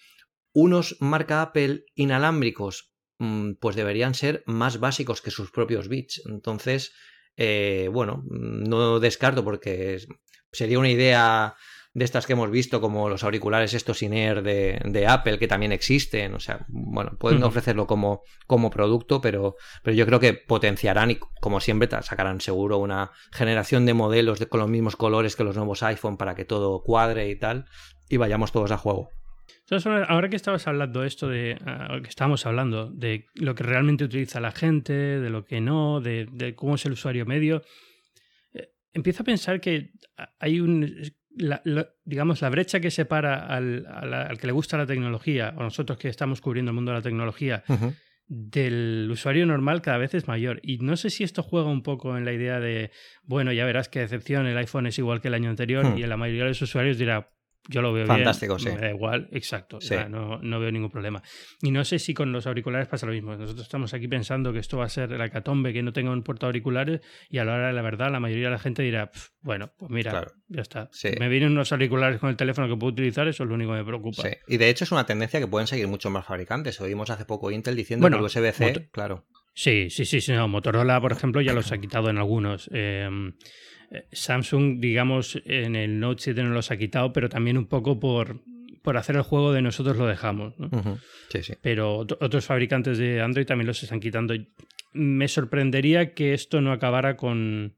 Unos 0.53 0.97
marca 1.01 1.43
Apple 1.43 1.85
inalámbricos 1.95 2.93
mm, 3.19 3.53
pues 3.61 3.77
deberían 3.77 4.14
ser 4.14 4.43
más 4.47 4.81
básicos 4.81 5.21
que 5.21 5.31
sus 5.31 5.51
propios 5.51 5.88
bits. 5.88 6.23
Entonces 6.27 6.93
eh, 7.43 7.88
bueno, 7.90 8.23
no 8.29 9.01
descarto 9.01 9.45
porque 9.45 9.99
sería 10.53 10.79
una 10.79 10.90
idea 10.90 11.55
de 11.92 12.05
estas 12.05 12.26
que 12.26 12.35
hemos 12.35 12.50
visto, 12.50 12.81
como 12.81 13.09
los 13.09 13.24
auriculares 13.24 13.74
estos 13.74 14.03
in-ear 14.03 14.42
de, 14.42 15.07
Apple, 15.09 15.38
que 15.38 15.48
también 15.48 15.72
existen. 15.72 16.35
O 16.35 16.40
sea, 16.40 16.64
bueno, 16.68 17.16
pueden 17.18 17.42
ofrecerlo 17.42 17.87
como, 17.87 18.22
como 18.46 18.70
producto, 18.70 19.20
pero, 19.20 19.57
pero 19.83 19.96
yo 19.96 20.07
creo 20.07 20.20
que 20.20 20.35
potenciarán 20.35 21.11
y, 21.11 21.16
como 21.40 21.61
siempre, 21.61 21.88
sacarán 22.03 22.40
seguro 22.40 22.79
una 22.79 23.11
generación 23.33 23.87
de 23.87 23.94
modelos 23.94 24.38
de, 24.38 24.46
con 24.46 24.61
los 24.61 24.70
mismos 24.70 24.96
colores 24.96 25.35
que 25.35 25.44
los 25.44 25.57
nuevos 25.57 25.83
iPhone 25.83 26.16
para 26.16 26.35
que 26.35 26.44
todo 26.44 26.83
cuadre 26.83 27.29
y 27.29 27.37
tal, 27.37 27.66
y 28.09 28.18
vayamos 28.18 28.53
todos 28.53 28.70
a 28.70 28.79
juego. 28.79 29.11
ahora 30.09 30.29
que 30.29 30.37
estabas 30.37 30.68
hablando 30.68 31.03
esto 31.03 31.29
de 31.29 31.59
ah, 31.66 31.98
que 32.00 32.09
estábamos 32.09 32.46
hablando 32.46 32.88
de 32.88 33.26
lo 33.35 33.57
que 33.57 33.64
realmente 33.64 34.05
utiliza 34.05 34.38
la 34.38 34.53
gente, 34.53 34.92
de 34.92 35.31
lo 35.31 35.44
que 35.44 35.61
no, 35.61 36.00
de, 36.00 36.29
de 36.31 36.55
cómo 36.55 36.76
es 36.76 36.87
el 36.87 36.92
usuario 36.92 37.26
medio, 37.26 37.62
eh, 38.53 38.68
empiezo 38.92 39.24
a 39.24 39.26
pensar 39.26 39.61
que 39.61 39.90
hay 40.38 40.61
un 40.61 40.87
la, 41.37 41.62
digamos, 42.05 42.43
la 42.43 42.51
brecha 42.51 42.81
que 42.81 42.90
separa 42.90 43.47
al, 43.47 43.87
al, 43.87 44.38
que 44.38 44.47
le 44.47 44.53
gusta 44.53 44.77
la 44.77 44.87
tecnología, 44.87 45.55
o 45.57 45.62
nosotros 45.62 45.99
que 45.99 46.09
estamos 46.09 46.40
cubriendo 46.40 46.71
el 46.71 46.75
mundo 46.75 46.93
de 46.93 46.99
la 46.99 47.03
tecnología, 47.03 47.64
del 48.27 49.09
usuario 49.11 49.45
normal 49.47 49.83
cada 49.83 49.99
vez 49.99 50.14
es 50.14 50.29
mayor. 50.29 50.61
Y 50.62 50.79
no 50.79 50.97
sé 50.97 51.11
si 51.11 51.25
esto 51.25 51.43
juega 51.43 51.69
un 51.69 51.83
poco 51.83 52.16
en 52.16 52.25
la 52.25 52.33
idea 52.33 52.61
de, 52.61 52.90
bueno, 53.23 53.53
ya 53.53 53.64
verás 53.64 53.88
qué 53.88 54.01
decepción, 54.01 54.47
el 54.47 54.57
iPhone 54.57 54.87
es 54.87 54.99
igual 54.99 55.21
que 55.21 55.29
el 55.29 55.35
año 55.35 55.51
anterior, 55.51 55.85
hmm. 55.85 55.99
y 55.99 56.07
la 56.07 56.16
mayoría 56.16 56.45
de 56.45 56.51
los 56.51 56.62
usuarios 56.62 56.99
dirá, 56.99 57.31
yo 57.70 57.83
lo 57.83 57.92
veo 57.92 58.06
Fantástico, 58.06 58.56
bien. 58.56 58.74
sí. 58.74 58.80
da 58.80 58.90
igual, 58.90 59.28
exacto. 59.30 59.78
no, 60.09 60.38
no, 60.42 60.61
veo 60.61 60.72
ningún 60.72 60.90
problema. 60.90 61.22
Y 61.62 61.70
no 61.70 61.85
sé 61.85 61.98
si 61.98 62.12
con 62.12 62.33
los 62.33 62.46
auriculares 62.46 62.88
pasa 62.88 63.06
lo 63.06 63.12
mismo. 63.12 63.37
Nosotros 63.37 63.64
estamos 63.64 63.94
aquí 63.94 64.09
pensando 64.09 64.52
que 64.52 64.59
esto 64.59 64.76
va 64.78 64.87
a 64.87 64.88
ser 64.88 65.11
la 65.11 65.30
catombe, 65.30 65.72
que 65.72 65.83
no 65.83 65.92
tenga 65.92 66.11
un 66.11 66.22
puerto 66.22 66.46
auriculares, 66.46 67.00
y 67.28 67.38
a 67.38 67.44
la 67.44 67.54
hora 67.54 67.66
de 67.68 67.72
la 67.72 67.83
verdad, 67.83 68.11
la 68.11 68.18
mayoría 68.18 68.46
de 68.46 68.50
la 68.50 68.59
gente 68.59 68.83
dirá, 68.83 69.11
bueno, 69.40 69.72
pues 69.78 69.90
mira, 69.90 70.26
ya 70.48 70.62
está. 70.62 70.90
Me 71.18 71.28
vienen 71.28 71.52
unos 71.52 71.70
auriculares 71.72 72.18
con 72.18 72.28
el 72.28 72.37
teléfono 72.37 72.68
que 72.68 72.76
puedo 72.76 72.92
utilizar, 72.92 73.28
eso 73.28 73.44
es 73.44 73.48
lo 73.48 73.54
único 73.54 73.70
que 73.70 73.78
me 73.78 73.85
preocupa. 73.85 74.22
Sí. 74.22 74.30
Y 74.48 74.56
de 74.56 74.68
hecho 74.68 74.85
es 74.85 74.92
una 74.92 75.06
tendencia 75.06 75.38
que 75.38 75.46
pueden 75.46 75.68
seguir 75.68 75.87
muchos 75.87 76.11
más 76.11 76.26
fabricantes. 76.26 76.80
Oímos 76.80 77.09
hace 77.11 77.24
poco 77.24 77.50
Intel 77.50 77.76
diciendo 77.76 78.09
que 78.09 78.16
el 78.16 78.22
USB-C, 78.22 78.90
claro. 78.90 79.26
Sí, 79.54 79.90
sí, 79.90 80.04
sí, 80.04 80.20
sí. 80.20 80.33
Motorola, 80.33 81.00
por 81.00 81.12
ejemplo, 81.12 81.40
ya 81.40 81.52
los 81.52 81.70
ha 81.70 81.78
quitado 81.78 82.09
en 82.11 82.18
algunos. 82.18 82.68
Eh, 82.72 83.09
Samsung, 84.12 84.81
digamos, 84.81 85.40
en 85.44 85.76
el 85.76 85.98
Note 85.98 86.22
7 86.22 86.42
no 86.42 86.50
los 86.50 86.70
ha 86.70 86.76
quitado, 86.76 87.12
pero 87.12 87.29
también 87.29 87.59
un 87.59 87.66
poco 87.66 87.98
por, 87.98 88.40
por 88.83 88.96
hacer 88.96 89.16
el 89.16 89.22
juego 89.22 89.53
de 89.53 89.62
nosotros 89.62 89.96
lo 89.96 90.07
dejamos. 90.07 90.55
sí, 91.31 91.42
sí. 91.42 91.55
Pero 91.61 91.98
otros 91.98 92.46
fabricantes 92.46 92.98
de 92.98 93.20
Android 93.20 93.46
también 93.46 93.66
los 93.66 93.83
están 93.83 94.00
quitando. 94.00 94.35
Me 94.92 95.29
sorprendería 95.29 96.14
que 96.14 96.35
esto 96.35 96.61
no 96.61 96.72
acabara 96.72 97.16
con, 97.16 97.76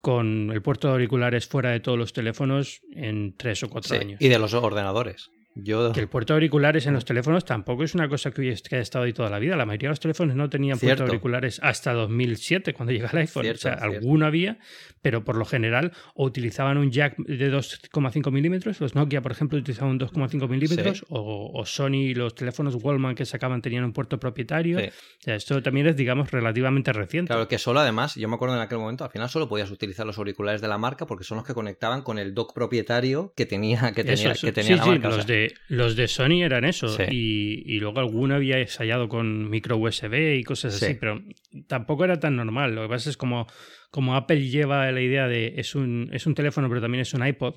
con 0.00 0.50
el 0.52 0.62
puerto 0.62 0.88
de 0.88 0.94
auriculares 0.94 1.46
fuera 1.46 1.70
de 1.70 1.80
todos 1.80 1.98
los 1.98 2.12
teléfonos 2.12 2.80
en 2.92 3.36
tres 3.36 3.62
o 3.62 3.70
cuatro 3.70 3.98
años. 3.98 4.20
Y 4.20 4.28
de 4.28 4.38
los 4.38 4.54
ordenadores. 4.54 5.30
Que 5.54 6.00
el 6.00 6.08
puerto 6.08 6.32
de 6.32 6.36
auriculares 6.38 6.86
en 6.86 6.94
los 6.94 7.04
teléfonos 7.04 7.44
tampoco 7.44 7.84
es 7.84 7.94
una 7.94 8.08
cosa 8.08 8.30
que, 8.30 8.56
ha 8.72 8.78
estado 8.78 9.04
ahí 9.04 9.12
toda 9.12 9.28
la 9.28 9.38
vida. 9.38 9.54
La 9.56 9.66
mayoría 9.66 9.88
de 9.88 9.92
los 9.92 10.00
teléfonos 10.00 10.34
no 10.34 10.48
tenían 10.48 10.78
puerto 10.78 11.04
de 11.04 11.10
auriculares 11.10 11.60
hasta 11.62 11.92
2007, 11.92 12.72
cuando 12.72 12.92
llega 12.92 13.10
el 13.12 13.18
iPhone. 13.18 13.46
o 13.46 13.56
sea, 13.56 13.74
alguno 13.74 14.24
había, 14.24 14.58
pero 15.02 15.24
por 15.24 15.36
lo 15.36 15.44
general 15.44 15.92
o 16.14 16.24
utilizaban 16.24 16.78
un 16.78 16.90
jack 16.90 17.16
de 17.18 17.52
2,5 17.52 18.30
milímetros. 18.30 18.80
Los 18.80 18.94
Nokia, 18.94 19.20
por 19.20 19.32
ejemplo, 19.32 19.58
utilizaban 19.58 19.92
un 19.92 20.00
2,5 20.00 20.48
milímetros. 20.48 21.04
O, 21.10 21.62
Sony, 21.66 22.14
los 22.14 22.34
teléfonos 22.34 22.76
Wallman 22.82 23.14
que 23.14 23.26
sacaban 23.26 23.60
tenían 23.60 23.84
un 23.84 23.92
puerto 23.92 24.18
propietario. 24.18 24.78
O 24.78 24.90
sea, 25.18 25.34
esto 25.34 25.62
también 25.62 25.86
es, 25.86 25.96
digamos, 25.96 26.30
relativamente 26.30 26.92
reciente. 26.92 27.28
Claro, 27.28 27.46
que 27.46 27.58
solo 27.58 27.80
además, 27.80 28.14
yo 28.14 28.28
me 28.28 28.36
acuerdo 28.36 28.56
en 28.56 28.62
aquel 28.62 28.78
momento, 28.78 29.04
al 29.04 29.10
final 29.10 29.28
solo 29.28 29.48
podías 29.48 29.70
utilizar 29.70 30.06
los 30.06 30.16
auriculares 30.16 30.62
de 30.62 30.68
la 30.68 30.78
marca 30.78 31.06
porque 31.06 31.24
son 31.24 31.36
los 31.36 31.46
que 31.46 31.52
conectaban 31.52 32.02
con 32.02 32.18
el 32.18 32.34
dock 32.34 32.54
propietario 32.54 33.32
que 33.36 33.44
tenía, 33.44 33.92
que 33.92 34.04
tenía, 34.04 34.32
que 34.32 34.52
tenía 34.52 34.76
la 34.76 34.86
marca. 34.86 35.08
Los 35.08 35.26
de 35.26 35.41
los 35.68 35.96
de 35.96 36.08
Sony 36.08 36.42
eran 36.42 36.64
eso. 36.64 36.96
Y, 37.10 37.78
luego 37.80 38.00
alguno 38.00 38.34
había 38.34 38.58
ensayado 38.58 39.08
con 39.08 39.50
micro 39.50 39.76
USB 39.76 40.38
y 40.38 40.44
cosas 40.44 40.74
así, 40.80 40.94
pero 40.94 41.22
tampoco 41.68 42.04
era 42.04 42.20
tan 42.20 42.36
normal. 42.36 42.74
Lo 42.74 42.82
que 42.82 42.88
pasa 42.88 43.10
es 43.10 43.16
como, 43.16 43.46
como 43.90 44.16
Apple 44.16 44.48
lleva 44.48 44.90
la 44.90 45.00
idea 45.00 45.28
de 45.28 45.54
es 45.56 45.74
un, 45.74 46.08
es 46.12 46.26
un 46.26 46.34
teléfono, 46.34 46.68
pero 46.68 46.80
también 46.80 47.02
es 47.02 47.14
un 47.14 47.26
iPod, 47.26 47.56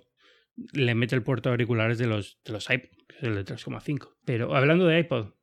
le 0.74 0.96
mete 0.96 1.16
el 1.16 1.24
puerto 1.24 1.50
de 1.50 1.54
auriculares 1.54 1.98
de 1.98 2.08
los, 2.08 2.40
de 2.46 2.54
los 2.54 2.70
iPod, 2.70 2.90
que 3.08 3.18
es 3.18 3.24
el 3.24 3.36
de 3.36 3.46
3,5. 3.46 4.16
Pero 4.26 4.56
hablando 4.56 4.86
de 4.86 5.00
iPod, 5.00 5.34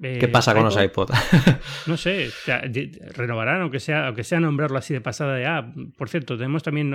¿Qué 0.00 0.18
eh, 0.18 0.28
pasa 0.28 0.54
con 0.54 0.64
los 0.64 0.76
iPod? 0.80 1.10
no 1.86 1.96
sé, 1.96 2.28
renovarán, 3.14 3.62
aunque 3.62 3.80
sea, 3.80 4.08
aunque 4.08 4.24
sea 4.24 4.40
nombrarlo 4.40 4.76
así 4.76 4.92
de 4.92 5.00
pasada 5.00 5.36
de, 5.36 5.46
ah, 5.46 5.72
por 5.96 6.10
cierto, 6.10 6.36
tenemos 6.36 6.62
también 6.62 6.90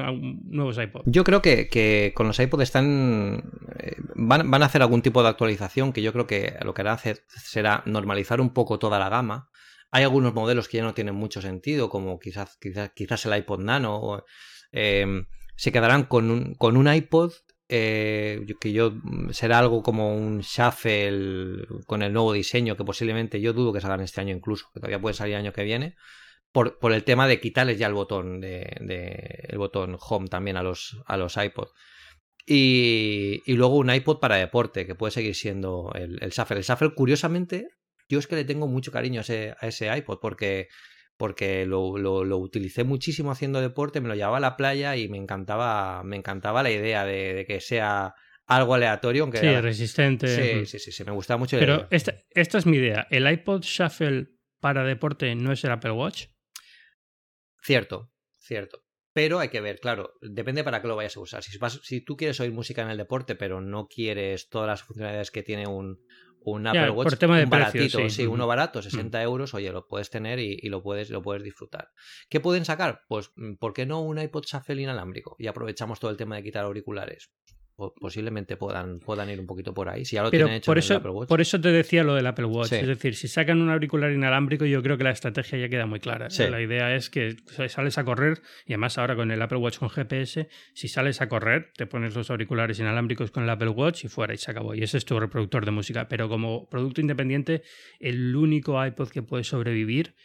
nuevos 0.45 0.77
iPod. 0.77 1.01
Yo 1.05 1.23
creo 1.23 1.41
que, 1.41 2.11
con 2.15 2.27
los 2.27 2.39
iPod 2.39 2.61
están, 2.61 3.43
eh, 3.79 3.95
van, 4.15 4.61
a 4.61 4.65
hacer 4.65 4.83
algún 4.83 5.01
tipo 5.01 5.23
de 5.23 5.29
actualización 5.29 5.93
que 5.93 6.03
yo 6.03 6.13
creo 6.13 6.27
que 6.27 6.55
lo 6.63 6.75
que 6.75 6.81
harán 6.81 6.93
hacer 6.93 7.23
será 7.27 7.81
normalizar 7.87 8.39
un 8.39 8.53
poco 8.53 8.77
toda 8.77 8.99
la 8.99 9.09
gama. 9.09 9.49
Hay 9.89 10.03
algunos 10.03 10.35
modelos 10.35 10.67
que 10.67 10.77
ya 10.77 10.83
no 10.83 10.93
tienen 10.93 11.15
mucho 11.15 11.41
sentido, 11.41 11.89
como 11.89 12.19
quizás, 12.19 12.57
quizás, 12.61 12.91
quizás 12.95 13.25
el 13.25 13.35
iPod 13.35 13.61
Nano. 13.61 14.23
Eh, 14.71 15.25
se 15.55 15.71
quedarán 15.71 16.03
con 16.03 16.29
un, 16.29 16.53
con 16.53 16.77
un 16.77 16.91
iPod 16.91 17.33
eh, 17.73 18.45
que 18.59 18.73
yo 18.73 18.91
mm, 18.91 19.29
será 19.31 19.59
algo 19.59 19.81
como 19.81 20.13
un 20.13 20.41
shuffle 20.41 21.65
con 21.87 22.01
el 22.01 22.11
nuevo 22.11 22.33
diseño 22.33 22.75
que 22.75 22.83
posiblemente 22.83 23.39
yo 23.39 23.53
dudo 23.53 23.71
que 23.71 23.79
salgan 23.79 24.01
este 24.01 24.19
año 24.19 24.35
incluso, 24.35 24.67
que 24.73 24.81
todavía 24.81 24.99
puede 24.99 25.13
salir 25.13 25.35
el 25.35 25.39
año 25.39 25.53
que 25.53 25.63
viene, 25.63 25.95
por, 26.51 26.79
por 26.79 26.91
el 26.91 27.05
tema 27.05 27.27
de 27.29 27.39
quitarles 27.39 27.79
ya 27.79 27.87
el 27.87 27.93
botón 27.93 28.41
de, 28.41 29.45
el 29.47 29.57
botón 29.57 29.97
home 29.97 30.27
también 30.27 30.57
a 30.57 30.63
los, 30.63 31.01
a 31.05 31.15
los 31.15 31.37
iPod. 31.37 31.69
Y, 32.45 33.41
y, 33.45 33.53
luego 33.53 33.77
un 33.77 33.93
iPod 33.93 34.19
para 34.19 34.35
deporte, 34.35 34.85
que 34.85 34.95
puede 34.95 35.11
seguir 35.11 35.35
siendo 35.35 35.93
el, 35.95 36.21
el 36.21 36.31
shuffle. 36.31 36.57
El 36.57 36.63
shuffle, 36.63 36.93
curiosamente, 36.93 37.69
yo 38.09 38.19
es 38.19 38.27
que 38.27 38.35
le 38.35 38.43
tengo 38.43 38.67
mucho 38.67 38.91
cariño 38.91 39.21
a 39.21 39.21
ese, 39.21 39.55
a 39.61 39.67
ese 39.67 39.95
iPod, 39.95 40.19
porque 40.19 40.67
porque 41.21 41.67
lo, 41.67 41.99
lo, 41.99 42.37
utilicé 42.39 42.83
muchísimo 42.83 43.29
haciendo 43.29 43.61
deporte, 43.61 44.01
me 44.01 44.07
lo 44.07 44.15
llevaba 44.15 44.37
a 44.37 44.39
la 44.39 44.57
playa 44.57 44.95
y 44.95 45.07
me 45.07 45.17
encantaba, 45.17 46.01
me 46.03 46.15
encantaba 46.15 46.63
la 46.63 46.71
idea 46.71 47.05
de, 47.05 47.45
que 47.47 47.61
sea 47.61 48.15
algo 48.47 48.73
aleatorio. 48.73 49.21
Aunque 49.21 49.37
sí, 49.37 49.61
resistente. 49.61 50.65
Sí, 50.65 50.79
sí, 50.79 50.91
sí, 50.91 51.03
me 51.03 51.11
gustaba 51.11 51.37
mucho. 51.37 51.59
Pero 51.59 51.87
esta, 51.91 52.15
esta 52.31 52.57
es 52.57 52.65
mi 52.65 52.77
idea. 52.77 53.05
¿El 53.11 53.31
iPod 53.31 53.61
Shuffle 53.61 54.29
para 54.59 54.83
deporte 54.83 55.35
no 55.35 55.51
es 55.51 55.63
el 55.63 55.69
Apple 55.69 55.91
Watch? 55.91 56.25
Cierto, 57.61 58.11
cierto. 58.39 58.81
Pero 59.13 59.37
hay 59.37 59.49
que 59.49 59.61
ver, 59.61 59.79
claro, 59.79 60.13
depende 60.21 60.63
para 60.63 60.81
qué 60.81 60.87
lo 60.87 60.95
vayas 60.95 61.17
a 61.17 61.19
usar. 61.19 61.43
Si, 61.43 61.55
si 61.83 62.01
tú 62.01 62.17
quieres 62.17 62.39
oír 62.39 62.51
música 62.51 62.81
en 62.81 62.89
el 62.89 62.97
deporte, 62.97 63.35
pero 63.35 63.61
no 63.61 63.85
quieres 63.85 64.49
todas 64.49 64.67
las 64.67 64.81
funcionalidades 64.81 65.29
que 65.29 65.43
tiene 65.43 65.67
un, 65.67 65.99
un 66.43 66.67
Apple 66.67 66.89
Watch 66.91 67.17
tema 67.17 67.37
de 67.37 67.45
baratito, 67.45 68.09
sí. 68.09 68.25
uno 68.25 68.47
barato, 68.47 68.81
60 68.81 69.21
euros, 69.21 69.53
oye, 69.53 69.71
lo 69.71 69.87
puedes 69.87 70.09
tener 70.09 70.39
y, 70.39 70.57
lo, 70.69 70.81
puedes, 70.81 71.09
lo 71.09 71.21
puedes 71.21 71.43
disfrutar. 71.43 71.91
¿Qué 72.29 72.39
pueden 72.39 72.65
sacar? 72.65 73.01
Pues, 73.07 73.31
mm, 73.35 73.55
¿por 73.55 73.73
qué 73.73 73.85
no 73.85 74.01
un 74.01 74.19
iPod 74.19 74.45
Shuffle 74.45 74.81
inalámbrico? 74.81 75.35
Y 75.39 75.47
aprovechamos 75.47 75.99
todo 75.99 76.11
el 76.11 76.17
tema 76.17 76.35
de 76.35 76.43
quitar 76.43 76.65
auriculares 76.65 77.31
posiblemente 77.89 78.57
puedan, 78.57 78.99
puedan 78.99 79.29
ir 79.29 79.39
un 79.39 79.45
poquito 79.45 79.73
por 79.73 79.89
ahí. 79.89 80.05
Si 80.05 80.15
ya 80.15 80.23
lo 80.23 80.31
tienen 80.31 80.53
hecho 80.53 80.69
por 80.69 80.77
eso, 80.77 80.93
el 80.93 80.99
Apple 80.99 81.11
Watch. 81.11 81.27
Por 81.27 81.41
eso 81.41 81.59
te 81.59 81.69
decía 81.71 82.03
lo 82.03 82.15
del 82.15 82.25
Apple 82.27 82.45
Watch. 82.45 82.73
Es 82.73 82.87
decir, 82.87 83.15
si 83.15 83.27
sacan 83.27 83.61
un 83.61 83.69
auricular 83.69 84.11
inalámbrico, 84.11 84.65
yo 84.65 84.81
creo 84.81 84.97
que 84.97 85.03
la 85.03 85.11
estrategia 85.11 85.57
ya 85.57 85.69
queda 85.69 85.85
muy 85.85 85.99
clara. 85.99 86.27
La 86.37 86.61
idea 86.61 86.95
es 86.95 87.09
que 87.09 87.35
sales 87.67 87.97
a 87.97 88.03
correr, 88.03 88.41
y 88.65 88.73
además 88.73 88.97
ahora 88.97 89.15
con 89.15 89.31
el 89.31 89.41
Apple 89.41 89.57
Watch 89.57 89.77
con 89.77 89.89
GPS, 89.89 90.49
si 90.73 90.87
sales 90.87 91.21
a 91.21 91.29
correr, 91.29 91.71
te 91.75 91.85
pones 91.85 92.15
los 92.15 92.29
auriculares 92.29 92.79
inalámbricos 92.79 93.31
con 93.31 93.43
el 93.43 93.49
Apple 93.49 93.69
Watch 93.69 94.05
y 94.05 94.07
fuera 94.07 94.33
y 94.33 94.37
se 94.37 94.51
acabó. 94.51 94.75
Y 94.75 94.83
ese 94.83 94.97
es 94.97 95.05
tu 95.05 95.19
reproductor 95.19 95.65
de 95.65 95.71
música. 95.71 96.07
Pero 96.07 96.29
como 96.29 96.69
producto 96.69 97.01
independiente, 97.01 97.63
el 97.99 98.35
único 98.35 98.83
iPod 98.83 99.09
que 99.09 99.21
puede 99.21 99.43
sobrevivir 99.43 100.15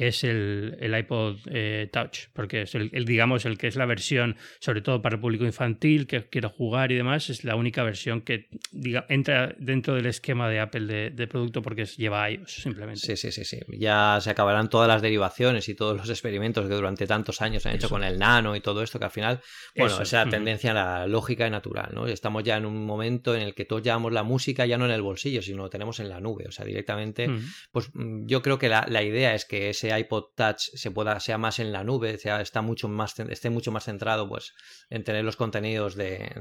es 0.00 0.24
el, 0.24 0.78
el 0.80 0.98
iPod 0.98 1.36
eh, 1.50 1.88
Touch, 1.92 2.28
porque 2.32 2.62
es 2.62 2.74
el, 2.74 2.90
digamos, 3.04 3.44
el 3.44 3.58
que 3.58 3.66
es 3.66 3.76
la 3.76 3.84
versión, 3.84 4.36
sobre 4.58 4.80
todo 4.80 5.02
para 5.02 5.16
el 5.16 5.20
público 5.20 5.44
infantil, 5.44 6.06
que 6.06 6.24
quiere 6.28 6.48
jugar 6.48 6.90
y 6.90 6.96
demás, 6.96 7.28
es 7.28 7.44
la 7.44 7.54
única 7.54 7.82
versión 7.82 8.22
que 8.22 8.48
diga, 8.72 9.04
entra 9.10 9.54
dentro 9.58 9.94
del 9.94 10.06
esquema 10.06 10.48
de 10.48 10.60
Apple 10.60 11.10
de, 11.10 11.26
producto 11.26 11.60
porque 11.60 11.84
lleva 11.84 12.30
iOS, 12.30 12.62
simplemente. 12.62 13.00
Sí, 13.00 13.16
sí, 13.16 13.30
sí, 13.30 13.44
sí. 13.44 13.60
Ya 13.78 14.18
se 14.22 14.30
acabarán 14.30 14.70
todas 14.70 14.88
las 14.88 15.02
derivaciones 15.02 15.68
y 15.68 15.74
todos 15.74 15.96
los 15.96 16.08
experimentos 16.08 16.66
que 16.66 16.74
durante 16.74 17.06
tantos 17.06 17.42
años 17.42 17.66
han 17.66 17.76
hecho 17.76 17.90
con 17.90 18.02
el 18.02 18.18
nano 18.18 18.56
y 18.56 18.60
todo 18.60 18.82
esto, 18.82 18.98
que 18.98 19.04
al 19.04 19.10
final, 19.10 19.40
bueno, 19.76 20.00
esa 20.00 20.24
tendencia 20.26 20.70
a 20.70 20.74
la 20.74 21.06
lógica 21.06 21.46
y 21.46 21.50
natural, 21.50 21.90
¿no? 21.92 22.06
Estamos 22.06 22.42
ya 22.42 22.56
en 22.56 22.64
un 22.64 22.86
momento 22.86 23.36
en 23.36 23.42
el 23.42 23.54
que 23.54 23.66
todos 23.66 23.82
llevamos 23.82 24.12
la 24.12 24.22
música 24.22 24.64
ya 24.64 24.78
no 24.78 24.86
en 24.86 24.92
el 24.92 25.02
bolsillo, 25.02 25.42
sino 25.42 25.64
lo 25.64 25.70
tenemos 25.70 26.00
en 26.00 26.08
la 26.08 26.20
nube, 26.20 26.46
o 26.48 26.52
sea, 26.52 26.64
directamente, 26.64 27.28
pues 27.70 27.90
mm, 27.92 28.26
yo 28.26 28.40
creo 28.40 28.58
que 28.58 28.70
la, 28.70 28.86
la 28.88 29.02
idea 29.02 29.34
es 29.34 29.44
que 29.44 29.68
ese 29.68 29.89
iPod 29.90 30.34
Touch 30.34 30.60
se 30.74 30.90
pueda, 30.90 31.18
sea 31.20 31.38
más 31.38 31.58
en 31.58 31.72
la 31.72 31.84
nube, 31.84 32.18
sea, 32.18 32.40
está 32.40 32.62
mucho 32.62 32.88
más, 32.88 33.18
esté 33.18 33.50
mucho 33.50 33.72
más 33.72 33.84
centrado 33.84 34.28
pues, 34.28 34.54
en 34.88 35.04
tener 35.04 35.24
los 35.24 35.36
contenidos 35.36 35.94
de, 35.94 36.32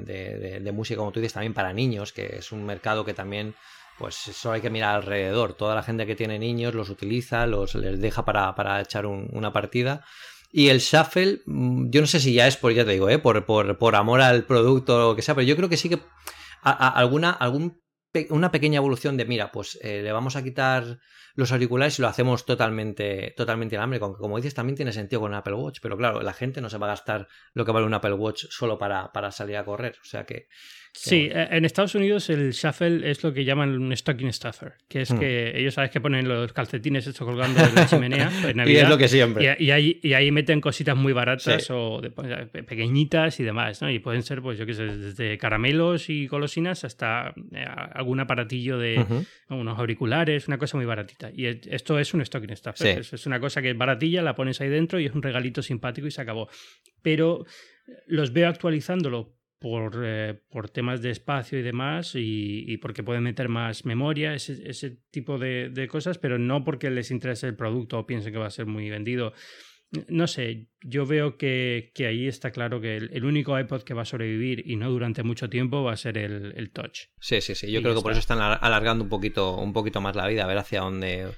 de, 0.61 0.71
música, 0.71 0.97
como 0.97 1.11
tú 1.11 1.19
dices, 1.19 1.33
también 1.33 1.53
para 1.53 1.73
niños, 1.73 2.13
que 2.13 2.37
es 2.37 2.51
un 2.51 2.65
mercado 2.65 3.05
que 3.05 3.13
también 3.13 3.55
pues 3.97 4.15
solo 4.15 4.55
hay 4.55 4.61
que 4.61 4.69
mirar 4.69 4.95
alrededor. 4.95 5.53
Toda 5.53 5.75
la 5.75 5.83
gente 5.83 6.05
que 6.05 6.15
tiene 6.15 6.39
niños 6.39 6.73
los 6.73 6.89
utiliza, 6.89 7.45
los 7.45 7.75
les 7.75 7.99
deja 7.99 8.23
para, 8.23 8.55
para 8.55 8.79
echar 8.79 9.05
una 9.05 9.51
partida. 9.51 10.05
Y 10.51 10.69
el 10.69 10.79
Shuffle, 10.79 11.41
mm, 11.45 11.89
yo 11.89 12.01
no 12.01 12.07
sé 12.07 12.19
si 12.19 12.33
ya 12.33 12.47
es 12.47 12.57
por, 12.57 12.73
ya 12.73 12.85
te 12.85 12.91
digo, 12.91 13.09
¿eh? 13.09 13.19
por, 13.19 13.45
por, 13.45 13.77
por 13.77 13.95
amor 13.95 14.21
al 14.21 14.45
producto 14.45 15.09
o 15.09 15.15
que 15.15 15.21
sea, 15.21 15.35
pero 15.35 15.45
yo 15.45 15.55
creo 15.55 15.69
que 15.69 15.77
sí 15.77 15.89
que 15.89 15.99
alguna, 16.61 17.31
algún, 17.31 17.81
una 18.29 18.51
pequeña 18.51 18.77
evolución 18.77 19.17
de, 19.17 19.25
mira, 19.25 19.51
pues 19.51 19.77
eh, 19.81 20.01
le 20.01 20.11
vamos 20.11 20.35
a 20.35 20.43
quitar 20.43 20.99
los 21.36 21.51
auriculares 21.51 21.99
y 21.99 22.01
lo 22.01 22.07
hacemos 22.07 22.45
totalmente, 22.45 23.34
totalmente 23.36 23.75
inalámbrico. 23.75 24.05
Aunque 24.05 24.21
como 24.21 24.38
dices, 24.38 24.53
también 24.53 24.75
tiene 24.75 24.91
sentido 24.91 25.21
con 25.21 25.32
un 25.32 25.38
Apple 25.38 25.53
Watch, 25.53 25.80
pero 25.82 25.97
claro, 25.97 26.21
la 26.21 26.34
gente 26.34 26.61
no 26.61 26.69
se 26.69 26.77
va 26.77 26.88
a 26.88 26.89
gastar 26.91 27.27
lo 27.53 27.65
que 27.65 27.71
vale 27.71 27.86
un 27.86 27.93
Apple 27.93 28.13
Watch 28.13 28.45
solo 28.49 28.77
para, 28.77 29.11
para 29.11 29.32
salir 29.32 29.57
a 29.57 29.65
correr. 29.65 29.97
O 30.01 30.05
sea 30.05 30.25
que 30.25 30.47
Sí, 30.93 31.30
eh, 31.32 31.47
en 31.51 31.65
Estados 31.65 31.95
Unidos 31.95 32.30
el 32.30 32.51
shuffle 32.51 33.09
es 33.09 33.23
lo 33.23 33.34
que 33.34 33.45
llaman 33.45 33.69
un 33.69 33.95
stocking 33.95 34.34
stuffer, 34.34 34.73
que 34.88 35.01
es 35.01 35.11
hmm. 35.11 35.19
que 35.19 35.59
ellos 35.59 35.75
sabes 35.75 35.91
que 35.91 36.01
ponen 36.01 36.27
los 36.27 36.51
calcetines 36.51 37.05
estos 37.05 37.25
colgando 37.25 37.61
de 37.63 37.73
la 37.73 37.86
chimenea 37.86 38.32
en 38.47 38.57
Navidad, 38.57 38.82
y 38.82 38.84
es 38.84 38.89
lo 38.89 38.97
que 38.97 39.07
siempre. 39.07 39.55
Y, 39.59 39.71
ahí, 39.71 39.99
y 40.01 40.13
ahí, 40.13 40.32
meten 40.32 40.61
cositas 40.61 40.97
muy 40.97 41.13
baratas 41.13 41.69
o 41.69 42.01
pues, 42.13 42.49
pequeñitas 42.65 43.39
y 43.39 43.43
demás, 43.43 43.82
¿no? 43.82 43.89
Y 43.89 43.99
pueden 43.99 44.23
ser, 44.23 44.41
pues 44.41 44.57
yo 44.57 44.65
qué 44.65 44.73
sé, 44.73 44.86
desde 44.86 45.38
caramelos 45.38 46.09
y 46.09 46.27
golosinas 46.27 46.84
hasta 46.84 47.34
eh, 47.53 47.65
algún 47.93 48.19
aparatillo 48.19 48.77
de 48.77 49.05
unos 49.49 49.77
auriculares, 49.77 50.47
una 50.47 50.57
cosa 50.57 50.77
muy 50.77 50.86
baratita. 50.86 51.18
Y 51.34 51.45
esto 51.45 51.99
es 51.99 52.13
un 52.13 52.26
stocking 52.26 52.55
stuffer, 52.55 52.99
es, 52.99 53.13
es 53.13 53.26
una 53.26 53.39
cosa 53.39 53.61
que 53.61 53.72
es 53.72 53.78
baratilla, 53.78 54.22
la 54.22 54.36
pones 54.36 54.61
ahí 54.61 54.70
dentro 54.70 54.99
y 54.99 55.05
es 55.05 55.13
un 55.13 55.22
regalito 55.22 55.61
simpático 55.61 56.07
y 56.07 56.11
se 56.11 56.22
acabó. 56.22 56.49
Pero 57.01 57.45
los 58.07 58.34
veo 58.34 58.47
actualizándolo 58.47 59.36
por, 59.59 60.01
eh, 60.03 60.39
por 60.49 60.70
temas 60.70 61.01
de 61.01 61.11
espacio 61.11 61.59
y 61.59 61.61
demás 61.61 62.13
y, 62.15 62.78
porque 62.78 63.03
pueden 63.03 63.24
meter 63.24 63.49
más 63.49 63.86
memoria, 63.86 64.34
ese, 64.34 64.70
ese 64.70 65.01
tipo 65.11 65.38
de, 65.38 65.70
de, 65.70 65.88
cosas, 65.88 66.17
pero 66.17 66.39
no 66.39 66.63
porque 66.63 66.89
les 66.89 67.11
interese 67.11 67.47
el 67.47 67.55
producto 67.55 67.99
o 67.99 68.07
piensen 68.07 68.32
que 68.32 68.39
va 68.39 68.47
a 68.47 68.51
ser 68.51 68.65
muy 68.65 68.89
vendido. 68.89 69.34
No 70.07 70.27
sé, 70.27 70.67
yo 70.81 71.07
veo 71.07 71.37
que, 71.37 71.91
que 71.95 72.05
ahí 72.05 72.27
está 72.27 72.51
claro 72.51 72.79
que 72.79 72.97
el, 72.97 73.25
único 73.25 73.59
iPod 73.59 73.81
que 73.81 73.95
va 73.95 74.03
a 74.03 74.05
sobrevivir 74.05 74.63
y 74.69 74.75
no 74.75 74.91
durante 74.91 75.23
mucho 75.23 75.49
tiempo 75.49 75.83
va 75.83 75.93
a 75.93 75.97
ser 75.97 76.19
el, 76.19 76.53
el 76.55 76.71
Touch. 76.71 77.07
Sí, 77.19 77.41
sí, 77.41 77.55
sí. 77.55 77.71
Yo 77.71 77.81
creo 77.81 77.95
que 77.95 78.01
por 78.01 78.11
eso 78.11 78.19
están 78.19 78.39
alargando 78.39 79.03
un 79.03 79.09
poquito, 79.09 79.55
un 79.55 79.73
poquito 79.73 79.99
más 79.99 80.15
la 80.15 80.27
vida, 80.27 80.43
a 80.43 80.47
ver 80.47 80.59
hacia 80.59 80.81
dónde. 80.81 81.29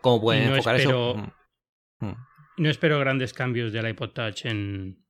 cómo 0.00 0.20
pueden 0.20 0.50
enfocar 0.50 0.76
eso. 0.76 1.14
Mm, 2.00 2.06
mm. 2.06 2.16
No 2.56 2.70
espero 2.70 2.98
grandes 2.98 3.34
cambios 3.34 3.72
del 3.72 3.88
iPod 3.88 4.10
Touch 4.10 4.46
en, 4.46 5.04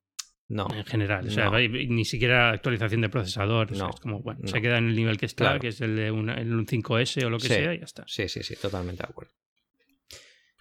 no. 0.49 0.67
En 0.75 0.85
general. 0.85 1.27
O 1.27 1.31
sea, 1.31 1.51
ni 1.51 2.05
siquiera 2.05 2.51
actualización 2.51 3.01
de 3.01 3.09
procesador. 3.09 3.73
No, 3.73 3.91
es 3.91 4.01
como, 4.01 4.21
bueno, 4.21 4.41
se 4.45 4.61
queda 4.61 4.79
en 4.79 4.89
el 4.89 4.97
nivel 4.97 5.17
que 5.17 5.27
está, 5.27 5.59
que 5.59 5.69
es 5.69 5.81
el 5.81 5.97
de 5.97 6.11
un 6.11 6.29
5S 6.29 7.25
o 7.25 7.31
lo 7.31 7.39
que 7.39 7.49
sea, 7.49 7.75
y 7.75 7.79
ya 7.79 7.85
está. 7.85 8.05
Sí, 8.07 8.29
sí, 8.29 8.43
sí, 8.43 8.55
totalmente 8.57 9.03
de 9.03 9.09
acuerdo. 9.09 9.33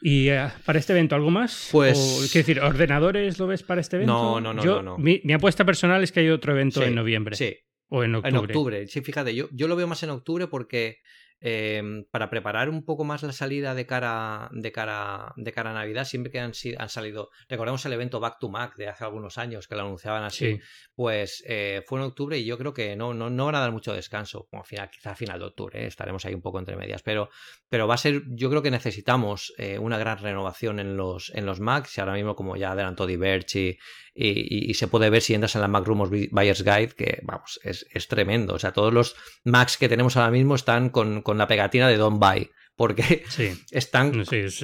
¿Y 0.05 0.27
eh, 0.27 0.49
para 0.65 0.79
este 0.79 0.91
evento 0.91 1.15
algo 1.15 1.31
más? 1.31 1.69
Pues. 1.71 2.29
¿Qué 2.33 2.39
decir, 2.39 2.59
ordenadores 2.59 3.39
lo 3.39 3.47
ves 3.47 3.63
para 3.63 3.79
este 3.79 3.95
evento? 3.95 4.11
No, 4.11 4.41
no, 4.41 4.53
no. 4.53 4.81
no, 4.81 4.97
Mi, 4.97 5.21
apuesta 5.33 5.63
personal 5.63 6.03
es 6.03 6.11
que 6.11 6.19
hay 6.19 6.29
otro 6.29 6.51
evento 6.51 6.83
en 6.83 6.93
noviembre. 6.93 7.37
Sí. 7.37 7.55
O 7.87 8.03
en 8.03 8.15
octubre. 8.15 8.37
En 8.37 8.45
octubre, 8.45 8.87
sí, 8.87 8.99
fíjate, 8.99 9.33
yo, 9.33 9.47
yo 9.51 9.69
lo 9.69 9.77
veo 9.77 9.87
más 9.87 10.03
en 10.03 10.09
octubre 10.09 10.47
porque 10.47 10.97
Em, 11.45 12.05
para 12.05 12.29
preparar 12.29 12.69
un 12.69 12.85
poco 12.85 13.03
más 13.03 13.21
la 13.21 13.33
salida 13.33 13.75
de 13.75 13.85
cara, 13.85 14.49
de 14.53 14.71
cara, 14.71 15.33
de 15.35 15.51
cara 15.51 15.71
a 15.71 15.73
Navidad, 15.73 16.05
siempre 16.05 16.31
que 16.31 16.39
han, 16.39 16.53
han 16.77 16.87
salido, 16.89 17.31
recordemos 17.49 17.85
el 17.85 17.91
evento 17.91 18.21
Back 18.21 18.39
to 18.39 18.47
Mac 18.47 18.77
de 18.77 18.87
hace 18.87 19.03
algunos 19.03 19.37
años 19.37 19.67
que 19.67 19.75
lo 19.75 19.81
anunciaban 19.81 20.23
así, 20.23 20.57
pues 20.95 21.43
eh, 21.45 21.83
fue 21.85 21.99
en 21.99 22.05
octubre 22.05 22.37
y 22.37 22.45
yo 22.45 22.57
creo 22.57 22.73
que 22.73 22.95
no, 22.95 23.13
no, 23.13 23.29
no 23.29 23.45
van 23.47 23.55
a 23.55 23.59
dar 23.59 23.73
mucho 23.73 23.93
descanso, 23.93 24.47
como 24.49 24.63
final, 24.63 24.89
quizá 24.89 25.11
a 25.11 25.15
final 25.15 25.37
de 25.37 25.45
octubre, 25.47 25.83
¿eh? 25.83 25.87
estaremos 25.87 26.23
ahí 26.23 26.33
un 26.33 26.41
poco 26.41 26.59
entre 26.59 26.77
medias, 26.77 27.03
pero, 27.03 27.29
pero 27.67 27.89
va 27.89 27.95
a 27.95 27.97
ser, 27.97 28.21
yo 28.27 28.49
creo 28.49 28.61
que 28.61 28.71
necesitamos 28.71 29.53
eh, 29.57 29.77
una 29.77 29.97
gran 29.97 30.19
renovación 30.19 30.79
en 30.79 30.95
los, 30.95 31.29
en 31.35 31.45
los 31.45 31.59
Macs 31.59 31.97
y 31.97 31.99
ahora 31.99 32.13
mismo 32.13 32.37
como 32.37 32.55
ya 32.55 32.71
adelantó 32.71 33.05
Diverge 33.05 33.59
y, 33.59 33.77
y, 34.15 34.73
se 34.73 34.87
puede 34.87 35.09
ver 35.09 35.21
si 35.21 35.33
entras 35.33 35.55
en 35.55 35.61
la 35.61 35.67
Mac 35.67 35.85
Rumors 35.85 36.11
Buyer's 36.31 36.63
Guide, 36.63 36.93
que 36.95 37.19
vamos, 37.23 37.59
es, 37.63 37.85
es 37.91 38.07
tremendo, 38.07 38.53
o 38.53 38.59
sea, 38.59 38.71
todos 38.71 38.93
los 38.93 39.15
Macs 39.43 39.77
que 39.77 39.89
tenemos 39.89 40.17
ahora 40.17 40.31
mismo 40.31 40.55
están 40.55 40.89
con 40.89 41.23
la 41.37 41.47
pegatina 41.47 41.87
de 41.87 41.97
Don't 41.97 42.19
Buy. 42.19 42.49
Porque 42.75 43.23
están. 43.71 44.23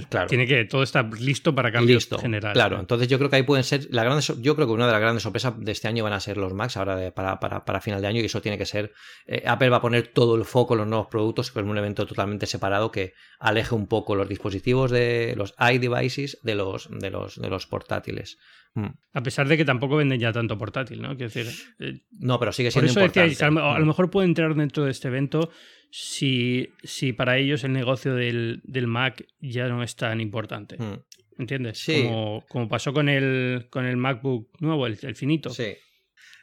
claro. 0.09 0.27
Tiene 0.27 0.47
que. 0.47 0.65
Todo 0.65 0.81
está 0.81 1.03
listo 1.03 1.53
para 1.53 1.71
cambios 1.71 2.03
listo, 2.03 2.17
general. 2.17 2.53
Claro, 2.53 2.79
entonces 2.79 3.07
yo 3.07 3.19
creo 3.19 3.29
que 3.29 3.35
ahí 3.35 3.43
pueden 3.43 3.63
ser. 3.63 3.87
La 3.91 4.03
grande, 4.03 4.23
yo 4.41 4.55
creo 4.55 4.67
que 4.67 4.73
una 4.73 4.87
de 4.87 4.91
las 4.91 5.01
grandes 5.01 5.23
sorpresas 5.23 5.53
de 5.59 5.71
este 5.71 5.87
año 5.87 6.03
van 6.03 6.13
a 6.13 6.19
ser 6.19 6.37
los 6.37 6.53
Macs, 6.53 6.77
ahora 6.77 6.95
de, 6.95 7.11
para, 7.11 7.39
para, 7.39 7.65
para, 7.65 7.81
final 7.81 8.01
de 8.01 8.07
año, 8.07 8.21
y 8.21 8.25
eso 8.25 8.41
tiene 8.41 8.57
que 8.57 8.65
ser. 8.65 8.93
Eh, 9.27 9.43
Apple 9.45 9.69
va 9.69 9.77
a 9.77 9.81
poner 9.81 10.07
todo 10.07 10.35
el 10.35 10.45
foco 10.45 10.73
en 10.73 10.79
los 10.79 10.87
nuevos 10.87 11.07
productos, 11.07 11.51
con 11.51 11.69
un 11.69 11.77
evento 11.77 12.07
totalmente 12.07 12.47
separado 12.47 12.91
que 12.91 13.13
aleje 13.39 13.75
un 13.75 13.87
poco 13.87 14.15
los 14.15 14.27
dispositivos 14.27 14.89
de 14.89 15.35
los 15.37 15.53
iDevices 15.59 16.39
de 16.41 16.55
los, 16.55 16.89
de 16.91 17.11
los, 17.11 17.39
de 17.39 17.49
los 17.49 17.67
portátiles. 17.67 18.39
Mm. 18.73 18.87
A 19.13 19.23
pesar 19.23 19.47
de 19.47 19.57
que 19.57 19.65
tampoco 19.65 19.97
venden 19.97 20.19
ya 20.19 20.31
tanto 20.31 20.57
portátil, 20.57 21.01
¿no? 21.01 21.15
Quiero 21.15 21.31
decir. 21.31 21.47
Eh, 21.79 22.01
no, 22.11 22.39
pero 22.39 22.51
sigue 22.51 22.71
siendo 22.71 22.93
por 22.93 23.03
eso 23.03 23.05
importante. 23.05 23.45
a, 23.45 23.49
lo, 23.79 23.85
mm. 23.85 23.87
mejor 23.87 24.09
puede 24.09 24.27
entrar 24.27 24.55
dentro 24.55 24.85
de 24.85 24.91
este 24.91 25.07
evento 25.07 25.49
si, 25.91 26.69
si 26.83 27.13
para 27.13 27.37
ellos 27.37 27.63
el 27.63 27.73
negocio 27.73 28.13
del, 28.15 28.61
del 28.63 28.87
Mac 28.87 29.25
ya 29.39 29.67
no 29.67 29.83
es 29.83 29.95
tan 29.95 30.21
importante. 30.21 30.77
Hmm. 30.77 31.01
¿Entiendes? 31.37 31.85
Como, 31.85 32.43
como, 32.49 32.67
pasó 32.67 32.93
con 32.93 33.07
el, 33.07 33.67
con 33.69 33.85
el 33.85 33.95
MacBook 33.95 34.49
nuevo, 34.59 34.87
el, 34.87 35.15
finito. 35.15 35.49
Sí. 35.49 35.73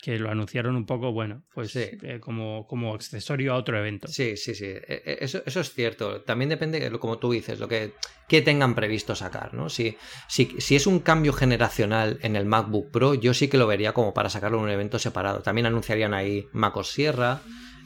Que 0.02 0.18
lo 0.18 0.30
anunciaron 0.30 0.74
un 0.74 0.86
poco, 0.86 1.12
bueno, 1.12 1.44
pues 1.52 1.76
eh, 1.76 2.18
como, 2.18 2.66
como 2.66 2.94
accesorio 2.94 3.52
a 3.52 3.56
otro 3.56 3.78
evento. 3.78 4.08
Sí, 4.08 4.38
sí, 4.38 4.54
sí. 4.54 4.64
E, 4.64 4.84
e, 4.88 5.18
eso, 5.20 5.42
eso 5.44 5.60
es 5.60 5.74
cierto. 5.74 6.22
También 6.22 6.48
depende, 6.48 6.90
como 6.92 7.18
tú 7.18 7.30
dices, 7.32 7.60
lo 7.60 7.68
que, 7.68 7.92
que 8.26 8.40
tengan 8.40 8.74
previsto 8.74 9.14
sacar, 9.14 9.52
¿no? 9.52 9.68
Si, 9.68 9.98
si, 10.28 10.54
si 10.58 10.76
es 10.76 10.86
un 10.86 11.00
cambio 11.00 11.34
generacional 11.34 12.18
en 12.22 12.34
el 12.34 12.46
MacBook 12.46 12.90
Pro, 12.90 13.14
yo 13.14 13.34
sí 13.34 13.48
que 13.48 13.58
lo 13.58 13.66
vería 13.66 13.92
como 13.92 14.14
para 14.14 14.30
sacarlo 14.30 14.56
en 14.58 14.64
un 14.64 14.70
evento 14.70 14.98
separado. 14.98 15.40
También 15.40 15.66
anunciarían 15.66 16.14
ahí 16.14 16.46
MacOS 16.52 16.90
Sierra. 16.90 17.42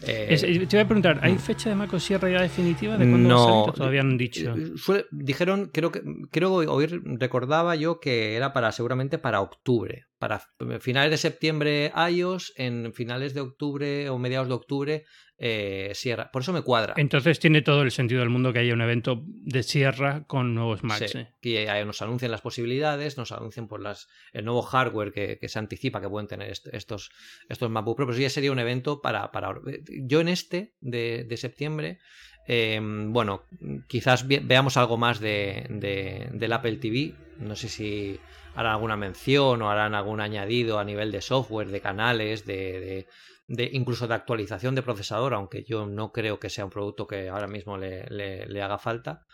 Eh, 0.07 0.67
te 0.67 0.77
voy 0.77 0.85
a 0.85 0.87
preguntar, 0.87 1.21
¿hay 1.23 1.37
fecha 1.39 1.69
de 1.69 1.77
Mac 1.77 1.97
Sierra 1.99 2.31
ya 2.31 2.41
definitiva 2.41 2.97
de 2.97 3.09
cuándo 3.09 3.29
no, 3.29 3.73
Todavía 3.73 4.01
han 4.01 4.17
dicho. 4.17 4.55
Eh, 4.57 5.07
dijeron, 5.11 5.71
creo 5.73 5.93
que 5.93 6.03
creo 6.31 6.55
oír, 6.55 7.03
recordaba 7.05 7.75
yo 7.75 8.01
que 8.01 8.37
era 8.37 8.53
para 8.53 8.73
seguramente 8.73 9.19
para 9.19 9.41
octubre. 9.41 10.07
Para 10.21 10.43
finales 10.81 11.11
de 11.11 11.17
septiembre 11.17 11.93
iOS, 12.11 12.53
en 12.57 12.93
finales 12.95 13.35
de 13.35 13.41
octubre 13.41 14.11
o 14.11 14.19
mediados 14.19 14.49
de 14.49 14.55
octubre 14.55 15.05
eh, 15.43 15.93
Sierra. 15.95 16.31
Por 16.31 16.43
eso 16.43 16.53
me 16.53 16.61
cuadra. 16.61 16.93
Entonces 16.99 17.41
tiene 17.41 17.63
todo 17.63 17.81
el 17.81 17.91
sentido 17.91 18.21
del 18.21 18.29
mundo 18.29 18.53
que 18.53 18.59
haya 18.59 18.75
un 18.75 18.83
evento 18.83 19.25
de 19.25 19.63
Sierra 19.63 20.25
con 20.27 20.55
nuevos 20.55 20.85
Macs. 20.85 21.13
Sí, 21.13 21.27
Que 21.41 21.83
nos 21.87 22.03
anuncien 22.03 22.31
las 22.31 22.43
posibilidades, 22.43 23.17
nos 23.17 23.33
anuncien 23.33 23.67
por 23.67 23.81
las, 23.81 24.09
el 24.35 24.45
nuevo 24.45 24.61
hardware 24.61 25.13
que, 25.13 25.49
se 25.49 25.59
anticipa 25.59 26.03
que 26.03 26.11
pueden 26.11 26.29
tener 26.29 26.51
estos, 26.51 27.11
estos 27.49 27.71
MacBook 27.71 27.97
Pro. 27.97 28.07
Pero 28.07 28.17
sí 28.17 28.23
ya 28.23 28.29
sería 28.29 28.53
un 28.53 28.59
evento 28.59 29.01
para. 29.01 29.33
para 29.33 29.55
yo 29.89 30.21
en 30.21 30.29
este 30.29 30.75
de, 30.83 31.35
septiembre. 31.39 32.01
Em, 32.47 33.11
bueno, 33.11 33.45
quizás 33.89 34.29
veamos 34.29 34.77
algo 34.77 34.99
más 34.99 35.21
de, 35.21 36.29
del 36.35 36.53
Apple 36.53 36.77
TV. 36.77 37.15
No 37.39 37.57
sé 37.57 37.71
si 37.71 38.21
harán 38.55 38.73
alguna 38.73 38.97
mención 38.97 39.63
o 39.63 39.71
harán 39.71 39.95
algún 39.95 40.21
añadido 40.21 40.79
a 40.79 40.85
nivel 40.85 41.13
de 41.13 41.21
software, 41.21 41.69
de 41.69 41.81
canales, 41.81 42.47
de, 42.47 43.07
de 43.51 43.69
incluso 43.73 44.07
de 44.07 44.15
actualización 44.15 44.77
de 44.77 44.83
procesador, 44.83 45.35
aunque 45.35 45.65
yo 45.65 45.85
no 45.85 46.13
creo 46.13 46.39
que 46.39 46.49
sea 46.49 46.65
un 46.65 46.71
producto 46.71 47.07
que 47.07 47.29
ahora 47.29 47.49
mismo 47.49 47.77
le, 47.77 48.07
le, 48.09 48.63
haga 48.63 48.79
falta. 48.79 49.27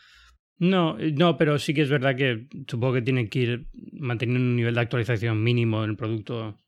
No, 0.59 0.97
no, 0.99 1.37
pero 1.37 1.59
sí 1.59 1.75
que 1.75 1.83
es 1.83 1.91
verdad 1.91 2.17
que 2.17 2.49
supongo 2.67 2.95
que 2.95 3.03
tienen 3.03 3.29
que 3.29 3.39
ir 3.41 3.69
manteniendo 3.93 4.41
un 4.41 4.57
nivel 4.57 4.75
de 4.75 4.81
actualización 4.81 5.43
mínimo 5.43 5.85
en 5.85 5.91
el 5.91 5.97
producto 5.97 6.59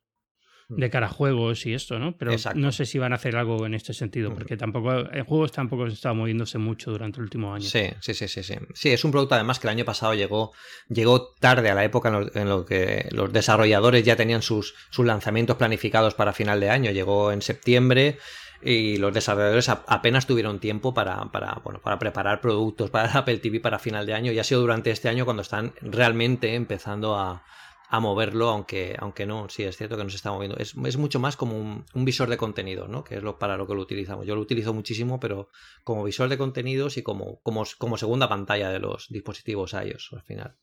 de 0.68 0.90
cara 0.90 1.06
a 1.06 1.10
juegos 1.10 1.64
y 1.64 1.72
esto, 1.72 1.98
¿no? 1.98 2.16
Pero 2.16 2.32
no 2.54 2.72
sé 2.72 2.84
si 2.84 2.98
van 2.98 3.12
a 3.12 3.16
hacer 3.16 3.36
algo 3.36 3.64
en 3.64 3.72
este 3.72 3.94
sentido, 3.94 4.34
porque 4.34 4.56
tampoco 4.56 5.10
en 5.10 5.24
juegos 5.24 5.50
tampoco 5.50 5.86
se 5.88 5.94
está 5.94 6.12
moviéndose 6.12 6.58
mucho 6.58 6.90
durante 6.90 7.18
el 7.18 7.24
último 7.24 7.54
año. 7.54 7.64
Sí, 7.64 7.84
sí, 8.00 8.12
sí, 8.12 8.28
sí, 8.28 8.42
sí. 8.42 8.54
Sí, 8.74 8.90
es 8.90 9.02
un 9.02 9.10
producto 9.10 9.34
además 9.34 9.58
que 9.58 9.66
el 9.66 9.70
año 9.70 9.86
pasado 9.86 10.12
llegó, 10.14 10.52
llegó 10.88 11.28
tarde 11.40 11.70
a 11.70 11.74
la 11.74 11.84
época 11.84 12.08
en 12.34 12.48
lo, 12.48 12.66
que 12.66 13.08
los 13.12 13.32
desarrolladores 13.32 14.04
ya 14.04 14.16
tenían 14.16 14.42
sus, 14.42 14.74
sus 14.90 15.06
lanzamientos 15.06 15.56
planificados 15.56 16.14
para 16.14 16.34
final 16.34 16.60
de 16.60 16.68
año. 16.68 16.90
Llegó 16.90 17.32
en 17.32 17.40
septiembre 17.40 18.18
y 18.60 18.98
los 18.98 19.14
desarrolladores 19.14 19.70
apenas 19.70 20.26
tuvieron 20.26 20.58
tiempo 20.58 20.92
para, 20.92 21.24
para, 21.32 21.60
bueno, 21.64 21.80
para 21.80 21.98
preparar 21.98 22.42
productos 22.42 22.90
para 22.90 23.10
Apple 23.18 23.38
TV 23.38 23.60
para 23.60 23.78
final 23.78 24.04
de 24.04 24.12
año 24.12 24.32
y 24.32 24.38
ha 24.38 24.44
sido 24.44 24.60
durante 24.60 24.90
este 24.90 25.08
año 25.08 25.24
cuando 25.24 25.42
están 25.42 25.72
realmente 25.80 26.54
empezando 26.54 27.16
a, 27.16 27.42
a 27.90 28.00
moverlo, 28.00 28.50
aunque, 28.50 28.94
aunque 28.98 29.24
no, 29.24 29.48
sí 29.48 29.62
es 29.62 29.76
cierto 29.76 29.96
que 29.96 30.04
no 30.04 30.10
se 30.10 30.16
está 30.16 30.30
moviendo. 30.30 30.58
Es, 30.58 30.74
es 30.84 30.96
mucho 30.98 31.18
más 31.18 31.36
como 31.36 31.58
un, 31.58 32.04
visor 32.04 32.28
de 32.28 32.36
contenido, 32.36 32.86
¿no? 32.86 33.02
Que 33.02 33.16
es 33.16 33.22
lo, 33.22 33.38
para 33.38 33.56
lo 33.56 33.66
que 33.66 33.74
lo 33.74 33.80
utilizamos. 33.80 34.26
Yo 34.26 34.34
lo 34.34 34.42
utilizo 34.42 34.74
muchísimo, 34.74 35.18
pero 35.18 35.48
como 35.84 36.04
visor 36.04 36.28
de 36.28 36.36
contenidos 36.36 36.98
y 36.98 37.02
como, 37.02 37.40
como, 37.40 37.64
como 37.78 37.96
segunda 37.96 38.28
pantalla 38.28 38.70
de 38.70 38.78
los 38.78 39.08
dispositivos 39.08 39.72
iOS 39.72 40.10
al 40.12 40.22
final. 40.22 40.56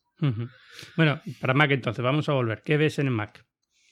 Bueno, 0.96 1.22
para 1.42 1.54
Mac 1.54 1.72
entonces, 1.72 2.04
vamos 2.04 2.30
a 2.30 2.34
volver. 2.34 2.62
¿Qué 2.64 2.78
ves 2.78 3.00
en 3.00 3.08
el 3.08 3.14
Mac? 3.14 3.46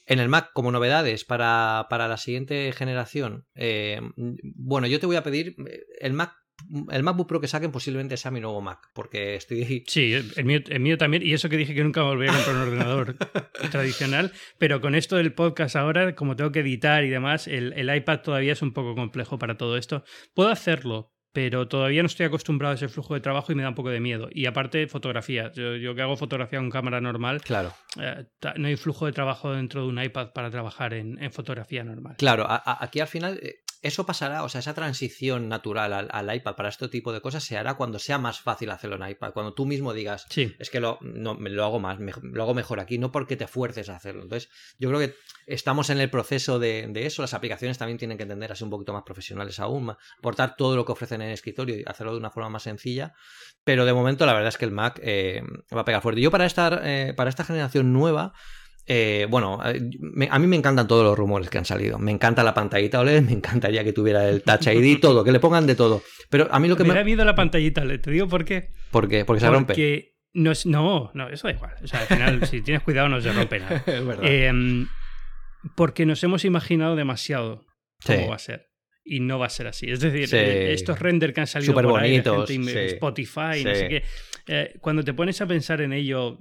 En 0.06 0.20
el 0.20 0.30
Mac, 0.30 0.52
como 0.54 0.72
novedades 0.72 1.26
para, 1.26 1.88
para 1.90 2.08
la 2.08 2.18
siguiente 2.18 2.72
generación, 2.74 3.48
eh, 3.56 4.00
bueno, 4.16 4.86
yo 4.88 5.00
te 5.00 5.06
voy 5.06 5.16
a 5.16 5.24
pedir, 5.24 5.56
el 6.00 6.14
Mac 6.14 6.36
el 6.91 7.04
MacBook 7.04 7.28
Pro 7.28 7.41
que 7.41 7.47
saquen 7.47 7.72
posiblemente 7.72 8.18
sea 8.18 8.32
mi 8.32 8.39
nuevo 8.39 8.62
Mac, 8.62 8.89
porque 8.93 9.36
estoy... 9.36 9.84
Sí, 9.88 10.14
el 10.14 10.45
mío, 10.45 10.60
el 10.68 10.80
mío 10.80 10.97
también, 10.97 11.24
y 11.24 11.34
eso 11.34 11.49
que 11.49 11.58
dije 11.58 11.74
que 11.74 11.84
nunca 11.84 12.01
volví 12.04 12.28
a 12.28 12.34
comprar 12.34 12.56
un 12.56 12.62
ordenador 12.62 13.16
tradicional, 13.72 14.32
pero 14.58 14.82
con 14.82 14.95
esto 14.95 15.16
del 15.18 15.34
podcast 15.34 15.76
ahora, 15.76 16.16
como 16.16 16.36
tengo 16.36 16.51
que 16.51 16.62
editar 16.62 17.04
y 17.04 17.10
demás, 17.10 17.47
el, 17.47 17.74
el 17.74 17.95
iPad 17.95 18.22
todavía 18.22 18.54
es 18.54 18.62
un 18.62 18.74
poco 18.74 18.95
complejo 18.95 19.38
para 19.38 19.58
todo 19.58 19.78
esto. 19.78 20.04
Puedo 20.34 20.49
hacerlo, 20.49 21.14
pero 21.34 21.68
todavía 21.68 22.04
no 22.04 22.06
estoy 22.06 22.28
acostumbrado 22.28 22.74
a 22.74 22.76
ese 22.76 22.88
flujo 22.88 23.16
de 23.16 23.20
trabajo 23.20 23.51
y 23.51 23.56
me 23.56 23.64
da 23.64 23.70
un 23.70 23.76
poco 23.76 23.89
de 23.89 23.99
miedo. 23.99 24.30
Y 24.32 24.45
aparte, 24.45 24.88
fotografía. 24.88 25.51
Yo, 25.51 25.95
que 25.95 26.01
hago 26.01 26.16
fotografía 26.16 26.60
con 26.60 26.70
cámara 26.70 27.01
normal, 27.01 27.41
claro. 27.41 27.74
Eh, 27.99 28.26
no 28.58 28.68
hay 28.68 28.76
flujo 28.76 29.08
de 29.08 29.14
trabajo 29.14 29.51
dentro 29.51 29.82
de 29.82 29.88
un 29.88 30.01
iPad 30.01 30.32
para 30.32 30.51
trabajar 30.51 30.93
en, 30.93 31.18
fotografía 31.32 31.84
normal. 31.84 32.16
Claro, 32.18 32.45
aquí 32.47 32.99
al 32.99 33.08
final 33.08 33.39
eh, 33.41 33.62
eso 33.84 34.06
pasará, 34.06 34.44
o 34.44 34.50
sea, 34.50 34.60
esa 34.60 34.74
transición 34.74 35.50
natural 35.50 36.10
al, 36.10 36.36
iPad 36.36 36.56
para 36.56 36.70
este 36.70 36.88
tipo 36.88 37.12
de 37.12 37.20
cosas 37.20 37.44
se 37.44 37.58
hará 37.58 37.74
cuando 37.76 38.00
sea 38.00 38.18
más 38.18 38.40
fácil 38.40 38.72
hacerlo 38.72 38.96
en 38.96 39.12
iPad, 39.12 39.34
cuando 39.34 39.54
tú 39.54 39.66
mismo 39.66 39.94
digas, 39.94 40.26
sí. 40.30 40.56
es 40.58 40.70
que 40.70 40.80
lo, 40.80 40.98
no, 41.02 41.34
lo 41.36 41.64
hago 41.66 41.80
más, 41.80 42.00
lo 42.00 42.44
hago 42.44 42.54
mejor 42.54 42.80
aquí, 42.80 42.98
no 42.98 43.12
porque 43.12 43.36
te 43.36 43.46
fuerces 43.46 43.90
a 43.90 43.98
hacerlo. 43.98 44.24
Entonces, 44.24 44.50
yo 44.80 44.88
creo 44.88 45.02
que 45.02 45.16
estamos 45.48 45.90
en 45.90 46.00
el 46.00 46.10
proceso 46.10 46.60
de, 46.60 46.90
eso, 46.96 47.22
las 47.22 47.34
aplicaciones 47.34 47.78
también 47.78 47.98
tienen 47.98 48.18
que 48.18 48.24
entender 48.24 48.54
así 48.54 48.64
un 48.64 48.70
poquito 48.70 48.94
más 48.94 49.04
profesionales 49.04 49.60
aún, 49.60 49.94
aportar 50.18 50.56
todo 50.56 50.78
lo 50.78 50.86
que 50.86 50.94
ofrecen 50.94 51.22
en 51.22 51.28
el 51.28 51.34
escritorio 51.34 51.78
y 51.78 51.84
hacerlo 51.86 52.14
de 52.14 52.20
una 52.20 52.32
forma 52.32 52.50
más 52.50 52.64
sencilla, 52.64 53.14
pero 53.66 53.84
de 53.84 53.94
momento 53.94 54.26
la 54.26 54.34
verdad 54.34 54.48
es 54.48 54.58
que 54.58 54.66
el 54.66 54.72
Mac 54.72 55.00
eh, 55.04 55.42
va 55.76 55.82
a 55.82 55.86
pegar 55.86 56.02
fuerte. 56.02 56.22
Yo 56.22 56.32
para, 56.32 56.46
estar, 56.46 56.82
eh, 56.86 57.14
para 57.16 57.30
esta 57.30 57.44
generación 57.44 57.92
nueva, 57.92 58.34
eh, 58.86 59.28
bueno, 59.30 59.60
a 59.62 60.40
mí 60.40 60.48
me 60.48 60.56
encantan 60.56 60.88
todos 60.88 61.04
los 61.04 61.18
rumores 61.18 61.50
que 61.50 61.58
han 61.58 61.66
salido. 61.66 62.00
Me 62.00 62.12
encanta 62.12 62.44
la 62.44 62.54
pantallita 62.54 63.00
OLED, 63.00 63.22
me 63.22 63.32
encantaría 63.32 63.84
que 63.84 63.94
tuviera 63.94 64.28
el 64.28 64.44
Touch 64.44 64.68
ID, 64.68 65.00
todo, 65.02 65.24
que 65.24 65.32
le 65.32 65.40
pongan 65.40 65.66
de 65.66 65.76
todo. 65.76 66.02
Pero 66.30 66.48
a 66.52 66.60
mí 66.60 66.68
lo 66.68 66.76
que 66.76 66.84
me. 66.84 66.90
Me 66.90 66.96
da 66.96 67.04
miedo 67.04 67.24
la 67.24 67.36
pantallita 67.36 67.82
OLED, 67.82 68.02
te 68.02 68.12
digo 68.12 68.28
por 68.28 68.44
qué. 68.46 68.72
¿Por 68.92 69.08
qué? 69.08 69.26
Porque 69.26 69.40
se 69.40 69.50
rompe. 69.50 70.14
No, 70.36 70.52
no, 70.66 71.12
no, 71.14 71.30
eso 71.30 71.48
da 71.48 71.54
igual. 71.54 71.76
O 71.84 71.88
sea, 71.88 72.00
al 72.02 72.08
final, 72.08 72.48
si 72.48 72.62
tienes 72.62 72.82
cuidado, 72.82 73.08
no 73.08 73.22
se 73.22 73.32
rompe 73.32 73.60
nada. 73.60 73.84
es 73.86 74.06
verdad. 74.06 74.26
Em, 74.26 74.88
porque 75.76 76.06
nos 76.06 76.24
hemos 76.24 76.44
imaginado 76.44 76.96
demasiado 76.96 77.66
cómo 78.06 78.30
va 78.30 78.36
a 78.36 78.40
ser 78.40 78.74
y 79.06 79.20
no 79.20 79.40
va 79.40 79.48
a 79.48 79.50
ser 79.50 79.68
así. 79.68 79.90
Es 79.90 80.00
decir, 80.00 80.34
estos 80.34 81.00
render 81.00 81.34
que 81.34 81.42
han 81.42 81.48
salido 81.48 81.74
por 81.74 81.86
bonitos, 81.86 82.50
ahí 82.50 82.68
Spotify, 82.88 83.64
no 83.64 83.76
sé 83.76 83.88
qué. 83.90 84.04
Eh, 84.46 84.76
cuando 84.82 85.04
te 85.04 85.14
pones 85.14 85.39
a 85.41 85.48
pensar 85.48 85.82
en 85.82 85.94
ello, 85.94 86.38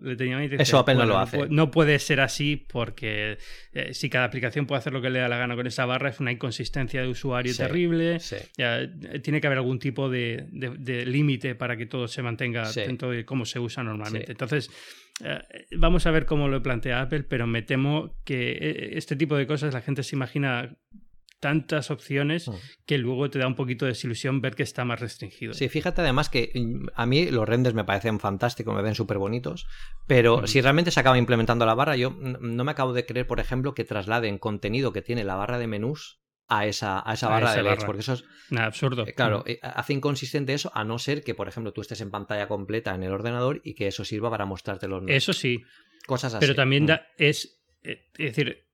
eso 0.59 0.79
Apple 0.79 0.95
no 0.95 1.07
lo 1.07 1.19
hace. 1.19 1.49
No 1.49 1.71
puede 1.71 1.99
ser 1.99 2.21
así 2.21 2.57
porque 2.57 3.39
eh, 3.73 3.95
si 3.95 4.11
cada 4.11 4.25
aplicación 4.25 4.67
puede 4.67 4.81
hacer 4.81 4.93
lo 4.93 5.01
que 5.01 5.11
le 5.11 5.21
da 5.21 5.29
la 5.29 5.37
gana 5.37 5.55
con 5.55 5.67
esa 5.67 5.87
barra, 5.87 6.09
es 6.09 6.19
una 6.19 6.33
inconsistencia 6.33 7.01
de 7.01 7.09
usuario 7.09 7.55
terrible. 7.57 8.19
tiene 9.23 9.41
que 9.41 9.47
haber 9.47 9.59
algún 9.59 9.79
tipo 9.79 10.11
de, 10.11 10.47
límite 11.07 11.55
para 11.55 11.77
que 11.77 11.87
todo 11.87 12.09
se 12.09 12.23
mantenga 12.23 12.71
dentro 12.73 13.11
de 13.11 13.25
cómo 13.25 13.45
se 13.45 13.59
usa 13.59 13.83
normalmente. 13.83 14.33
Entonces, 14.33 14.71
vamos 15.77 16.07
a 16.07 16.11
ver 16.11 16.27
cómo 16.27 16.49
lo 16.49 16.63
plantea 16.63 17.03
Apple, 17.03 17.23
pero 17.23 17.47
me 17.47 17.63
temo 17.63 18.17
que 18.25 18.91
este 18.95 19.15
tipo 19.15 19.37
de 19.37 19.47
cosas 19.47 19.75
la 19.75 19.81
gente 19.81 20.03
se 20.03 20.17
imagina 20.17 20.77
tantas 21.43 21.91
opciones 21.91 22.47
mm. 22.47 22.55
que 22.87 22.99
luego 22.99 23.29
te 23.29 23.41
da 23.41 23.49
un 23.49 23.57
poquito 23.57 23.85
de 23.85 23.91
desilusión 23.91 24.41
ver 24.41 24.55
que 24.55 24.63
está 24.63 24.85
más 24.85 25.01
restringido. 25.01 25.53
Sí, 25.55 25.69
fíjate 25.69 26.01
además 26.01 26.29
que 26.29 26.53
mm, 26.55 26.87
a 26.95 27.05
mí 27.05 27.27
los 27.33 27.49
renders 27.49 27.75
me 27.75 27.83
parecen 27.83 28.21
fantásticos, 28.21 28.73
me 28.75 28.81
ven 28.81 28.95
súper 28.95 29.19
bonitos, 29.19 29.67
pero 30.07 30.47
si 30.47 30.61
realmente 30.61 30.93
se 30.93 31.01
acaba 31.01 31.19
implementando 31.19 31.67
la 31.67 31.75
barra, 31.75 31.97
yo 31.97 32.11
no 32.11 32.63
me 32.63 32.71
acabo 32.71 32.93
de 32.93 33.05
creer, 33.05 33.27
por 33.27 33.41
ejemplo, 33.41 33.75
que 33.75 33.83
trasladen 33.83 34.39
contenido 34.39 34.93
que 34.93 35.03
tiene 35.03 35.25
la 35.25 35.35
barra 35.35 35.59
de 35.59 35.67
menús 35.67 36.21
a 36.47 36.65
esa, 36.67 37.03
a 37.05 37.15
esa 37.15 37.29
barra 37.29 37.55
de 37.55 37.65
LEDs, 37.65 37.85
porque 37.85 38.03
eso 38.03 38.13
es 38.13 38.25
absurdo. 38.57 39.05
Eh, 39.05 39.13
claro, 39.13 39.43
eh, 39.45 39.59
hace 39.63 39.95
inconsistente 39.95 40.55
eso, 40.55 40.71
a 40.75 40.85
no 40.85 41.01
ser 41.01 41.25
que, 41.25 41.35
por 41.35 41.49
ejemplo, 41.49 41.73
tú 41.73 41.81
estés 41.81 42.01
en 42.03 42.13
pantalla 42.13 42.47
completa 42.47 42.95
en 42.95 43.03
el 43.03 43.11
ordenador 43.11 43.61
y 43.65 43.75
que 43.75 43.89
eso 43.89 44.05
sirva 44.05 44.31
para 44.31 44.47
mostrarte 44.47 44.87
los 44.87 45.03
menús. 45.03 45.17
Eso 45.17 45.33
sí. 45.33 45.65
Cosas 46.07 46.35
así. 46.35 46.41
Pero 46.41 46.55
también 46.55 46.87
da, 46.87 47.09
es, 47.17 47.65
eh, 47.83 48.07
es 48.17 48.37
decir, 48.37 48.65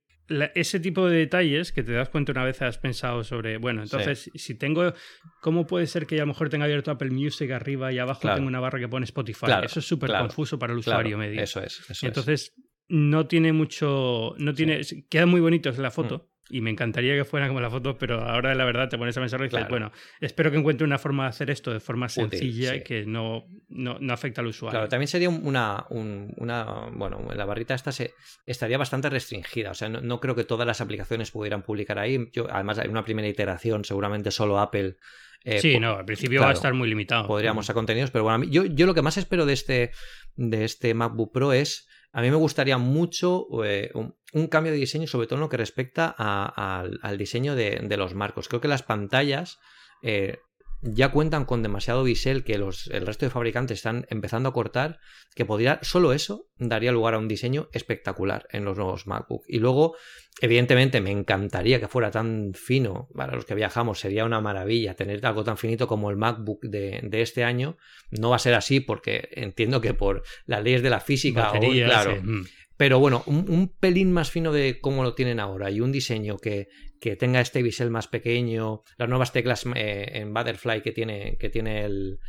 ese 0.55 0.81
tipo 0.81 1.09
de 1.09 1.19
detalles 1.19 1.73
que 1.73 1.83
te 1.83 1.93
das 1.93 2.09
cuenta 2.09 2.33
una 2.33 2.45
vez 2.45 2.61
has 2.63 2.79
pensado 2.79 3.25
sobre, 3.25 3.57
bueno, 3.59 3.83
entonces 3.83 4.31
si 4.35 4.55
tengo, 4.55 4.93
¿cómo 5.41 5.67
puede 5.67 5.87
ser 5.87 6.07
que 6.07 6.17
a 6.17 6.21
lo 6.21 6.27
mejor 6.27 6.51
tenga 6.51 6.65
abierto 6.65 6.91
Apple 6.91 7.11
Music 7.11 7.51
arriba 7.51 7.93
y 7.93 7.99
abajo 7.99 8.29
tengo 8.35 8.47
una 8.47 8.61
barra 8.61 8.79
que 8.79 8.89
pone 8.89 9.05
Spotify? 9.05 9.47
eso 9.63 9.81
es 9.81 9.87
súper 9.87 10.13
confuso 10.13 10.59
para 10.59 10.73
el 10.73 10.79
usuario 10.81 11.19
medio. 11.19 11.43
Eso 11.43 11.63
es. 11.63 11.83
entonces 12.03 12.55
no 12.89 13.27
tiene 13.27 13.53
mucho, 13.53 14.35
no 14.39 14.55
tiene, 14.55 14.81
queda 15.11 15.27
muy 15.27 15.41
bonito 15.41 15.69
en 15.69 15.83
la 15.83 15.91
foto. 15.91 16.19
Mm. 16.19 16.38
Y 16.51 16.61
me 16.61 16.71
encantaría 16.71 17.15
que 17.15 17.25
fuera 17.25 17.49
como 17.49 17.61
la 17.61 17.71
foto, 17.71 17.99
pero 17.99 18.23
ahora 18.23 18.55
la 18.55 18.65
verdad 18.65 18.89
te 18.89 18.97
pones 18.97 19.17
a 19.17 19.21
pensar 19.21 19.41
y 19.41 19.45
dices, 19.45 19.69
bueno, 19.69 19.93
espero 20.21 20.51
que 20.51 20.57
encuentre 20.57 20.87
una 20.87 20.99
forma 20.99 21.25
de 21.25 21.29
hacer 21.31 21.51
esto 21.51 21.73
de 21.73 21.81
forma 21.81 22.09
sencilla 22.09 22.75
y 22.75 22.83
que 22.83 23.05
no, 23.05 23.45
no, 23.69 23.99
no, 24.01 24.13
afecta 24.13 24.41
al 24.41 24.47
usuario. 24.47 24.79
Claro, 24.79 24.89
también 24.89 25.09
sería 25.09 25.29
una, 25.29 25.85
una 25.91 26.89
bueno, 26.93 27.29
la 27.35 27.45
barrita 27.45 27.75
esta 27.75 27.93
se, 27.93 28.15
estaría 28.47 28.79
bastante 28.79 29.11
restringida, 29.11 29.71
o 29.71 29.75
sea, 29.75 29.89
no, 29.89 30.21
creo 30.21 30.35
que 30.35 30.45
todas 30.45 30.67
las 30.67 30.81
aplicaciones 30.81 31.31
pudieran 31.31 31.63
publicar 31.63 31.99
ahí. 31.99 32.31
Yo, 32.33 32.47
además, 32.51 32.79
hay 32.79 32.89
una 32.89 33.05
primera 33.05 33.29
iteración, 33.29 33.85
seguramente 33.85 34.31
solo 34.31 34.59
Apple 34.59 34.97
eh, 35.45 35.61
sí, 35.61 35.79
no, 35.79 35.97
al 35.97 36.05
principio 36.05 36.41
va 36.41 36.51
a 36.51 36.53
estar 36.53 36.75
muy 36.75 36.89
limitado. 36.89 37.27
Podríamos 37.27 37.71
a 37.71 37.75
contenidos, 37.75 38.11
pero 38.11 38.25
bueno, 38.25 38.45
yo, 38.45 38.65
yo 38.65 38.87
lo 38.87 38.95
que 38.95 39.03
más 39.03 39.17
espero 39.17 39.47
de 39.47 39.53
este, 39.53 39.93
de 40.35 40.65
este 40.65 40.95
MacBook 40.95 41.33
Pro 41.33 41.53
es 41.53 41.88
a 42.13 42.23
mí 42.23 42.31
me 42.31 42.37
gustaría 42.37 42.79
mucho 42.79 43.47
eh, 43.65 43.91
un, 43.95 44.47
cambio 44.49 44.73
de 44.73 44.79
diseño, 44.79 45.07
sobre 45.07 45.27
todo 45.27 45.37
en 45.37 45.43
lo 45.43 45.49
que 45.49 45.57
respecta 45.57 46.15
al, 46.19 47.19
diseño 47.19 47.55
de, 47.55 47.97
los 47.97 48.15
marcos. 48.15 48.49
Creo 48.49 48.61
que 48.61 48.69
las 48.69 48.83
pantallas 48.83 49.59
eh, 50.03 50.39
ya 50.81 51.11
cuentan 51.11 51.45
con 51.45 51.63
demasiado 51.63 52.05
bisel 52.05 52.45
que 52.45 52.59
los, 52.59 52.87
el 52.89 53.07
resto 53.07 53.27
de 53.27 53.31
fabricantes 53.31 53.79
están 53.79 54.07
empezando 54.11 54.49
a 54.49 54.53
cortar, 54.53 55.01
que 55.35 55.45
podría, 55.45 55.81
solo 55.83 56.13
eso 56.13 56.47
daría 56.57 56.93
lugar 56.93 57.15
a 57.15 57.19
un 57.19 57.29
diseño 57.29 57.69
espectacular 57.73 58.47
en 58.51 58.65
los 58.65 58.77
nuevos 58.77 59.07
MacBook. 59.07 59.45
Y 59.49 59.59
luego, 59.59 59.97
evidentemente, 60.41 61.01
me 61.01 61.11
encantaría 61.11 61.81
que 61.81 61.89
fuera 61.89 62.11
tan 62.11 62.53
fino, 62.55 63.09
para 63.15 63.35
los 63.35 63.45
que 63.45 63.55
viajamos 63.55 63.99
sería 63.99 64.25
una 64.25 64.41
maravilla 64.41 64.95
tener 64.95 65.25
algo 65.27 65.43
tan 65.43 65.59
finito 65.59 65.89
como 65.89 66.11
el 66.11 66.17
MacBook 66.17 66.61
de, 66.63 67.09
este 67.13 67.43
año. 67.43 67.77
No 68.11 68.31
va 68.31 68.37
a 68.37 68.41
ser 68.41 68.55
así 68.55 68.81
porque 68.81 69.29
entiendo 69.33 69.81
que 69.81 69.95
por 69.95 70.23
las 70.47 70.63
leyes 70.63 70.83
de 70.83 70.91
la 70.91 71.01
física, 71.01 71.53
claro, 71.53 72.23
mm. 72.23 72.45
Pero 72.79 73.01
bueno, 73.01 73.25
un, 73.27 73.75
pelín 73.81 74.13
más 74.13 74.31
fino 74.31 74.53
de 74.53 74.81
cómo 74.81 75.03
lo 75.03 75.17
tienen 75.17 75.41
ahora 75.41 75.69
y 75.69 75.81
un 75.81 75.91
diseño 75.91 76.37
que, 76.37 76.69
que 77.01 77.17
tenga 77.17 77.41
este 77.41 77.61
bisel 77.61 77.91
más 77.91 78.07
pequeño, 78.07 78.85
las 78.97 79.09
nuevas 79.09 79.33
teclas 79.33 79.67
eh, 79.75 80.13
en 80.15 80.33
Butterfly 80.33 80.81
que 80.81 80.93
tiene, 80.93 81.37
que 81.39 81.51
tiene 81.51 81.85
el, 81.85 82.21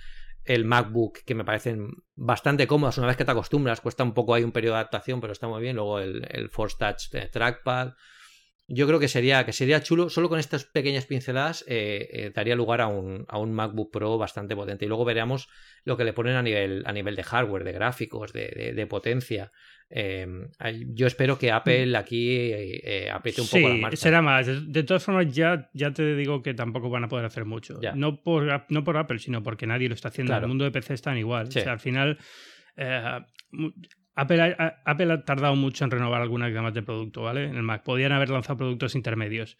el, 0.45 0.65
MacBook, 0.65 1.19
que 1.23 1.35
me 1.35 1.45
parecen 1.45 1.89
bastante 2.15 2.65
cómodas 2.65 2.97
una 2.97 3.05
vez 3.05 3.15
que 3.15 3.25
te 3.25 3.31
acostumbras, 3.31 3.79
cuesta 3.79 4.03
un 4.03 4.15
poco 4.15 4.33
ahí 4.33 4.43
un 4.43 4.51
periodo 4.51 4.73
de 4.73 4.79
adaptación, 4.79 5.21
pero 5.21 5.33
está 5.33 5.47
muy 5.47 5.61
bien, 5.61 5.75
luego 5.75 5.99
el, 5.99 6.27
el 6.31 6.49
Force 6.49 6.77
Touch 6.79 7.31
Trackpad. 7.31 7.93
Yo 8.71 8.87
creo 8.87 8.99
que 8.99 9.07
sería, 9.07 9.45
que 9.45 9.53
sería 9.53 9.81
chulo, 9.81 10.09
solo 10.09 10.29
con 10.29 10.39
estas 10.39 10.63
pequeñas 10.63 11.05
pinceladas 11.05 11.63
eh, 11.67 12.07
eh, 12.11 12.31
daría 12.33 12.55
lugar 12.55 12.81
a 12.81 12.87
un, 12.87 13.25
a 13.27 13.39
un, 13.39 13.51
MacBook 13.51 13.91
Pro 13.91 14.17
bastante 14.19 14.55
potente. 14.55 14.85
Y 14.85 14.87
luego 14.87 15.05
veremos 15.05 15.47
lo 15.83 15.97
que 15.97 16.03
le 16.03 16.13
ponen 16.13 16.35
a 16.35 16.43
nivel, 16.43 16.83
a 16.85 16.93
nivel 16.93 17.15
de 17.15 17.23
hardware, 17.23 17.63
de 17.63 17.71
gráficos, 17.71 18.31
de, 18.31 18.73
de 18.75 18.87
potencia. 18.87 19.51
Em, 19.91 20.47
yo 20.93 21.07
espero 21.07 21.39
que 21.39 21.51
Apple 21.51 21.97
aquí 21.97 22.27
eh, 22.29 23.09
apriete 23.11 23.41
un 23.41 23.47
poco 23.47 23.69
la 23.69 23.75
marcha. 23.75 23.97
será 23.97 24.21
más. 24.21 24.45
De, 24.71 24.83
todas 24.83 25.03
formas, 25.03 25.33
ya, 25.33 25.69
ya 25.73 25.91
te 25.91 26.15
digo 26.15 26.43
que 26.43 26.53
tampoco 26.53 26.89
van 26.89 27.05
a 27.05 27.07
poder 27.07 27.25
hacer 27.25 27.45
mucho. 27.45 27.79
No, 27.95 28.21
por, 28.21 28.65
no 28.69 28.83
por 28.83 28.97
Apple, 28.97 29.19
sino 29.19 29.41
porque 29.41 29.65
nadie 29.65 29.87
lo 29.87 29.95
está 29.95 30.09
haciendo. 30.09 30.35
El 30.35 30.47
mundo 30.47 30.63
de 30.63 30.71
PC 30.71 30.93
están 30.93 31.17
igual. 31.17 31.47
O 31.47 31.51
sea, 31.51 31.71
al 31.71 31.79
final, 31.79 32.19
eh, 32.77 33.19
Apple, 34.13 34.41
ha, 34.41 34.81
Apple 34.85 35.11
ha 35.11 35.23
tardado 35.23 35.55
mucho 35.55 35.85
en 35.85 35.91
renovar 35.91 36.21
algunas 36.21 36.51
gamas 36.53 36.73
de 36.73 36.83
producto, 36.83 37.23
¿vale? 37.23 37.45
En 37.45 37.55
el 37.55 37.63
Mac. 37.63 37.83
Podían 37.83 38.11
haber 38.11 38.29
lanzado 38.29 38.57
productos 38.57 38.95
intermedios. 38.95 39.57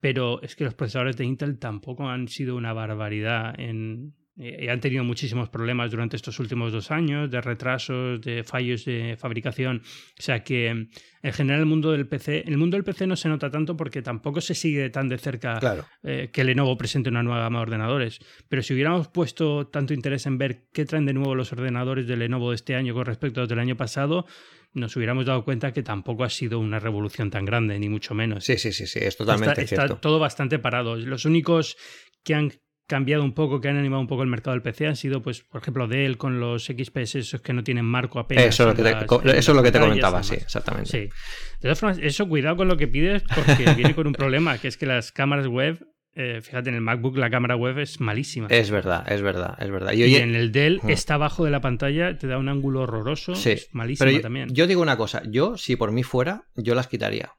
Pero 0.00 0.42
es 0.42 0.56
que 0.56 0.64
los 0.64 0.74
procesadores 0.74 1.16
de 1.16 1.24
Intel 1.24 1.58
tampoco 1.58 2.08
han 2.08 2.28
sido 2.28 2.56
una 2.56 2.72
barbaridad 2.72 3.58
en, 3.58 4.14
eh, 4.38 4.68
han 4.70 4.80
tenido 4.80 5.02
muchísimos 5.02 5.48
problemas 5.48 5.90
durante 5.90 6.16
estos 6.16 6.38
últimos 6.38 6.70
dos 6.70 6.90
años 6.90 7.30
de 7.30 7.40
retrasos, 7.40 8.20
de 8.20 8.44
fallos 8.44 8.84
de 8.84 9.16
fabricación. 9.18 9.82
O 10.18 10.22
sea 10.22 10.44
que 10.44 10.68
en 10.68 11.32
general 11.32 11.60
el 11.60 11.66
mundo 11.66 11.92
del 11.92 12.06
PC, 12.06 12.44
el 12.46 12.58
mundo 12.58 12.76
del 12.76 12.84
PC 12.84 13.06
no 13.06 13.16
se 13.16 13.28
nota 13.28 13.50
tanto 13.50 13.76
porque 13.76 14.02
tampoco 14.02 14.42
se 14.42 14.54
sigue 14.54 14.90
tan 14.90 15.08
de 15.08 15.16
cerca 15.16 15.58
eh, 16.02 16.28
que 16.30 16.44
Lenovo 16.44 16.76
presente 16.76 17.08
una 17.08 17.22
nueva 17.22 17.40
gama 17.40 17.60
de 17.60 17.62
ordenadores. 17.62 18.18
Pero 18.48 18.62
si 18.62 18.74
hubiéramos 18.74 19.08
puesto 19.08 19.68
tanto 19.68 19.94
interés 19.94 20.26
en 20.26 20.36
ver 20.36 20.68
qué 20.72 20.84
traen 20.84 21.06
de 21.06 21.14
nuevo 21.14 21.34
los 21.34 21.52
ordenadores 21.52 22.06
de 22.06 22.16
Lenovo 22.16 22.50
de 22.50 22.56
este 22.56 22.74
año 22.74 22.92
con 22.92 23.06
respecto 23.06 23.40
a 23.40 23.42
los 23.42 23.48
del 23.48 23.58
año 23.58 23.76
pasado, 23.76 24.26
nos 24.74 24.94
hubiéramos 24.96 25.24
dado 25.24 25.44
cuenta 25.44 25.72
que 25.72 25.82
tampoco 25.82 26.24
ha 26.24 26.30
sido 26.30 26.58
una 26.58 26.78
revolución 26.78 27.30
tan 27.30 27.46
grande, 27.46 27.78
ni 27.78 27.88
mucho 27.88 28.14
menos. 28.14 28.44
Sí, 28.44 28.58
sí, 28.58 28.72
sí, 28.72 28.86
sí, 28.86 28.98
es 29.00 29.16
totalmente 29.16 29.66
cierto. 29.66 29.86
Está 29.86 30.00
todo 30.00 30.18
bastante 30.18 30.58
parado. 30.58 30.96
Los 30.96 31.24
únicos 31.24 31.78
que 32.22 32.34
han 32.34 32.52
cambiado 32.86 33.24
un 33.24 33.32
poco, 33.32 33.60
que 33.60 33.68
han 33.68 33.76
animado 33.76 34.00
un 34.00 34.06
poco 34.06 34.22
el 34.22 34.28
mercado 34.28 34.52
del 34.52 34.62
PC 34.62 34.86
han 34.86 34.96
sido, 34.96 35.22
pues, 35.22 35.42
por 35.42 35.60
ejemplo, 35.60 35.88
Dell 35.88 36.16
con 36.16 36.40
los 36.40 36.66
XPS 36.66 37.16
esos 37.16 37.40
que 37.40 37.52
no 37.52 37.64
tienen 37.64 37.84
marco 37.84 38.18
apenas. 38.18 38.44
Eso, 38.44 38.62
es 38.62 38.68
lo 38.68 39.62
que 39.62 39.72
te, 39.72 39.80
comentaba, 39.80 40.22
sí, 40.22 40.34
exactamente. 40.34 40.90
Sí. 40.90 40.98
De 40.98 41.62
todas 41.62 41.80
formas, 41.80 41.98
eso 42.00 42.28
cuidado 42.28 42.56
con 42.56 42.68
lo 42.68 42.76
que 42.76 42.88
pides 42.88 43.22
porque 43.34 43.64
viene 43.76 43.94
con 43.94 44.06
un 44.06 44.12
problema, 44.12 44.58
que 44.58 44.68
es 44.68 44.76
que 44.76 44.86
las 44.86 45.12
cámaras 45.12 45.46
web 45.46 45.84
eh, 46.18 46.40
fíjate, 46.40 46.70
en 46.70 46.76
el 46.76 46.80
MacBook 46.80 47.18
la 47.18 47.28
cámara 47.28 47.56
web 47.56 47.78
es 47.78 48.00
malísima. 48.00 48.46
Es 48.48 48.70
verdad, 48.70 49.04
es 49.12 49.20
verdad, 49.20 49.54
es 49.60 49.70
verdad. 49.70 49.92
Y, 49.92 50.16
en 50.16 50.34
el 50.34 50.50
Dell 50.50 50.80
está 50.88 51.14
abajo 51.14 51.44
de 51.44 51.50
la 51.50 51.60
pantalla, 51.60 52.16
te 52.16 52.26
da 52.26 52.38
un 52.38 52.48
ángulo 52.48 52.80
horroroso, 52.80 53.34
sí, 53.34 53.50
es 53.50 53.68
malísimo 53.72 54.18
también. 54.20 54.48
Yo 54.54 54.66
digo 54.66 54.80
una 54.80 54.96
cosa, 54.96 55.22
yo 55.28 55.58
si 55.58 55.76
por 55.76 55.92
mí 55.92 56.02
fuera, 56.02 56.44
yo 56.54 56.74
las 56.74 56.88
quitaría. 56.88 57.32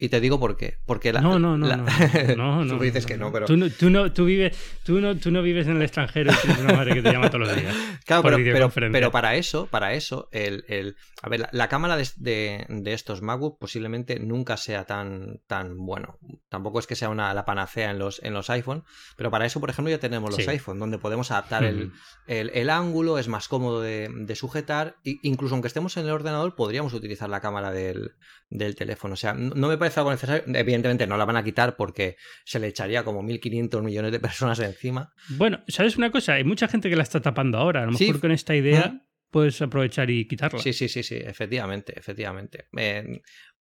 Y 0.00 0.10
te 0.10 0.20
digo 0.20 0.38
por 0.38 0.56
qué. 0.56 0.78
Porque 0.86 1.12
la, 1.12 1.20
no, 1.20 1.40
no, 1.40 1.58
no, 1.58 1.66
no, 1.66 2.64
no, 2.64 2.76
Tú 2.76 2.80
dices 2.84 3.04
que 3.04 3.16
no, 3.16 3.32
pero. 3.32 3.46
Tú 3.46 3.56
no, 3.56 3.68
tú 3.68 3.90
no, 3.90 4.12
tú 4.12 4.26
vives, 4.26 4.56
tú 4.84 5.00
no, 5.00 5.16
tú 5.16 5.32
no 5.32 5.42
vives 5.42 5.66
en 5.66 5.76
el 5.76 5.82
extranjero 5.82 6.32
y 6.32 6.36
tienes 6.36 6.60
una 6.60 6.72
madre 6.74 6.94
que 6.94 7.02
te 7.02 7.10
llama 7.10 7.30
todos 7.30 7.48
los 7.48 7.56
días. 7.56 7.74
Claro, 8.06 8.22
pero, 8.22 8.70
pero, 8.70 9.10
para 9.10 9.34
eso, 9.34 9.66
para 9.66 9.94
eso, 9.94 10.28
el, 10.30 10.64
el 10.68 10.96
a 11.20 11.28
ver, 11.28 11.48
la, 11.50 11.68
cámara 11.68 11.96
de, 11.96 12.64
de, 12.68 12.92
estos 12.92 13.22
MacBook 13.22 13.58
posiblemente 13.58 14.20
nunca 14.20 14.56
sea 14.56 14.84
tan, 14.84 15.40
tan 15.48 15.76
bueno. 15.76 16.18
Tampoco 16.48 16.78
es 16.78 16.86
que 16.86 16.94
sea 16.94 17.08
una, 17.08 17.34
la 17.34 17.44
panacea 17.44 17.90
en 17.90 17.98
los, 17.98 18.22
en 18.22 18.34
los 18.34 18.50
iPhone, 18.50 18.84
pero 19.16 19.32
para 19.32 19.46
eso, 19.46 19.58
por 19.58 19.68
ejemplo, 19.68 19.90
ya 19.90 19.98
tenemos 19.98 20.30
los 20.30 20.46
iPhone, 20.46 20.78
donde 20.78 20.98
podemos 20.98 21.32
adaptar 21.32 21.64
el, 21.64 21.92
el, 22.28 22.50
el, 22.54 22.70
ángulo, 22.70 23.18
es 23.18 23.26
más 23.26 23.48
cómodo 23.48 23.80
de, 23.82 24.08
de 24.14 24.36
sujetar. 24.36 24.96
E 25.04 25.16
incluso 25.22 25.56
aunque 25.56 25.68
estemos 25.68 25.96
en 25.96 26.04
el 26.04 26.12
ordenador, 26.12 26.54
podríamos 26.54 26.94
utilizar 26.94 27.28
la 27.28 27.40
cámara 27.40 27.72
del, 27.72 28.12
del 28.50 28.74
teléfono. 28.74 29.14
O 29.14 29.16
sea, 29.16 29.34
no 29.34 29.68
me 29.68 29.78
parece 29.78 30.00
algo 30.00 30.10
necesario. 30.10 30.44
Evidentemente 30.54 31.06
no 31.06 31.16
la 31.16 31.24
van 31.24 31.36
a 31.36 31.44
quitar 31.44 31.76
porque 31.76 32.16
se 32.44 32.58
le 32.58 32.68
echaría 32.68 33.04
como 33.04 33.22
1.500 33.22 33.82
millones 33.82 34.12
de 34.12 34.20
personas 34.20 34.58
encima. 34.60 35.12
Bueno, 35.30 35.62
¿sabes 35.68 35.96
una 35.96 36.10
cosa? 36.10 36.34
Hay 36.34 36.44
mucha 36.44 36.68
gente 36.68 36.88
que 36.90 36.96
la 36.96 37.02
está 37.02 37.20
tapando 37.20 37.58
ahora. 37.58 37.82
A 37.82 37.86
lo 37.86 37.92
mejor 37.92 38.20
con 38.20 38.32
esta 38.32 38.54
idea 38.54 39.02
puedes 39.30 39.60
aprovechar 39.60 40.10
y 40.10 40.26
quitarla. 40.26 40.58
Sí, 40.58 40.72
sí, 40.72 40.88
sí, 40.88 41.02
sí, 41.02 41.16
efectivamente, 41.16 41.98
efectivamente. 41.98 42.68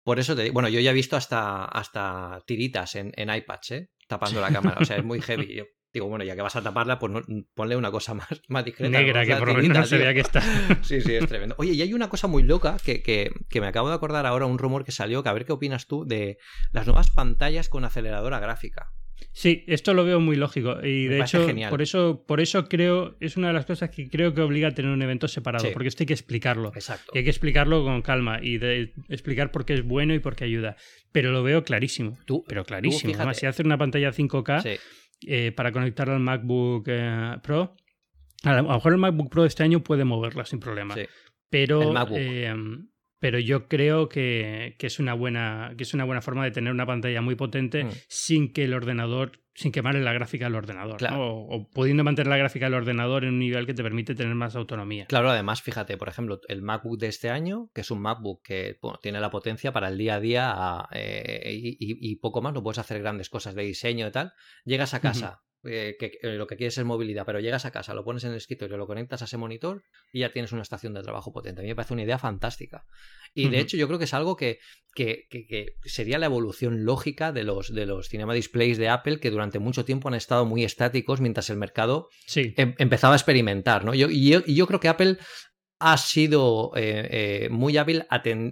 por 0.03 0.19
eso 0.19 0.35
te 0.35 0.43
digo, 0.43 0.53
bueno, 0.53 0.69
yo 0.69 0.79
ya 0.79 0.91
he 0.91 0.93
visto 0.93 1.15
hasta, 1.15 1.65
hasta 1.65 2.43
tiritas 2.45 2.95
en, 2.95 3.11
en 3.15 3.33
iPads, 3.33 3.71
¿eh? 3.71 3.89
tapando 4.07 4.41
la 4.41 4.51
cámara. 4.51 4.77
O 4.79 4.85
sea, 4.85 4.97
es 4.97 5.03
muy 5.03 5.21
heavy. 5.21 5.63
Digo, 5.95 6.09
bueno, 6.09 6.25
ya 6.25 6.35
que 6.35 6.41
vas 6.41 6.57
a 6.57 6.61
taparla, 6.61 6.99
pues 6.99 7.23
ponle 7.53 7.77
una 7.77 7.89
cosa 7.89 8.13
más, 8.13 8.27
más 8.49 8.65
discreta. 8.65 8.99
Negra, 8.99 9.25
que 9.25 9.33
por 9.37 9.47
lo 9.47 9.53
menos 9.53 9.77
no 9.77 9.85
se 9.85 9.97
vea 9.97 10.13
que 10.13 10.19
está. 10.19 10.41
Sí, 10.81 10.99
sí, 10.99 11.15
es 11.15 11.25
tremendo. 11.25 11.55
Oye, 11.57 11.71
y 11.71 11.81
hay 11.81 11.93
una 11.93 12.09
cosa 12.09 12.27
muy 12.27 12.43
loca 12.43 12.75
que, 12.83 13.01
que, 13.01 13.31
que, 13.49 13.61
me 13.61 13.67
acabo 13.67 13.87
de 13.87 13.95
acordar 13.95 14.25
ahora, 14.25 14.45
un 14.45 14.57
rumor 14.57 14.83
que 14.83 14.91
salió, 14.91 15.23
que 15.23 15.29
a 15.29 15.33
ver 15.33 15.45
qué 15.45 15.53
opinas 15.53 15.87
tú 15.87 16.03
de 16.03 16.37
las 16.73 16.85
nuevas 16.85 17.11
pantallas 17.11 17.69
con 17.69 17.85
aceleradora 17.85 18.41
gráfica. 18.41 18.91
Sí, 19.31 19.63
esto 19.67 19.93
lo 19.93 20.03
veo 20.03 20.19
muy 20.19 20.35
lógico. 20.35 20.77
Y 20.83 21.07
de 21.07 21.21
hecho, 21.21 21.47
por 21.69 21.81
eso, 21.81 22.25
por 22.27 22.41
eso 22.41 22.67
creo, 22.67 23.15
es 23.21 23.37
una 23.37 23.47
de 23.47 23.53
las 23.53 23.65
cosas 23.65 23.89
que 23.89 24.09
creo 24.09 24.33
que 24.33 24.41
obliga 24.41 24.67
a 24.67 24.71
tener 24.71 24.91
un 24.91 25.01
evento 25.01 25.29
separado, 25.29 25.71
porque 25.71 25.87
esto 25.87 26.03
hay 26.03 26.07
que 26.07 26.13
explicarlo. 26.13 26.73
Exacto. 26.75 27.13
Y 27.13 27.19
hay 27.19 27.23
que 27.23 27.29
explicarlo 27.29 27.85
con 27.85 28.01
calma 28.01 28.39
y 28.41 28.57
de 28.57 28.93
explicar 29.07 29.51
por 29.51 29.63
qué 29.63 29.75
es 29.75 29.83
bueno 29.83 30.13
y 30.13 30.19
por 30.19 30.35
qué 30.35 30.43
ayuda. 30.43 30.75
Pero 31.13 31.31
lo 31.31 31.41
veo 31.41 31.63
clarísimo. 31.63 32.17
Tú, 32.25 32.43
pero 32.49 32.65
clarísimo. 32.65 33.13
Además, 33.15 33.37
si 33.37 33.45
hace 33.45 33.63
una 33.63 33.77
pantalla 33.77 34.11
5K. 34.11 34.61
Sí 34.61 34.79
eh, 35.27 35.51
para 35.51 35.71
conectar 35.71 36.09
al 36.09 36.19
MacBook 36.19 36.85
eh, 36.87 37.37
Pro. 37.41 37.75
A 38.43 38.53
lo 38.53 38.63
mejor 38.63 38.93
el 38.93 38.99
MacBook 38.99 39.29
Pro 39.29 39.41
de 39.43 39.47
este 39.47 39.63
año 39.63 39.81
puede 39.81 40.03
moverla 40.03 40.45
sin 40.45 40.59
problema. 40.59 40.95
Pero, 41.49 41.93
eh, 42.11 42.53
pero 43.25 43.39
yo 43.39 43.67
creo 43.67 44.07
que, 44.07 44.75
es 44.79 44.99
una 44.99 45.15
buena, 45.15 45.73
que 45.75 45.83
es 45.83 45.95
una 45.95 46.03
buena 46.03 46.21
forma 46.21 46.43
de 46.43 46.51
tener 46.51 46.71
una 46.71 46.85
pantalla 46.85 47.21
muy 47.21 47.33
potente 47.33 47.85
mm. 47.85 47.89
sin 48.07 48.53
que 48.53 48.65
el 48.65 48.73
ordenador, 48.75 49.41
sin 49.55 49.71
quemarle 49.71 50.01
la 50.01 50.13
gráfica 50.13 50.45
al 50.45 50.53
ordenador. 50.53 51.01
O, 51.11 51.67
pudiendo 51.73 52.03
mantener 52.03 52.27
la 52.27 52.37
gráfica 52.37 52.67
del 52.67 52.75
ordenador 52.75 53.23
en 53.23 53.31
un 53.31 53.39
nivel 53.39 53.65
que 53.65 53.73
te 53.73 53.81
permite 53.81 54.13
tener 54.13 54.35
más 54.35 54.55
autonomía. 54.55 55.07
Claro, 55.07 55.31
además, 55.31 55.63
fíjate, 55.63 55.97
por 55.97 56.07
ejemplo, 56.07 56.39
el 56.47 56.61
MacBook 56.61 56.99
de 56.99 57.07
este 57.07 57.31
año, 57.31 57.71
que 57.73 57.81
es 57.81 57.89
un 57.89 57.99
MacBook 57.99 58.43
que 58.43 58.77
tiene 59.01 59.19
la 59.19 59.31
potencia 59.31 59.73
para 59.73 59.87
el 59.87 59.97
día 59.97 60.13
a 60.13 60.19
día 60.19 60.87
y, 60.93 62.15
poco 62.17 62.43
más, 62.43 62.53
no 62.53 62.61
puedes 62.61 62.77
hacer 62.77 62.99
grandes 62.99 63.31
cosas 63.31 63.55
de 63.55 63.63
diseño 63.63 64.07
y 64.07 64.11
tal. 64.11 64.33
Llegas 64.65 64.93
a 64.93 64.99
casa. 65.01 65.41
Eh, 65.67 65.95
que 65.99 66.17
eh, 66.21 66.33
lo 66.35 66.45
que 66.47 66.57
quieres 66.57 66.77
es 66.77 66.85
movilidad, 66.85 67.25
pero 67.25 67.39
llegas 67.39 67.65
a 67.65 67.71
casa, 67.71 67.93
lo 67.93 68.03
pones 68.03 68.23
en 68.23 68.31
el 68.31 68.37
escritorio, 68.37 68.77
lo 68.77 68.85
conectas 68.85 69.21
a 69.21 69.25
ese 69.25 69.37
monitor 69.37 69.83
y 70.11 70.19
ya 70.19 70.31
tienes 70.31 70.51
una 70.51 70.61
estación 70.61 70.93
de 70.93 71.01
trabajo 71.01 71.33
potente. 71.33 71.61
A 71.61 71.63
mí 71.63 71.69
me 71.69 71.75
parece 71.75 71.93
una 71.93 72.03
idea 72.03 72.19
fantástica. 72.19 72.83
Y 73.33 73.49
de 73.49 73.59
hecho 73.59 73.75
yo 73.75 73.87
creo 73.87 73.97
que 73.99 74.05
es 74.05 74.13
algo 74.13 74.35
que, 74.35 74.59
que, 74.93 75.25
sería 75.83 76.19
la 76.19 76.27
evolución 76.27 76.85
lógica 76.85 77.31
de 77.31 77.43
los, 77.43 77.73
de 77.73 77.85
los 77.85 78.07
Cinema 78.07 78.33
Displays 78.33 78.77
de 78.77 78.89
Apple 78.89 79.19
que 79.19 79.31
durante 79.31 79.59
mucho 79.59 79.85
tiempo 79.85 80.07
han 80.07 80.13
estado 80.13 80.45
muy 80.45 80.63
estáticos 80.63 81.19
mientras 81.19 81.49
el 81.49 81.57
mercado 81.57 82.07
em, 82.35 82.75
empezaba 82.77 83.13
a 83.13 83.17
experimentar. 83.17 83.83
¿no? 83.83 83.93
Yo, 83.93 84.09
y, 84.09 84.29
yo, 84.29 84.41
y 84.45 84.55
yo 84.55 84.67
creo 84.67 84.79
que 84.79 84.87
Apple 84.87 85.17
ha 85.79 85.97
sido 85.97 86.71
eh, 86.75 87.49
muy 87.51 87.77
hábil 87.77 88.05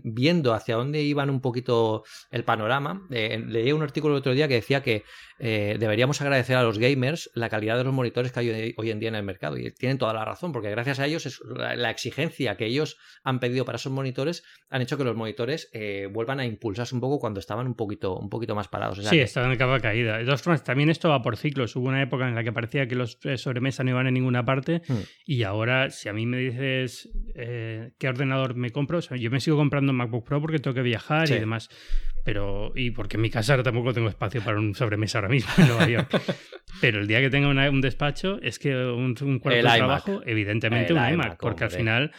viendo 0.04 0.54
hacia 0.54 0.76
dónde 0.76 1.02
iban 1.02 1.30
un 1.30 1.42
poquito 1.42 2.04
el 2.32 2.44
panorama. 2.44 3.08
leí 3.10 3.72
un 3.72 3.82
artículo 3.82 4.14
el 4.14 4.20
otro 4.20 4.34
día 4.34 4.48
que 4.48 4.56
decía 4.56 4.84
que 4.84 5.04
eh, 5.40 5.76
deberíamos 5.78 6.22
agradecer 6.22 6.56
a 6.56 6.64
los 6.64 6.80
gamers 6.80 7.30
la 7.34 7.50
calidad 7.50 7.78
de 7.78 7.84
los 7.84 7.94
monitores 7.94 8.32
que 8.32 8.40
hay 8.40 8.74
hoy 8.78 8.92
en 8.92 9.00
día 9.00 9.10
en 9.10 9.16
el 9.16 9.24
mercado. 9.24 9.58
Y 9.58 9.72
tienen 9.72 9.98
toda 9.98 10.14
la 10.14 10.24
razón, 10.24 10.54
porque 10.54 10.70
gracias 10.70 11.00
a 11.00 11.06
ellos 11.06 11.26
es 11.26 11.42
la, 11.46 11.90
exigencia 11.90 12.56
que 12.56 12.66
ellos 12.66 12.98
han 13.24 13.40
pedido 13.40 13.66
para 13.66 13.76
esos 13.76 13.92
monitores 13.92 14.44
han 14.70 14.82
hecho 14.82 14.98
que 14.98 15.04
los 15.04 15.16
monitores 15.16 15.70
eh, 15.74 16.08
vuelvan 16.12 16.40
a 16.40 16.46
impulsarse 16.46 16.96
un 16.96 17.02
poco 17.02 17.20
cuando 17.20 17.40
estaban 17.40 17.68
un 17.68 17.76
poquito, 17.76 18.18
un 18.18 18.30
poquito 18.30 18.56
más 18.56 18.68
parados. 18.68 19.04
sí, 19.06 19.20
estaban 19.20 19.52
en 19.52 19.58
capa 19.58 19.80
caída. 19.80 20.18
De 20.18 20.24
todas 20.24 20.42
formas, 20.42 20.64
también 20.64 20.90
esto 20.90 21.10
va 21.10 21.22
por 21.22 21.38
ciclos. 21.38 21.76
Hubo 21.76 21.90
una 21.90 22.02
época 22.02 22.28
en 22.28 22.36
la 22.36 22.44
que 22.44 22.52
parecía 22.52 22.88
que 22.88 22.96
los 22.96 23.20
eh, 23.26 23.38
sobremesa 23.38 23.84
no 23.84 23.92
iban 23.92 24.08
en 24.08 24.14
ninguna 24.14 24.46
parte 24.46 24.82
hmm. 24.88 25.02
y 25.26 25.44
ahora, 25.44 25.90
si 25.90 26.10
a 26.10 26.14
mí 26.14 26.26
me 26.26 26.38
dices 26.38 27.10
qué 27.34 28.08
ordenador 28.08 28.56
me 28.56 28.72
compro, 28.72 29.00
yo 29.00 29.32
me 29.32 29.40
sigo 29.40 29.58
comprando 29.58 29.92
un 29.92 29.98
MacBook 29.98 30.26
Pro 30.26 30.42
porque 30.42 30.60
tengo 30.60 30.76
que 30.76 30.82
viajar 30.82 31.30
y 31.30 31.40
demás. 31.40 31.70
Pero 32.24 32.72
y 32.76 32.92
porque 32.92 33.18
en 33.18 33.22
mi 33.22 33.30
casa 33.30 33.62
tampoco 33.64 33.94
tengo 33.94 34.08
espacio 34.08 34.42
para 34.42 34.58
un 34.58 34.74
sobremesa 34.76 35.18
ahora 35.18 35.30
mismo 35.30 35.52
en 35.58 35.68
Nueva 35.68 35.90
York. 35.90 36.22
pero 36.80 37.00
el 37.00 37.08
día 37.08 37.20
que 37.20 37.30
tenga 37.30 37.50
un 37.50 37.82
despacho 37.82 38.40
es 38.42 38.60
que 38.60 38.76
un, 38.76 39.16
cuarto 39.40 39.58
de 39.58 39.62
trabajo, 39.62 40.22
evidentemente 40.26 40.94
un 40.94 41.06
iMac, 41.06 41.38
porque 41.38 41.66
al 41.66 41.72
final 41.72 42.12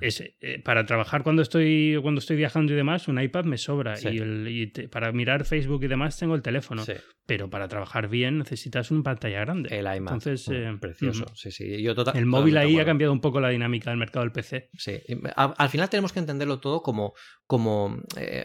es, 0.00 0.20
eh, 0.20 0.60
para 0.64 0.84
trabajar 0.86 1.22
cuando 1.22 1.42
estoy, 1.42 1.98
cuando 2.02 2.18
estoy 2.18 2.36
viajando 2.36 2.72
y 2.72 2.76
demás, 2.76 3.08
un 3.08 3.20
iPad 3.20 3.44
me 3.44 3.58
sobra. 3.58 3.94
Y, 4.00 4.66
para 4.88 5.12
mirar 5.12 5.44
Facebook 5.44 5.84
y 5.84 5.88
demás 5.88 6.18
tengo 6.18 6.34
el 6.34 6.42
teléfono. 6.42 6.84
Pero 7.26 7.48
para 7.48 7.68
trabajar 7.68 8.08
bien 8.08 8.38
necesitas 8.38 8.90
una 8.90 9.02
pantalla 9.02 9.40
grande. 9.40 9.70
El 9.76 9.86
iMac. 9.86 10.14
Entonces, 10.14 10.48
eh, 10.52 10.76
precioso. 10.78 11.24
Sí, 11.34 11.50
sí. 11.50 11.82
Yo 11.82 11.94
tota-, 11.94 12.12
el 12.12 12.26
móvil 12.26 12.56
ahí 12.56 12.78
ha 12.78 12.84
cambiado 12.84 13.12
un 13.12 13.20
poco 13.20 13.40
la 13.40 13.48
dinámica 13.48 13.90
del 13.90 13.98
mercado 13.98 14.24
del 14.24 14.32
PC. 14.32 14.70
Sí. 14.76 15.00
Al, 15.34 15.68
final 15.68 15.88
tenemos 15.88 16.12
que 16.12 16.18
entenderlo 16.18 16.60
todo 16.60 16.82
como. 16.82 17.14
como 17.46 17.98
eh, 18.16 18.44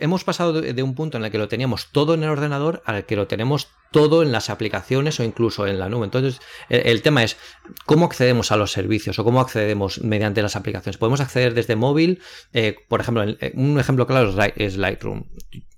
hemos 0.00 0.24
pasado 0.24 0.60
de, 0.60 0.82
un 0.82 0.94
punto 0.94 1.18
en 1.18 1.24
el 1.24 1.30
que 1.30 1.38
lo 1.38 1.48
teníamos 1.48 1.92
todo 1.92 2.14
en 2.14 2.24
el 2.24 2.30
ordenador 2.30 2.82
al 2.84 3.06
que 3.06 3.16
lo 3.16 3.28
tenemos 3.28 3.68
todo 3.92 4.22
en 4.22 4.32
las 4.32 4.50
aplicaciones 4.50 5.18
o 5.20 5.24
incluso 5.24 5.66
en 5.66 5.78
la 5.78 5.88
nube. 5.88 6.04
Entonces, 6.04 6.40
el, 6.68 7.02
tema 7.02 7.24
es 7.24 7.36
cómo 7.86 8.06
accedemos 8.06 8.52
a 8.52 8.56
los 8.56 8.72
servicios 8.72 9.18
o 9.18 9.24
cómo 9.24 9.40
accedemos 9.40 10.02
mediante 10.02 10.42
las 10.42 10.56
aplicaciones. 10.56 10.98
Podemos 10.98 11.20
acceder 11.20 11.54
desde 11.54 11.76
móvil, 11.76 12.22
eh, 12.52 12.76
por 12.88 13.00
ejemplo, 13.00 13.24
un 13.54 13.80
ejemplo 13.80 14.06
claro 14.06 14.34
es 14.56 14.76
Lightroom. 14.76 15.24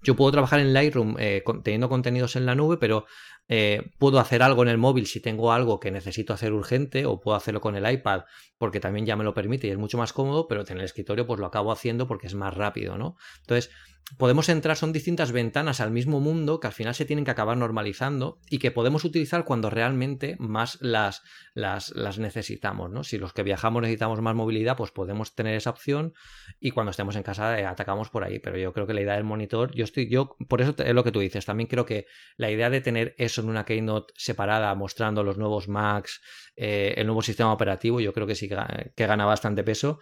Yo 0.02 0.16
puedo 0.16 0.32
trabajar 0.32 0.60
en 0.60 0.72
Lightroom 0.72 1.16
eh, 1.18 1.42
teniendo 1.62 1.88
contenidos 1.88 2.36
en 2.36 2.44
la 2.44 2.54
nube, 2.54 2.76
pero 2.76 3.06
eh, 3.48 3.90
puedo 3.98 4.18
hacer 4.18 4.42
algo 4.42 4.62
en 4.62 4.68
el 4.68 4.78
móvil 4.78 5.06
si 5.06 5.20
tengo 5.20 5.52
algo 5.52 5.80
que 5.80 5.90
necesito 5.90 6.32
hacer 6.32 6.52
urgente 6.52 7.06
o 7.06 7.20
puedo 7.20 7.36
hacerlo 7.36 7.60
con 7.60 7.76
el 7.76 7.90
iPad 7.90 8.22
porque 8.56 8.80
también 8.80 9.04
ya 9.04 9.16
me 9.16 9.24
lo 9.24 9.34
permite 9.34 9.66
y 9.66 9.70
es 9.70 9.78
mucho 9.78 9.98
más 9.98 10.12
cómodo, 10.12 10.46
pero 10.48 10.64
en 10.66 10.78
el 10.78 10.84
escritorio 10.84 11.26
pues 11.26 11.40
lo 11.40 11.46
acabo 11.46 11.72
haciendo 11.72 12.06
porque 12.06 12.28
es 12.28 12.34
más 12.34 12.54
rápido, 12.54 12.96
¿no? 12.96 13.16
Entonces, 13.40 13.70
podemos 14.18 14.48
entrar, 14.48 14.76
son 14.76 14.92
distintas 14.92 15.32
ventanas 15.32 15.80
al 15.80 15.90
mismo 15.90 16.20
mundo 16.20 16.60
que 16.60 16.66
al 16.66 16.72
final 16.72 16.94
se 16.94 17.04
tienen 17.04 17.24
que 17.24 17.30
acabar 17.30 17.56
normalizando 17.56 18.38
y 18.50 18.58
que 18.58 18.70
podemos 18.70 19.04
utilizar 19.04 19.44
cuando 19.44 19.70
realmente 19.70 20.36
más 20.38 20.78
las, 20.80 21.22
las, 21.54 21.92
necesitamos, 22.18 22.90
¿no? 22.90 23.04
Si 23.04 23.18
los 23.18 23.32
que 23.32 23.42
viajamos 23.42 23.82
necesitamos 23.82 24.20
más 24.20 24.34
movilidad, 24.34 24.76
pues 24.76 24.90
podemos 24.90 25.34
tener 25.34 25.56
esa 25.56 25.70
opción 25.70 26.14
y 26.60 26.70
cuando 26.70 26.90
estemos 26.90 27.16
en 27.16 27.22
casa 27.22 27.58
eh, 27.58 27.66
atacamos 27.66 28.10
por 28.10 28.24
ahí, 28.24 28.38
pero 28.38 28.58
yo 28.58 28.72
creo 28.72 28.86
que 28.86 28.94
la 28.94 29.00
idea 29.00 29.14
del 29.14 29.24
monitor, 29.24 29.72
yo 29.74 29.84
estoy, 29.84 30.08
yo, 30.08 30.36
por 30.48 30.60
eso 30.60 30.74
es 30.78 30.94
lo 30.94 31.04
que 31.04 31.12
tú 31.12 31.20
dices, 31.20 31.46
también 31.46 31.68
creo 31.68 31.86
que 31.86 32.06
la 32.36 32.50
idea 32.50 32.70
de 32.70 32.80
tener 32.80 33.14
eso 33.18 33.40
en 33.40 33.48
una 33.48 33.64
keynote 33.64 34.12
separada 34.16 34.74
mostrando 34.74 35.22
los 35.22 35.38
nuevos 35.38 35.68
Macs, 35.68 36.20
eh, 36.56 36.94
el 36.96 37.06
nuevo 37.06 37.22
sistema 37.22 37.52
operativo, 37.52 38.00
yo 38.00 38.12
creo 38.12 38.26
que 38.26 38.34
sí 38.34 38.48
que 38.48 39.06
gana 39.06 39.24
bastante 39.24 39.64
peso 39.64 40.00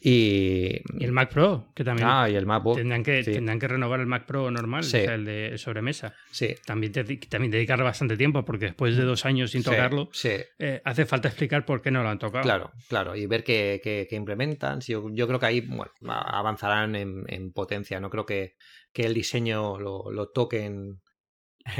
y, 0.00 0.82
el 1.00 1.12
Mac 1.12 1.32
Pro, 1.32 1.72
que 1.74 1.82
también 1.82 2.06
ah, 2.08 2.28
y 2.28 2.34
el 2.34 2.44
MacBook, 2.44 2.76
tendrán, 2.76 3.02
que, 3.02 3.22
tendrán 3.24 3.58
que 3.58 3.66
renovar 3.66 4.00
el 4.00 4.06
Mac 4.06 4.26
Pro 4.26 4.50
normal, 4.50 4.80
o 4.80 4.82
sea, 4.84 5.14
el 5.14 5.24
de 5.24 5.56
sobremesa. 5.58 6.14
Sí. 6.30 6.54
También, 6.64 6.92
también 6.92 7.50
dedicarle 7.50 7.82
bastante 7.82 8.16
tiempo, 8.16 8.44
porque 8.44 8.66
después 8.66 8.96
de 8.96 9.04
dos 9.04 9.24
años 9.24 9.50
sin 9.50 9.62
tocarlo, 9.62 10.10
eh, 10.24 10.82
hace 10.84 11.06
falta 11.06 11.28
explicar 11.28 11.64
por 11.64 11.80
qué 11.80 11.90
no 11.90 12.02
lo 12.02 12.10
han 12.10 12.18
tocado. 12.18 12.44
Claro, 12.44 12.72
claro, 12.88 13.16
y 13.16 13.26
ver 13.26 13.42
qué, 13.42 14.06
implementan. 14.10 14.80
Yo, 14.80 15.08
yo, 15.12 15.26
creo 15.26 15.40
que 15.40 15.46
ahí 15.46 15.60
bueno, 15.60 15.90
avanzarán 16.02 16.94
en, 16.94 17.52
potencia. 17.52 17.98
No 17.98 18.10
creo 18.10 18.26
que, 18.26 18.54
que 18.92 19.06
el 19.06 19.14
diseño 19.14 19.78
lo, 19.78 20.10
lo 20.12 20.28
toquen. 20.28 21.00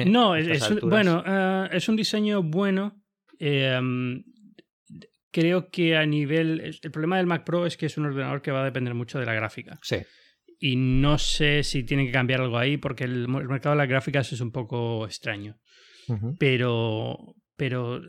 No, 0.07 0.35
es, 0.37 0.81
bueno, 0.81 1.23
eh, 1.27 1.69
es 1.73 1.89
un 1.89 1.97
diseño 1.97 2.43
bueno. 2.43 3.03
Eh, 3.39 3.79
creo 5.31 5.71
que 5.71 5.97
a 5.97 6.07
nivel... 6.07 6.79
El 6.83 6.91
problema 6.91 7.19
del 7.19 7.27
Mac 7.27 7.45
Pro 7.45 7.67
es 7.67 7.77
que 7.77 7.87
es 7.87 7.99
un 7.99 8.07
ordenador 8.07 8.41
que 8.41 8.51
va 8.51 8.63
a 8.63 8.65
depender 8.65 8.95
mucho 8.95 9.19
de 9.19 9.27
la 9.27 9.35
gráfica. 9.35 9.79
Sí. 9.83 9.99
Y 10.59 10.77
no 10.77 11.19
sé 11.19 11.63
si 11.63 11.85
tiene 11.85 12.07
que 12.07 12.13
cambiar 12.13 12.41
algo 12.41 12.57
ahí 12.57 12.79
porque 12.79 13.05
el, 13.05 13.29
mercado 13.29 13.75
de 13.75 13.79
las 13.79 13.89
gráficas 13.89 14.33
es 14.33 14.41
un 14.41 14.51
poco 14.51 15.05
extraño. 15.05 15.59
pero, 16.39 17.35
pero 17.57 18.01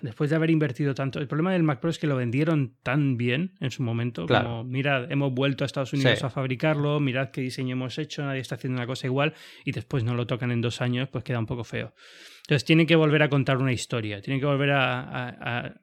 después 0.00 0.30
de 0.30 0.36
haber 0.36 0.50
invertido 0.50 0.94
tanto, 0.94 1.20
el 1.20 1.28
problema 1.28 1.52
del 1.52 1.62
Mac 1.62 1.80
Pro 1.80 1.90
es 1.90 1.98
que 1.98 2.06
lo 2.06 2.16
vendieron 2.16 2.76
tan 2.82 3.16
bien 3.16 3.54
en 3.60 3.70
su 3.70 3.82
momento, 3.82 4.26
como 4.26 4.64
mirad, 4.64 5.10
hemos 5.12 5.32
vuelto 5.32 5.64
a 5.64 5.66
Estados 5.66 5.92
Unidos 5.92 6.24
a 6.24 6.30
fabricarlo, 6.30 6.98
mirad 6.98 7.30
qué 7.30 7.42
diseño 7.42 7.74
hemos 7.74 7.98
hecho, 7.98 8.24
nadie 8.24 8.40
está 8.40 8.56
haciendo 8.56 8.78
una 8.78 8.86
cosa 8.86 9.06
igual 9.06 9.34
y 9.64 9.72
después 9.72 10.02
no 10.02 10.14
lo 10.14 10.26
tocan 10.26 10.50
en 10.50 10.60
dos 10.60 10.80
años, 10.80 11.08
pues 11.10 11.22
queda 11.24 11.38
un 11.38 11.46
poco 11.46 11.62
feo. 11.62 11.94
Entonces 12.42 12.64
tienen 12.64 12.86
que 12.86 12.96
volver 12.96 13.22
a 13.22 13.28
contar 13.28 13.58
una 13.58 13.72
historia, 13.72 14.20
tienen 14.20 14.40
que 14.40 14.46
volver 14.46 14.72
a, 14.72 15.74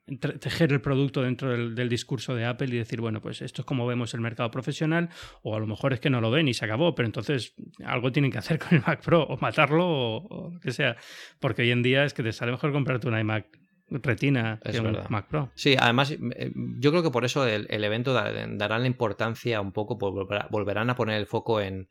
tejer 0.41 0.74
el 0.74 0.82
producto 0.82 1.22
dentro 1.22 1.49
del, 1.51 1.89
discurso 1.89 2.36
de 2.36 2.45
Apple 2.45 2.68
y 2.68 2.78
decir, 2.78 2.99
bueno, 2.99 3.22
pues 3.22 3.41
esto 3.41 3.62
es 3.62 3.66
como 3.66 3.88
vemos 3.88 4.14
el 4.14 4.20
mercado 4.20 4.51
profesional, 4.51 5.10
o 5.41 5.55
a 5.55 5.60
lo 5.60 5.68
mejor 5.68 5.93
es 5.93 6.01
que 6.01 6.10
no 6.10 6.20
lo 6.20 6.32
ven 6.32 6.49
y 6.49 6.53
se 6.53 6.66
acabó, 6.66 6.95
pero 6.95 7.05
entonces 7.05 7.55
algo 7.86 8.12
tienen 8.12 8.30
que 8.30 8.39
hacer 8.39 8.60
con 8.60 8.78
el 8.78 8.84
Mac 8.86 9.01
Pro, 9.01 9.24
o 9.24 9.38
matarlo, 9.38 9.88
o, 9.88 10.51
lo 10.53 10.60
que 10.60 10.72
sea, 10.72 10.97
porque 11.39 11.62
hoy 11.62 11.72
en 11.72 11.82
día 11.82 12.03
es 12.03 12.14
que 12.14 12.24
te 12.24 12.34
sale 12.34 12.51
mejor 12.51 12.74
comprarte 12.74 13.07
un 13.07 13.18
iMac 13.18 13.47
Retina 13.91 14.60
es 14.64 14.80
un 14.80 14.97
Mac 15.10 15.28
Pro. 15.28 15.51
Sí, 15.55 15.76
además 15.80 16.12
eh, 16.12 16.51
yo 16.78 16.91
creo 16.91 17.01
que 17.01 17.10
por 17.10 17.26
eso 17.26 17.47
el, 17.47 17.84
evento 17.84 18.14
dará 18.14 18.78
la 18.78 18.86
importancia 18.86 19.62
un 19.62 19.72
poco, 19.72 19.97
volverán 19.97 20.89
a 20.89 20.95
poner 20.95 21.18
el 21.18 21.26
foco 21.26 21.60
en, 21.60 21.89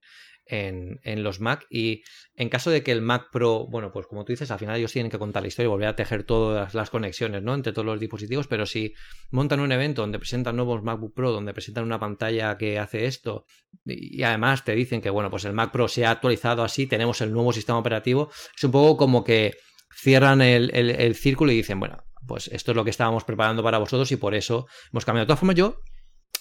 en, 0.49 1.23
los 1.23 1.41
Mac 1.41 1.67
y 1.71 2.03
en 2.35 2.49
caso 2.49 2.71
de 2.71 2.83
que 2.83 2.93
el 2.93 3.03
Mac 3.03 3.29
Pro, 3.31 3.67
bueno, 3.69 3.93
pues 3.93 4.07
como 4.07 4.25
tú 4.25 4.33
dices, 4.33 4.51
al 4.51 4.59
final 4.59 4.77
ellos 4.77 4.93
tienen 4.93 5.11
que 5.11 5.19
contar 5.19 5.43
la 5.43 5.49
historia 5.49 5.67
y 5.67 5.71
volver 5.71 5.89
a 5.89 5.97
tejer 5.97 6.25
todas 6.25 6.75
las 6.75 6.91
conexiones, 6.91 7.43
¿no? 7.43 7.55
Entre 7.55 7.73
todos 7.73 7.87
los 7.87 8.01
dispositivos, 8.01 8.47
pero 8.47 8.67
si 8.67 8.95
montan 9.31 9.61
un 9.61 9.73
evento 9.73 10.03
donde 10.03 10.19
presentan 10.19 10.57
nuevos 10.57 10.83
MacBook 10.83 11.15
Pro, 11.15 11.33
donde 11.33 11.53
presentan 11.53 11.85
una 11.85 12.01
pantalla 12.01 12.57
que 12.57 12.79
hace 12.79 13.07
esto 13.07 13.45
y 13.85 14.23
además 14.23 14.65
te 14.65 14.75
dicen 14.75 15.01
que, 15.01 15.11
bueno, 15.11 15.31
pues 15.31 15.45
el 15.45 15.53
Mac 15.53 15.71
Pro 15.71 15.89
se 15.89 16.07
ha 16.07 16.11
actualizado 16.11 16.63
así, 16.63 16.87
tenemos 16.87 17.21
el 17.21 17.33
nuevo 17.33 17.53
sistema 17.53 17.79
operativo, 17.79 18.31
es 18.57 18.65
un 18.65 18.71
poco 18.71 18.97
como 18.97 19.25
que 19.25 19.57
cierran 19.95 20.41
el, 20.41 20.71
el 20.75 21.15
círculo 21.15 21.53
y 21.53 21.57
dicen, 21.57 21.81
bueno, 21.81 22.05
pues 22.27 22.49
esto 22.49 22.73
es 22.73 22.77
lo 22.77 22.85
que 22.85 22.91
estábamos 22.91 23.25
preparando 23.25 23.63
para 23.63 23.79
vosotros 23.79 24.11
y 24.13 24.17
por 24.17 24.35
eso 24.35 24.67
hemos 24.93 25.05
cambiado. 25.05 25.25
De 25.25 25.29
todas 25.29 25.41
formas, 25.41 25.57
yo 25.57 25.81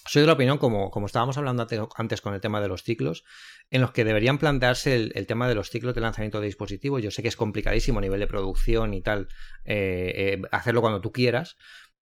soy 0.07 0.21
de 0.21 0.27
la 0.27 0.33
opinión, 0.33 0.57
como, 0.57 0.91
como 0.91 1.05
estábamos 1.05 1.37
hablando 1.37 1.67
antes 1.95 2.21
con 2.21 2.33
el 2.33 2.41
tema 2.41 2.61
de 2.61 2.67
los 2.67 2.83
ciclos, 2.83 3.23
en 3.69 3.81
los 3.81 3.91
que 3.91 4.03
deberían 4.03 4.37
plantearse 4.37 4.95
el, 4.95 5.27
tema 5.27 5.47
de 5.47 5.55
los 5.55 5.69
ciclos 5.69 5.93
de 5.93 6.01
lanzamiento 6.01 6.39
de 6.39 6.47
dispositivos. 6.47 7.01
Yo 7.01 7.11
sé 7.11 7.21
que 7.21 7.27
es 7.27 7.35
complicadísimo 7.35 7.99
a 7.99 8.01
nivel 8.01 8.19
de 8.19 8.27
producción 8.27 8.93
y 8.93 9.01
tal, 9.01 9.27
eh, 9.65 10.37
eh, 10.39 10.41
hacerlo 10.51 10.81
cuando 10.81 11.01
tú 11.01 11.11
quieras, 11.11 11.57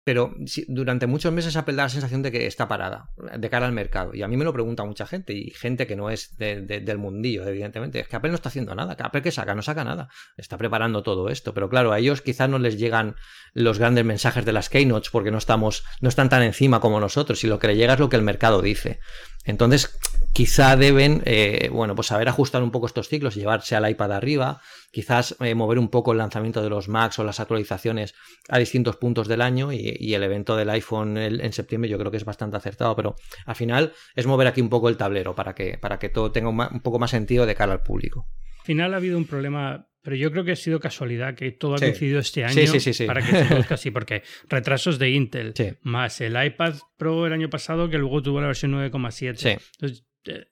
pero 0.05 0.35
durante 0.67 1.07
muchos 1.07 1.33
meses 1.33 1.55
Apple 1.55 1.73
da 1.73 1.83
la 1.83 1.89
sensación 1.89 2.21
de 2.21 2.31
que 2.31 2.45
está 2.45 2.67
parada 2.67 3.09
de 3.17 3.49
cara 3.49 3.65
al 3.65 3.71
mercado. 3.71 4.13
Y 4.13 4.21
a 4.21 4.27
mí 4.27 4.37
me 4.37 4.45
lo 4.45 4.53
pregunta 4.53 4.85
mucha 4.85 5.07
gente 5.07 5.33
y 5.33 5.49
gente 5.49 5.87
que 5.87 5.95
no 5.95 6.11
es 6.11 6.37
del 6.37 6.97
mundillo, 6.99 7.43
evidentemente. 7.47 8.01
Es 8.01 8.07
que 8.07 8.15
Apple 8.15 8.29
no 8.29 8.35
está 8.35 8.49
haciendo 8.49 8.75
nada. 8.75 8.95
Apple 8.99 9.23
que 9.23 9.31
saca, 9.31 9.55
no 9.55 9.63
saca 9.63 9.83
nada. 9.83 10.09
Está 10.37 10.59
preparando 10.59 11.01
todo 11.01 11.29
esto. 11.29 11.55
Pero 11.55 11.69
claro, 11.69 11.91
a 11.91 11.97
ellos 11.97 12.21
quizás 12.21 12.47
no 12.47 12.59
les 12.59 12.77
llegan 12.77 13.15
los 13.55 13.79
grandes 13.79 14.05
mensajes 14.05 14.45
de 14.45 14.53
las 14.53 14.69
keynotes 14.69 15.09
porque 15.09 15.31
no 15.31 15.39
estamos, 15.39 15.83
no 16.01 16.09
están 16.09 16.29
tan 16.29 16.43
encima 16.43 16.79
como 16.79 16.99
nosotros. 16.99 17.43
Y 17.43 17.47
lo 17.47 17.57
que 17.57 17.65
le 17.65 17.75
llega 17.75 17.93
es 17.93 17.99
lo 17.99 18.07
que 18.07 18.15
el 18.15 18.21
mercado 18.21 18.61
dice. 18.61 18.99
Entonces, 19.43 19.97
quizá 20.35 20.75
deben, 20.75 21.21
eh, 21.23 21.69
bueno, 21.71 21.95
pues 21.95 22.07
saber 22.07 22.27
ajustar 22.27 22.61
un 22.61 22.69
poco 22.69 22.87
estos 22.87 23.07
ciclos 23.07 23.37
y 23.37 23.39
llevarse 23.39 23.73
al 23.73 23.89
iPad 23.89 24.11
arriba, 24.11 24.59
quizás 24.91 25.37
eh, 25.39 25.55
mover 25.55 25.79
un 25.79 25.87
poco 25.87 26.11
el 26.11 26.17
lanzamiento 26.17 26.61
de 26.61 26.69
los 26.69 26.89
Macs 26.89 27.19
o 27.19 27.23
las 27.23 27.39
actualizaciones 27.39 28.13
a 28.49 28.59
distintos 28.59 28.97
puntos 28.97 29.29
del 29.29 29.41
año 29.41 29.71
y, 29.71 30.13
el 30.13 30.23
evento 30.23 30.57
del 30.57 30.69
iPhone 30.71 31.17
en 31.17 31.53
septiembre 31.53 31.89
yo 31.89 31.97
creo 31.97 32.11
que 32.11 32.17
es 32.17 32.25
bastante 32.25 32.57
acertado, 32.57 32.95
pero 32.97 33.15
al 33.45 33.55
final 33.55 33.93
es 34.13 34.27
mover 34.27 34.47
aquí 34.47 34.59
un 34.59 34.67
poco 34.67 34.89
el 34.89 34.97
tablero 34.97 35.35
para 35.35 35.55
que, 35.55 35.77
para 35.77 35.99
que 35.99 36.09
todo 36.09 36.33
tenga 36.33 36.49
un, 36.49 36.81
poco 36.81 36.99
más 36.99 37.11
sentido 37.11 37.45
de 37.45 37.55
cara 37.55 37.71
al 37.71 37.81
público. 37.81 38.27
Al 38.59 38.65
final 38.65 38.93
ha 38.93 38.97
habido 38.97 39.17
un 39.17 39.25
problema 39.25 39.87
pero 40.01 40.17
yo 40.17 40.31
creo 40.31 40.43
que 40.43 40.51
ha 40.51 40.55
sido 40.55 40.79
casualidad 40.79 41.33
que 41.33 41.51
todo 41.51 41.75
ha 41.75 41.79
coincidido 41.79 42.19
este 42.19 42.43
año 42.43 42.61
para 43.07 43.21
que 43.21 43.31
se 43.31 43.45
produzca 43.49 43.73
así, 43.73 43.89
porque 43.89 44.21
retrasos 44.49 44.99
de 44.99 45.09
Intel, 45.09 45.53
más 45.81 46.21
el 46.21 46.35
iPad 46.45 46.75
Pro 46.97 47.25
el 47.25 47.33
año 47.33 47.49
pasado 47.49 47.89
que 47.89 47.97
luego 47.97 48.21
tuvo 48.21 48.39
la 48.39 48.47
versión 48.47 48.73
9,7. 48.73 49.59
Entonces, 49.79 50.05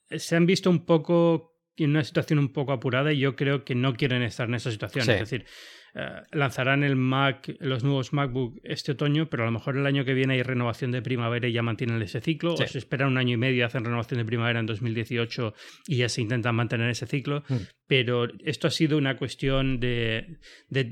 se 0.09 0.35
han 0.35 0.45
visto 0.45 0.69
un 0.69 0.85
poco 0.85 1.52
en 1.77 1.91
una 1.91 2.03
situación 2.03 2.39
un 2.39 2.53
poco 2.53 2.71
apurada 2.71 3.13
y 3.13 3.19
yo 3.19 3.35
creo 3.35 3.63
que 3.63 3.75
no 3.75 3.93
quieren 3.93 4.21
estar 4.21 4.47
en 4.47 4.55
esa 4.55 4.71
situación. 4.71 5.09
Es 5.09 5.19
decir, 5.19 5.45
eh, 5.95 6.21
lanzarán 6.31 6.83
el 6.83 6.95
Mac, 6.95 7.55
los 7.59 7.83
nuevos 7.83 8.13
MacBook 8.13 8.59
este 8.63 8.93
otoño, 8.93 9.29
pero 9.29 9.43
a 9.43 9.45
lo 9.45 9.51
mejor 9.51 9.77
el 9.77 9.85
año 9.85 10.05
que 10.05 10.15
viene 10.15 10.33
hay 10.33 10.41
renovación 10.41 10.91
de 10.91 11.03
primavera 11.03 11.47
y 11.47 11.53
ya 11.53 11.61
mantienen 11.61 12.01
ese 12.01 12.19
ciclo, 12.19 12.55
o 12.55 12.57
se 12.57 12.79
esperan 12.79 13.09
un 13.09 13.19
año 13.19 13.35
y 13.35 13.37
medio 13.37 13.57
y 13.57 13.61
hacen 13.61 13.85
renovación 13.85 14.17
de 14.17 14.25
primavera 14.25 14.59
en 14.59 14.65
2018 14.65 15.53
y 15.87 15.97
ya 15.97 16.09
se 16.09 16.21
intentan 16.21 16.55
mantener 16.55 16.89
ese 16.89 17.05
ciclo. 17.05 17.43
Mm. 17.47 17.55
Pero 17.85 18.27
esto 18.43 18.67
ha 18.67 18.71
sido 18.71 18.97
una 18.97 19.17
cuestión 19.17 19.79
de, 19.79 20.39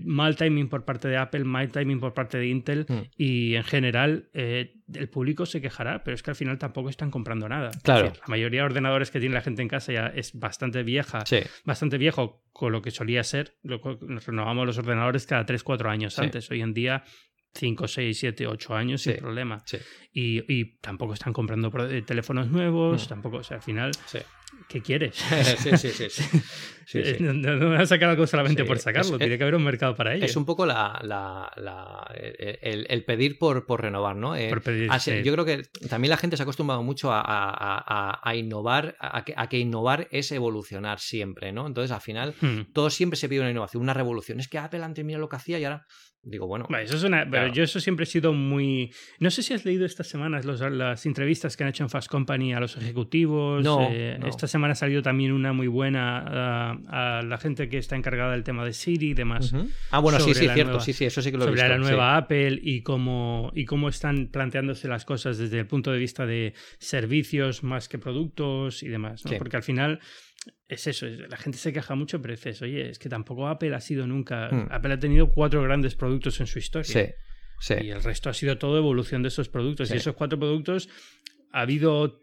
mal 0.06 0.36
timing 0.36 0.70
por 0.70 0.86
parte 0.86 1.08
de 1.08 1.18
Apple, 1.18 1.46
mal 1.46 1.72
timing 1.72 2.00
por 2.00 2.14
parte 2.14 2.38
de 2.38 2.48
Intel 2.48 2.86
mm. 2.88 3.02
y 3.18 3.56
en 3.56 3.64
general 3.64 4.30
eh, 4.34 4.76
el 4.94 5.10
público 5.10 5.48
se 5.48 5.62
quejará, 5.62 6.04
pero 6.04 6.14
es 6.14 6.22
que 6.22 6.30
al 6.30 6.36
final 6.36 6.60
tampoco 6.60 6.90
están 6.90 7.10
comprando 7.10 7.50
nada. 7.50 7.72
Claro. 7.82 8.14
la 8.14 8.28
mayoría 8.28 8.62
de 8.62 8.66
ordenadores 8.66 9.10
que 9.10 9.20
tiene 9.20 9.34
la 9.34 9.42
gente 9.42 9.64
en 9.64 9.68
casa 9.68 9.92
ya 9.92 10.08
es 10.08 10.38
bastante 10.38 10.71
vieja, 10.84 11.24
bastante 11.66 11.98
viejo 11.98 12.44
con 12.52 12.72
lo 12.72 12.82
que 12.82 12.92
solía 12.92 13.24
ser. 13.24 13.58
Nos 13.64 14.26
renovamos 14.26 14.66
los 14.66 14.78
ordenadores 14.78 15.26
cada 15.26 15.46
3-4 15.46 15.90
años 15.90 16.20
antes. 16.20 16.50
Hoy 16.52 16.62
en 16.62 16.74
día 16.74 17.04
5, 17.54 17.88
6, 17.88 18.18
7, 18.18 18.48
8 18.48 18.76
años 18.76 19.02
sin 19.02 19.18
problema. 19.18 19.64
Y, 20.14 20.40
y, 20.54 20.78
tampoco 20.80 21.14
están 21.14 21.34
comprando 21.34 21.72
eh, 21.90 22.02
teléfonos 22.02 22.48
nuevos, 22.48 23.08
tampoco, 23.08 23.38
o 23.38 23.44
sea, 23.44 23.58
al 23.58 23.64
final, 23.64 23.92
¿qué 24.68 24.82
quieres? 24.82 25.16
sí, 25.58 25.78
sí, 25.78 26.10
sí. 26.10 26.24
no, 27.20 27.70
van 27.70 27.82
a 27.82 27.86
sacar 27.86 28.10
algo 28.10 28.28
solamente 28.28 28.64
por 28.66 28.80
sacarlo, 28.80 29.18
tiene 29.18 29.38
que 29.38 29.44
haber 29.44 29.56
un 29.56 29.64
mercado 29.64 29.96
para 29.96 30.16
ello. 30.16 30.26
Es 30.26 30.36
un 30.36 30.46
poco 30.46 30.66
la, 30.66 31.00
la, 31.04 31.52
la 31.58 32.10
el, 32.14 33.04
pedir 33.06 33.38
por, 33.38 33.66
por 33.66 33.82
renovar, 33.82 34.16
¿no? 34.16 34.36
Eh, 34.36 34.50
por 34.50 34.62
pedir, 34.62 34.90
yo 35.24 35.34
creo 35.34 35.46
que 35.46 35.64
también 35.90 36.10
la 36.10 36.18
gente 36.18 36.38
se 36.38 36.44
ha 36.44 36.46
acostumbrado 36.46 36.84
mucho 36.84 37.12
a, 37.12 37.22
a, 37.22 38.20
a 38.22 38.36
innovar, 38.36 38.96
a 39.00 39.24
que, 39.24 39.34
a 39.36 39.48
que, 39.48 39.60
innovar 39.60 40.08
es 40.12 40.32
evolucionar 40.32 41.00
siempre, 41.00 41.52
¿no? 41.52 41.68
Entonces, 41.68 41.92
al 41.92 42.02
final, 42.02 42.34
hmm. 42.40 42.72
todo 42.74 42.90
siempre 42.90 43.18
se 43.18 43.30
pide 43.30 43.42
una 43.42 43.52
innovación, 43.52 43.82
una 43.84 43.94
revolución. 43.94 44.40
Es 44.40 44.48
que 44.48 44.58
Apple 44.58 44.84
antes 44.84 45.04
mira 45.06 45.20
lo 45.20 45.30
que 45.30 45.38
hacía 45.38 45.60
y 45.60 45.64
ahora 45.64 45.86
Digo, 46.24 46.46
bueno. 46.46 46.68
eso 46.84 46.98
es 46.98 47.04
una, 47.04 47.28
Pero 47.28 47.48
yo 47.48 47.64
eso 47.64 47.80
siempre 47.80 48.04
he 48.04 48.06
sido 48.06 48.32
muy. 48.32 48.94
No 49.20 49.32
sé 49.32 49.42
si 49.42 49.56
has 49.56 49.66
leído 49.66 49.86
estas 49.86 50.08
semanas 50.08 50.46
las 50.46 51.06
entrevistas 51.08 51.58
que 51.58 51.64
han 51.64 51.70
hecho 51.70 51.84
en 51.84 51.90
Fast 51.90 52.10
Company 52.10 52.54
a 52.54 52.60
los 52.60 52.78
ejecutivos. 52.78 53.66
Eh, 53.90 54.20
esta 54.28 54.46
semana 54.46 54.74
ha 54.74 54.76
salido 54.76 55.02
también 55.02 55.32
una 55.32 55.52
muy 55.52 55.66
buena 55.66 56.76
a, 56.88 57.24
la 57.24 57.38
gente 57.40 57.70
que 57.70 57.80
está 57.80 57.96
encargada 57.96 58.34
del 58.34 58.44
tema 58.44 58.64
de 58.64 58.74
Siri 58.74 59.10
y 59.10 59.14
demás. 59.16 59.52
Ah, 59.90 59.98
bueno, 59.98 60.20
sí, 60.20 60.36
sí, 60.36 60.48
cierto. 60.48 60.80
sí, 60.80 60.94
sí, 60.94 61.06
eso 61.06 61.24
sí 61.24 61.32
que 61.32 61.38
lo 61.38 61.46
he 61.46 61.48
Sobre 61.48 61.68
la 61.68 61.78
nueva 61.80 62.18
Apple 62.18 62.60
y 62.62 62.84
cómo, 62.84 63.52
y 63.56 63.66
cómo 63.66 63.90
están 63.90 64.28
planteándose 64.28 64.88
las 64.88 65.06
cosas 65.06 65.40
desde 65.40 65.60
el 65.60 65.66
punto 65.66 65.92
de 65.92 65.98
vista 65.98 66.28
de 66.28 66.54
servicios 66.78 67.64
más 67.64 67.90
que 67.90 67.98
productos 67.98 68.84
y 68.84 68.90
demás. 68.90 69.24
Porque 69.40 69.58
al 69.58 69.64
final 69.64 70.00
es 70.68 70.88
eso, 70.88 71.06
la 71.06 71.38
gente 71.38 71.58
se 71.58 71.74
queja 71.74 71.96
mucho, 71.96 72.22
pero 72.22 72.34
es 72.34 72.62
oye, 72.62 72.90
es 72.90 73.00
que 73.00 73.10
tampoco 73.10 73.48
Apple 73.48 73.76
ha 73.76 73.82
sido 73.82 74.08
nunca, 74.08 74.50
hmm. 74.50 74.68
Apple 74.72 74.94
ha 74.94 75.00
tenido 75.00 75.30
cuatro 75.30 75.62
grandes 75.62 75.96
productos 75.96 76.40
en 76.40 76.48
su 76.48 76.60
historia. 76.60 76.92
Sí, 76.92 77.14
sí. 77.60 77.86
Y 77.86 77.92
el 77.92 78.02
resto 78.02 78.30
ha 78.30 78.34
sido 78.34 78.58
todo 78.58 78.78
evolución 78.78 79.22
de 79.22 79.28
esos 79.28 79.50
productos. 79.50 79.92
Y 79.92 79.98
esos 79.98 80.16
cuatro 80.16 80.40
productos 80.40 80.90
ha 81.52 81.62
habido 81.62 82.20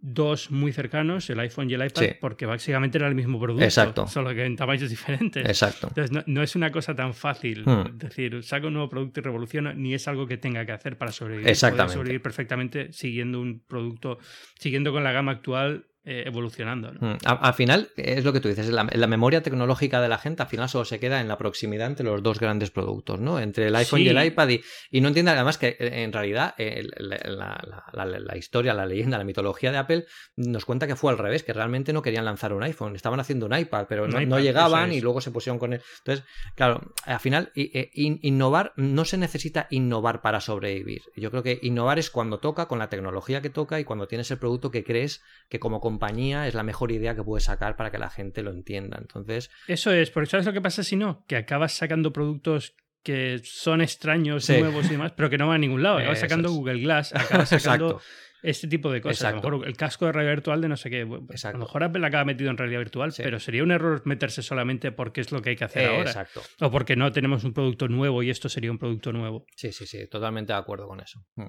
dos 0.00 0.52
muy 0.52 0.72
cercanos, 0.72 1.28
el 1.30 1.40
iPhone 1.40 1.68
y 1.68 1.74
el 1.74 1.84
iPad, 1.84 2.16
porque 2.20 2.46
básicamente 2.46 2.98
era 2.98 3.08
el 3.08 3.16
mismo 3.16 3.40
producto, 3.40 3.64
Exacto. 3.64 4.06
solo 4.06 4.32
que 4.32 4.44
en 4.44 4.54
tamaños 4.54 4.88
diferentes. 4.88 5.44
Exacto. 5.44 5.88
Entonces 5.88 6.24
no, 6.26 6.42
es 6.42 6.54
una 6.54 6.70
cosa 6.70 6.94
tan 6.94 7.14
fácil 7.14 7.64
hmm. 7.64 7.98
decir, 7.98 8.42
saco 8.44 8.68
un 8.68 8.74
nuevo 8.74 8.88
producto 8.88 9.20
y 9.20 9.22
revoluciona, 9.24 9.72
ni 9.72 9.94
es 9.94 10.06
algo 10.06 10.28
que 10.28 10.36
tenga 10.36 10.64
que 10.64 10.72
hacer 10.72 10.98
para 10.98 11.10
sobrevivir. 11.10 11.48
Exactamente. 11.48 11.94
sobrevivir 11.94 12.22
perfectamente 12.22 12.92
siguiendo 12.92 13.40
un 13.40 13.64
producto, 13.66 14.18
siguiendo 14.60 14.92
con 14.92 15.02
la 15.02 15.10
gama 15.10 15.32
actual 15.32 15.86
eh, 16.08 16.22
evolucionando. 16.24 16.92
Mm, 16.92 17.16
al 17.24 17.54
final, 17.54 17.88
es 17.96 18.24
lo 18.24 18.32
que 18.32 18.38
tú 18.38 18.46
dices, 18.46 18.68
la, 18.68 18.88
la, 18.92 19.06
memoria 19.08 19.42
tecnológica 19.42 20.00
de 20.00 20.08
la 20.08 20.18
gente 20.18 20.40
al 20.40 20.48
final 20.48 20.68
solo 20.68 20.84
se 20.84 21.00
queda 21.00 21.20
en 21.20 21.26
la 21.26 21.36
proximidad 21.36 21.88
entre 21.88 22.06
los 22.06 22.22
dos 22.22 22.38
grandes 22.38 22.70
productos, 22.70 23.18
¿no? 23.18 23.40
Entre 23.40 23.66
el 23.66 23.74
iPhone 23.74 24.02
y 24.02 24.08
el 24.08 24.24
iPad. 24.24 24.50
Y, 24.92 25.00
no 25.00 25.08
entiende 25.08 25.32
además 25.32 25.58
que 25.58 25.76
eh, 25.80 26.04
en 26.04 26.12
realidad 26.12 26.54
la, 26.56 28.36
historia, 28.36 28.72
la 28.72 28.86
leyenda, 28.86 29.18
la 29.18 29.24
mitología 29.24 29.72
de 29.72 29.78
Apple 29.78 30.06
nos 30.36 30.64
cuenta 30.64 30.86
que 30.86 30.94
fue 30.94 31.10
al 31.10 31.18
revés, 31.18 31.42
que 31.42 31.52
realmente 31.52 31.92
no 31.92 32.02
querían 32.02 32.24
lanzar 32.24 32.52
un 32.52 32.62
iPhone, 32.62 32.94
estaban 32.94 33.18
haciendo 33.18 33.46
un 33.46 33.58
iPad, 33.58 33.86
pero 33.88 34.06
no, 34.06 34.38
llegaban 34.38 34.92
y 34.92 35.00
luego 35.00 35.20
se 35.20 35.32
pusieron 35.32 35.58
con 35.58 35.72
él. 35.72 35.82
Entonces, 35.98 36.24
claro, 36.54 36.82
al 37.04 37.18
final, 37.18 37.50
eh, 37.56 37.90
innovar, 37.94 38.74
no 38.76 39.04
se 39.04 39.18
necesita 39.18 39.66
innovar 39.70 40.22
para 40.22 40.40
sobrevivir. 40.40 41.02
Yo 41.16 41.32
creo 41.32 41.42
que 41.42 41.58
innovar 41.62 41.98
es 41.98 42.10
cuando 42.10 42.38
toca, 42.38 42.68
con 42.68 42.78
la 42.78 42.88
tecnología 42.88 43.42
que 43.42 43.50
toca 43.50 43.80
y 43.80 43.84
cuando 43.84 44.06
tienes 44.06 44.30
el 44.30 44.38
producto 44.38 44.70
que 44.70 44.84
crees 44.84 45.20
que 45.48 45.58
como 45.58 45.80
compañía 45.96 46.46
es 46.46 46.54
la 46.54 46.62
mejor 46.62 46.92
idea 46.92 47.14
que 47.14 47.22
puedes 47.22 47.44
sacar 47.44 47.76
para 47.76 47.90
que 47.90 47.98
la 47.98 48.10
gente 48.10 48.42
lo 48.42 48.50
entienda. 48.50 48.98
Entonces. 49.00 49.50
Eso 49.66 49.90
es, 49.92 50.10
porque 50.10 50.30
¿sabes 50.30 50.46
lo 50.46 50.52
que 50.52 50.60
pasa 50.60 50.82
si 50.82 50.96
no? 50.96 51.24
Que 51.26 51.36
acabas 51.36 51.72
sacando 51.72 52.12
productos 52.12 52.76
que 53.02 53.40
son 53.44 53.80
extraños, 53.80 54.48
nuevos 54.50 54.86
y 54.86 54.90
demás, 54.90 55.12
pero 55.16 55.30
que 55.30 55.38
no 55.38 55.46
van 55.46 55.56
a 55.56 55.58
ningún 55.58 55.82
lado. 55.82 55.98
Acabas 55.98 56.20
sacando 56.20 56.50
Google 56.50 56.80
Glass, 56.80 57.14
acabas 57.14 57.48
sacando 57.48 58.00
este 58.42 58.68
tipo 58.68 58.92
de 58.92 59.00
cosas. 59.00 59.24
A 59.24 59.30
lo 59.30 59.36
mejor 59.36 59.66
el 59.68 59.76
casco 59.76 60.06
de 60.06 60.12
realidad 60.12 60.34
virtual 60.34 60.60
de 60.60 60.68
no 60.68 60.76
sé 60.76 60.90
qué. 60.90 61.02
A 61.02 61.52
lo 61.52 61.58
mejor 61.58 61.84
Apple 61.84 62.06
acaba 62.06 62.24
metido 62.24 62.50
en 62.50 62.58
realidad 62.58 62.80
virtual, 62.80 63.14
pero 63.16 63.38
sería 63.38 63.62
un 63.62 63.70
error 63.70 64.02
meterse 64.04 64.42
solamente 64.42 64.92
porque 64.92 65.20
es 65.20 65.32
lo 65.32 65.40
que 65.40 65.50
hay 65.50 65.56
que 65.56 65.64
hacer 65.64 65.88
ahora. 65.88 66.10
Exacto. 66.10 66.42
O 66.60 66.70
porque 66.70 66.96
no 66.96 67.12
tenemos 67.12 67.44
un 67.44 67.54
producto 67.54 67.88
nuevo 67.88 68.22
y 68.22 68.30
esto 68.30 68.48
sería 68.48 68.70
un 68.70 68.78
producto 68.78 69.12
nuevo. 69.12 69.46
Sí, 69.54 69.72
sí, 69.72 69.86
sí, 69.86 70.08
totalmente 70.08 70.52
de 70.52 70.58
acuerdo 70.58 70.88
con 70.88 71.00
eso. 71.00 71.24
Mm. 71.36 71.46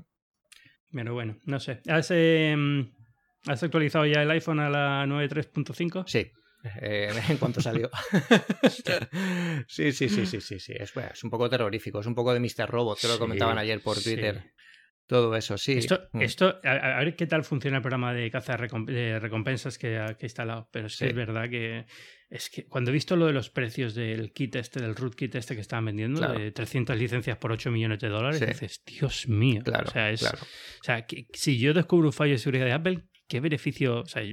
Pero 0.93 1.13
bueno, 1.13 1.37
no 1.45 1.59
sé. 1.59 1.81
¿Has, 1.87 2.11
em, 2.11 2.91
¿Has 3.47 3.63
actualizado 3.63 4.05
ya 4.05 4.21
el 4.21 4.31
iPhone 4.31 4.59
a 4.59 4.69
la 4.69 5.05
9.3.5? 5.05 6.03
Sí. 6.07 6.31
Eh, 6.81 7.09
en 7.29 7.37
cuanto 7.37 7.61
salió. 7.61 7.89
sí, 9.67 9.91
sí, 9.91 10.09
sí, 10.09 10.25
sí, 10.25 10.41
sí, 10.41 10.59
sí. 10.59 10.73
Es, 10.75 10.93
es, 10.95 11.23
un 11.23 11.29
poco 11.29 11.49
terrorífico, 11.49 11.99
es 11.99 12.07
un 12.07 12.15
poco 12.15 12.33
de 12.33 12.39
Mr. 12.39 12.69
Robot, 12.69 12.99
que 12.99 13.07
lo 13.07 13.19
comentaban 13.19 13.57
ayer 13.57 13.81
por 13.81 14.01
Twitter. 14.01 14.53
Todo 15.05 15.33
eso, 15.37 15.57
sí. 15.57 15.73
Esto, 15.73 16.09
mm. 16.11 16.21
esto 16.21 16.59
a, 16.63 16.99
ver 16.99 17.15
qué 17.15 17.27
tal 17.27 17.45
funciona 17.45 17.77
el 17.77 17.81
programa 17.81 18.13
de 18.13 18.29
caza 18.29 18.57
de 18.57 19.19
recompensas 19.19 19.77
que, 19.77 20.03
que 20.19 20.25
he 20.25 20.27
instalado. 20.27 20.67
Pero 20.71 20.87
es 20.87 20.97
que 20.97 21.07
es 21.07 21.15
verdad 21.15 21.49
que 21.49 21.85
es 22.29 22.49
que 22.49 22.65
cuando 22.65 22.91
he 22.91 22.93
visto 22.93 23.15
lo 23.15 23.25
de 23.25 23.31
los 23.31 23.49
precios 23.49 23.95
del 23.95 24.33
kit 24.33 24.57
este, 24.57 24.81
del 24.81 24.95
root 24.95 25.15
kit 25.15 25.33
este 25.35 25.55
que 25.55 25.61
estaban 25.61 25.85
vendiendo, 25.85 26.27
de 26.33 26.51
300 26.51 26.97
licencias 26.97 27.37
por 27.37 27.53
8 27.53 27.71
millones 27.71 27.99
de 27.99 28.09
dólares, 28.09 28.45
dices, 28.45 28.83
Dios 28.85 29.29
mío. 29.29 29.61
Claro, 29.63 29.85
o 29.87 29.91
sea, 29.91 30.11
es, 30.11 30.23
o 30.23 30.83
sea 30.83 31.05
que, 31.05 31.27
si 31.33 31.57
yo 31.57 31.73
descubro 31.73 32.07
un 32.07 32.13
fallo 32.13 32.33
de 32.33 32.39
seguridad 32.39 32.65
de 32.65 32.73
Apple, 32.73 33.03
¿qué 33.27 33.39
beneficio? 33.39 34.01
O 34.01 34.05
sea, 34.05 34.23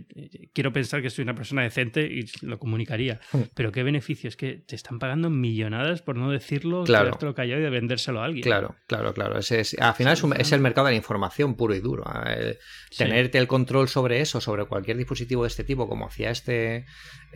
quiero 0.53 0.73
pensar 0.73 1.03
que 1.03 1.11
soy 1.11 1.23
una 1.23 1.35
persona 1.35 1.63
decente 1.63 2.03
y 2.03 2.27
lo 2.43 2.59
comunicaría, 2.59 3.21
hmm. 3.33 3.41
pero 3.55 3.73
¿qué 3.73 3.83
beneficio? 3.83 4.29
Es 4.29 4.37
que 4.37 4.55
te 4.55 4.77
están 4.77 4.99
pagando 4.99 5.31
millonadas, 5.31 6.03
por 6.03 6.17
no 6.17 6.31
decirlo, 6.31 6.85
claro. 6.85 7.17
lo 7.21 7.35
callado 7.35 7.61
y 7.61 7.65
de 7.65 7.71
vendérselo 7.71 8.21
a 8.21 8.27
alguien. 8.27 8.43
Claro, 8.43 8.77
claro, 8.87 9.13
claro. 9.13 9.39
es, 9.39 9.77
al 9.79 9.95
final 9.95 10.17
es, 10.39 10.53
el 10.53 10.61
mercado 10.61 10.87
de 10.87 10.93
la 10.93 10.97
información 10.97 11.55
puro 11.57 11.75
y 11.75 11.81
duro. 11.81 12.05
¿eh? 12.27 12.59
tenerte 12.97 13.39
el 13.39 13.47
control 13.47 13.89
sobre 13.89 14.21
eso, 14.21 14.41
sobre 14.41 14.65
cualquier 14.67 14.97
dispositivo 14.97 15.43
de 15.43 15.49
este 15.49 15.65
tipo, 15.65 15.89
como 15.89 16.07
hacía 16.07 16.31
este, 16.31 16.87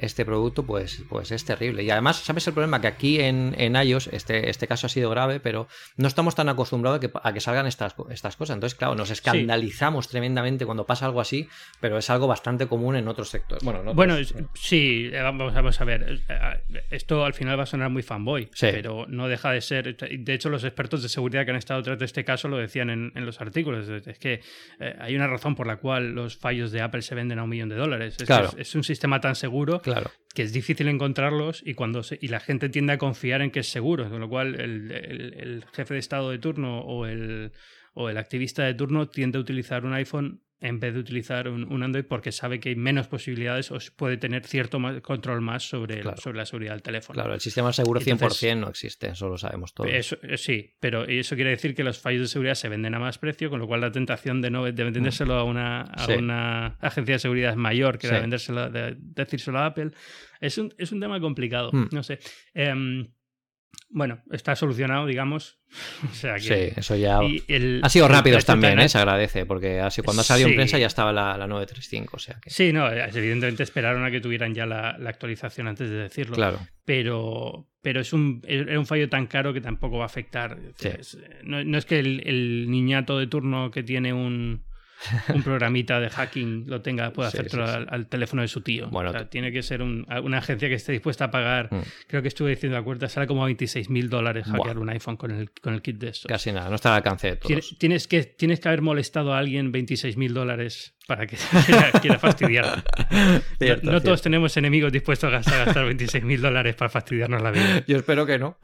este 0.01 0.25
producto, 0.25 0.65
pues, 0.65 1.03
pues 1.09 1.31
es 1.33 1.45
terrible. 1.45 1.83
Y 1.83 1.91
además, 1.91 2.17
¿sabes 2.17 2.47
el 2.47 2.55
problema? 2.55 2.81
Que 2.81 2.87
aquí 2.87 3.21
en, 3.21 3.55
en 3.59 3.77
iOS, 3.77 4.09
este, 4.09 4.51
este 4.51 4.67
caso 4.67 4.87
ha 4.87 4.91
sido 4.91 5.11
grave, 5.11 5.41
pero 5.41 5.69
no 5.97 6.09
estamos 6.09 6.35
tan 6.35 6.49
acostumbrados 6.49 6.99
a 6.99 7.01
que, 7.01 7.11
a 7.23 7.33
que 7.33 7.41
salgan 7.41 7.67
estas, 7.67 7.95
estas 8.11 8.37
cosas. 8.37 8.55
Entonces, 8.55 8.79
claro, 8.79 8.95
nos 8.95 9.11
escandalizamos 9.11 10.09
tremendamente 10.09 10.67
cuando 10.67 10.87
pasa 10.87 11.07
algo 11.07 11.21
así 11.21 11.49
pero 11.81 11.99
es 11.99 12.11
algo 12.11 12.27
bastante 12.27 12.67
común 12.67 12.97
en 12.97 13.09
otros 13.09 13.29
sectores. 13.29 13.63
Bueno, 13.65 13.95
bueno 13.95 14.17
sí, 14.55 15.11
eh, 15.13 15.21
vamos, 15.21 15.55
vamos, 15.55 15.81
a 15.81 15.85
ver. 15.85 16.21
Eh, 16.29 16.83
esto 16.91 17.25
al 17.25 17.35
final 17.35 17.59
va 17.59 17.65
a 17.65 17.67
sonar 17.67 17.91
muy 17.91 18.03
fanboy, 18.03 18.51
pero 18.61 19.07
no 19.09 19.29
deja 19.29 19.53
de 19.53 19.61
ser. 19.61 19.97
De 19.97 20.35
hecho, 20.35 20.49
los 20.49 20.65
expertos 20.65 21.03
de 21.03 21.09
seguridad 21.09 21.45
que 21.45 21.51
han 21.51 21.57
estado 21.57 21.81
detrás 21.81 21.99
de 21.99 22.05
este 22.05 22.25
caso 22.25 22.49
lo 22.49 22.57
decían 22.57 22.91
en, 22.91 23.27
los 23.27 23.41
artículos. 23.41 23.89
Es 23.89 24.19
que 24.19 24.41
eh, 24.81 24.97
hay 24.99 25.15
una 25.15 25.27
razón 25.27 25.55
por 25.55 25.67
la 25.67 25.77
cual 25.77 26.13
los 26.13 26.37
fallos 26.37 26.73
de 26.73 26.81
Apple 26.81 27.03
se 27.03 27.15
venden 27.15 27.39
a 27.39 27.45
un 27.45 27.51
millón 27.51 27.69
de 27.69 27.77
dólares. 27.77 28.17
Es, 28.19 28.27
claro. 28.27 28.51
es, 28.57 28.75
un 28.75 28.85
sistema 28.85 29.21
tan 29.21 29.35
seguro 29.35 29.81
claro. 29.93 30.11
que 30.35 30.43
es 30.43 30.53
difícil 30.53 30.89
encontrarlos 30.89 31.63
y, 31.65 31.75
cuando 31.75 32.03
y 32.21 32.29
la 32.29 32.41
gente 32.41 32.69
tiende 32.69 32.93
a 32.93 32.99
confiar 32.99 33.43
en 33.43 33.51
que 33.51 33.61
es 33.61 33.71
seguro. 33.71 34.09
Con 34.09 34.21
lo 34.21 34.29
cual, 34.29 34.55
el, 34.61 35.65
jefe 35.73 35.95
de 35.95 36.01
estado 36.01 36.31
de 36.31 36.39
turno 36.39 36.81
o 36.81 37.07
el, 37.07 37.53
o 37.95 38.09
el 38.09 38.19
activista 38.19 38.65
de 38.65 38.75
turno 38.75 39.09
tiende 39.09 39.39
a 39.39 39.41
utilizar 39.41 39.85
un 39.85 39.95
iPhone 39.95 40.43
en 40.61 40.81
vez 40.81 40.95
de 40.95 41.01
utilizar 41.01 41.49
un, 41.49 41.83
Android 41.83 42.05
porque 42.05 42.33
sabe 42.33 42.59
que 42.59 42.71
hay 42.71 42.77
menos 42.77 43.07
posibilidades 43.07 43.71
o 43.71 43.79
puede 43.97 44.17
tener 44.17 44.45
cierto 44.45 44.79
control 45.03 45.41
más 45.41 45.69
sobre, 45.69 46.03
sobre 46.17 46.37
la 46.37 46.47
seguridad 46.47 46.73
del 46.73 46.83
teléfono. 46.83 47.15
Claro, 47.15 47.35
el 47.35 47.41
sistema 47.41 47.73
seguro 47.73 48.01
100% 48.01 48.59
no 48.59 48.69
existe, 48.69 49.09
eso 49.09 49.29
lo 49.29 49.39
sabemos 49.39 49.73
todos. 49.73 49.91
Eso, 49.93 50.19
eh, 50.23 50.37
sí, 50.37 50.75
pero 50.81 51.05
eso 51.05 51.37
quiere 51.37 51.51
decir 51.51 51.75
que 51.75 51.85
los 51.85 51.99
fallos 51.99 52.23
de 52.23 52.29
seguridad 52.29 52.55
se 52.55 52.69
venden 52.69 52.95
a 52.95 52.99
más 52.99 53.19
precio, 53.19 53.51
con 53.51 53.61
lo 53.61 53.69
cual 53.69 53.81
la 53.81 53.93
tentación 53.93 54.43
de 54.43 54.51
no 54.51 54.65
de 54.65 54.73
vendérselo 54.85 55.35
a, 55.35 55.45
una, 55.45 55.83
a 55.83 56.07
una 56.15 56.67
agencia 56.81 57.15
de 57.15 57.19
seguridad 57.21 57.51
es 57.53 57.57
mayor 57.57 57.99
que 57.99 58.09
la 58.09 58.15
de 58.15 58.21
vendérselo, 58.21 58.71
de 58.71 58.97
decírselo 58.99 59.59
a 59.59 59.67
Apple. 59.67 59.91
Es 60.41 60.59
un, 60.59 60.75
es 60.79 60.91
un 60.93 61.01
tema 61.01 61.21
complicado, 61.21 61.71
mm. 61.73 61.89
no 61.93 62.03
sé. 62.03 62.19
Em, 62.55 63.09
bueno, 63.91 64.23
está 64.31 64.55
solucionado, 64.55 65.07
digamos. 65.07 65.59
O 66.11 66.15
sea 66.15 66.37
que, 66.37 66.41
sí, 66.41 66.73
eso 66.77 66.97
ya. 66.97 67.21
ha 67.83 67.89
sido 67.91 68.09
rápidos 68.09 68.45
también, 68.45 68.79
¿eh? 68.79 68.89
se 68.89 68.99
agradece, 68.99 69.45
porque 69.45 69.81
así, 69.81 70.01
cuando 70.01 70.23
ha 70.23 70.25
salido 70.25 70.49
en 70.49 70.55
prensa 70.55 70.79
ya 70.79 70.87
estaba 70.87 71.13
la, 71.13 71.37
la 71.37 71.47
935. 71.47 72.17
O 72.17 72.19
sea 72.19 72.39
que... 72.41 72.49
Sí, 72.49 72.73
no, 72.73 72.91
evidentemente 72.91 73.63
esperaron 73.63 74.05
a 74.05 74.11
que 74.11 74.21
tuvieran 74.21 74.55
ya 74.55 74.65
la, 74.65 74.91
actualización 75.07 75.69
antes 75.69 75.91
de 75.91 75.97
decirlo. 75.97 76.37
Claro. 76.37 76.59
Pero, 76.85 77.69
pero 77.83 78.01
es 78.01 78.13
un, 78.15 78.43
un 78.49 78.87
fallo 78.87 79.11
tan 79.11 79.27
caro 79.27 79.53
que 79.53 79.61
tampoco 79.61 79.99
va 79.99 80.05
a 80.05 80.07
afectar. 80.07 80.59
no, 81.43 81.79
es 81.79 81.85
que 81.85 81.99
el 81.99 82.71
niñato 82.71 83.19
de 83.19 83.27
turno 83.27 83.71
que 83.71 83.83
tiene 83.83 84.15
un, 84.15 84.65
un 85.35 85.43
programita 85.43 86.01
de 86.01 86.11
hacking 86.11 86.65
lo 86.67 86.83
tenga, 86.83 87.13
pueda 87.13 87.29
hacer 87.29 87.49
al, 87.61 88.07
teléfono 88.07 88.43
de 88.43 88.49
su 88.49 88.61
tío. 88.61 88.89
Bueno, 88.91 89.13
tiene 89.27 89.53
que 89.53 89.63
ser 89.63 89.83
una 89.83 90.39
agencia 90.39 90.69
que 90.69 90.75
esté 90.75 90.93
dispuesta 90.93 91.27
a 91.27 91.31
pagar, 91.31 91.69
mm. 91.73 91.83
creo 92.07 92.23
que 92.23 92.29
estuve 92.29 92.51
diciendo 92.51 92.77
la 92.77 92.85
cuenta, 92.85 93.09
sale 93.09 93.27
como 93.27 93.43
a 93.43 93.47
26 93.47 93.91
mil 93.91 94.09
dólares 94.09 94.47
hackear 94.47 94.79
un 94.79 94.91
iPhone 94.91 95.17
con 95.17 95.31
el, 95.31 95.51
con 95.51 95.75
el 95.75 95.83
kit 95.83 95.99
de 95.99 96.09
esto. 96.09 96.29
Casi 96.29 96.53
nada, 96.53 96.69
no 96.69 96.77
está 96.77 96.91
al 96.91 96.97
alcance 96.97 97.29
de 97.29 97.37
todos. 97.37 97.77
Tienes 97.79 98.07
que, 98.07 98.25
tienes 98.25 98.61
que 98.61 98.69
haber 98.69 98.83
molestado 98.83 99.33
a 99.35 99.39
alguien 99.39 99.73
26 99.73 100.17
mil 100.17 100.35
dólares 100.35 100.95
para 101.07 101.27
que 101.27 101.37
quiera, 102.03 102.19
fastidiar. 102.19 102.85
no, 103.83 104.03
todos 104.03 104.21
tenemos 104.21 104.57
enemigos 104.57 104.93
dispuestos 104.93 105.29
a 105.29 105.31
gastar, 105.31 105.65
gastar 105.65 105.87
26 105.87 106.23
mil 106.25 106.41
dólares 106.41 106.75
para 106.75 106.91
fastidiarnos 106.91 107.41
la 107.41 107.51
vida. 107.51 107.83
Yo 107.87 107.97
espero 107.97 108.27
que 108.27 108.39
no. 108.39 108.59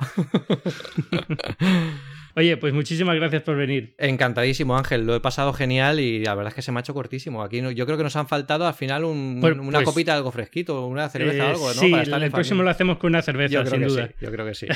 Oye, 2.36 2.56
pues 2.56 2.74
muchísimas 2.74 3.14
gracias 3.16 3.42
por 3.42 3.56
venir. 3.56 3.94
Encantadísimo, 3.98 4.76
Ángel. 4.76 5.06
Lo 5.06 5.14
he 5.14 5.20
pasado 5.20 5.52
genial 5.52 6.00
y 6.00 6.24
la 6.24 6.34
verdad 6.34 6.48
es 6.48 6.54
que 6.54 6.62
se 6.62 6.72
me 6.72 6.78
ha 6.78 6.80
hecho 6.80 6.94
cortísimo. 6.94 7.42
Aquí 7.42 7.62
yo 7.74 7.86
creo 7.86 7.96
que 7.96 8.02
nos 8.02 8.16
han 8.16 8.26
faltado 8.26 8.66
al 8.66 8.74
final 8.74 9.04
una 9.04 9.40
pues, 9.40 9.84
copita 9.84 10.12
de 10.12 10.18
algo 10.18 10.32
fresquito, 10.32 10.86
una 10.86 11.08
cerveza 11.08 11.44
o 11.44 11.46
eh, 11.46 11.50
algo, 11.50 11.66
¿no? 11.68 11.74
Sí, 11.74 11.92
el 11.94 12.30
próximo 12.30 12.62
lo 12.62 12.70
hacemos 12.70 12.98
con 12.98 13.10
una 13.10 13.22
cerveza, 13.22 13.64
sin 13.66 13.82
duda. 13.82 14.10
yo 14.20 14.30
creo 14.32 14.46
que 14.46 14.54
sí. 14.54 14.66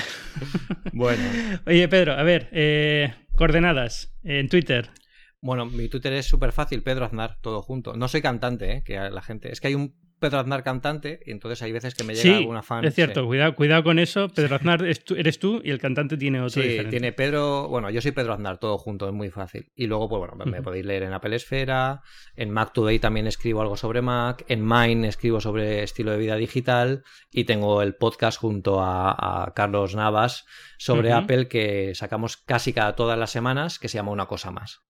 bueno. 0.93 1.23
Oye, 1.67 1.89
Pedro, 1.89 2.13
a 2.13 2.23
ver, 2.23 2.49
eh, 2.53 3.13
coordenadas 3.35 4.17
en 4.23 4.49
Twitter. 4.49 4.91
Bueno, 5.41 5.67
mi 5.67 5.89
Twitter 5.89 6.13
es 6.13 6.27
súper 6.27 6.53
fácil, 6.53 6.83
Pedro 6.83 7.05
Aznar, 7.05 7.39
todo 7.41 7.63
junto. 7.63 7.97
No 7.97 8.09
soy 8.09 8.23
cantante, 8.23 8.73
¿eh? 8.73 8.83
que 8.85 8.95
la 8.99 9.23
gente. 9.23 9.53
Es 9.53 9.61
que 9.61 9.69
hay 9.69 9.75
un 9.75 9.95
Pedro 10.19 10.41
Aznar 10.41 10.63
cantante, 10.63 11.21
y 11.25 11.31
entonces 11.31 11.63
hay 11.63 11.73
veces 11.73 11.95
que 11.95 12.05
me 12.05 12.15
llega 12.15 12.39
alguna 12.39 12.63
fan. 12.63 12.85
Es 12.85 12.95
cierto, 12.95 13.27
cuidado, 13.27 13.55
cuidado 13.55 13.85
con 13.85 13.99
eso. 13.99 14.29
Pedro 14.35 14.57
Aznar 14.57 14.85
eres 14.85 15.39
tú 15.39 15.61
y 15.65 15.71
el 15.71 15.79
cantante 15.79 16.17
tiene 16.17 16.41
otro. 16.41 16.63
Sí, 16.63 16.79
tiene 16.91 17.13
Pedro. 17.13 17.69
Bueno, 17.69 17.91
yo 17.91 18.01
soy 18.01 18.13
Pedro 18.13 18.33
Aznar, 18.33 18.59
todo 18.59 18.79
junto, 18.79 19.07
es 19.07 19.15
muy 19.15 19.31
fácil. 19.31 19.71
Y 19.75 19.87
luego, 19.87 20.09
pues 20.09 20.21
bueno, 20.21 20.45
me 20.45 20.63
podéis 20.63 20.85
leer 20.85 21.05
en 21.05 21.13
Apple 21.13 21.37
Esfera, 21.37 22.03
en 22.37 22.51
Mac 22.51 22.73
Today 22.73 22.99
también 22.99 23.27
escribo 23.27 23.61
algo 23.61 23.77
sobre 23.77 24.03
Mac, 24.03 24.45
en 24.49 24.67
Mine 24.67 25.09
escribo 25.09 25.41
sobre 25.41 25.83
estilo 25.83 26.11
de 26.11 26.19
vida 26.19 26.37
digital, 26.37 27.05
y 27.31 27.45
tengo 27.45 27.83
el 27.83 27.95
podcast 27.95 28.39
junto 28.39 28.81
a, 28.81 29.53
Carlos 29.55 29.95
Navas 29.95 30.47
sobre 30.79 31.13
Apple 31.13 31.49
que 31.49 31.95
sacamos 31.95 32.37
casi 32.37 32.73
cada 32.73 32.95
todas 32.95 33.19
las 33.19 33.31
semanas, 33.31 33.79
que 33.79 33.89
se 33.89 33.99
llama 33.99 34.13
Una 34.13 34.27
cosa 34.27 34.51
más. 34.51 34.83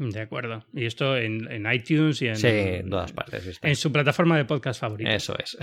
De 0.00 0.20
acuerdo. 0.20 0.64
Y 0.72 0.86
esto 0.86 1.14
en, 1.14 1.66
iTunes 1.70 2.22
y 2.22 2.28
en, 2.28 2.36
sí, 2.36 2.46
en 2.48 2.88
todas 2.88 3.12
partes. 3.12 3.58
En 3.60 3.76
su 3.76 3.92
plataforma 3.92 4.38
de 4.38 4.46
podcast 4.46 4.80
favorita. 4.80 5.12
Eso 5.12 5.36
es. 5.38 5.58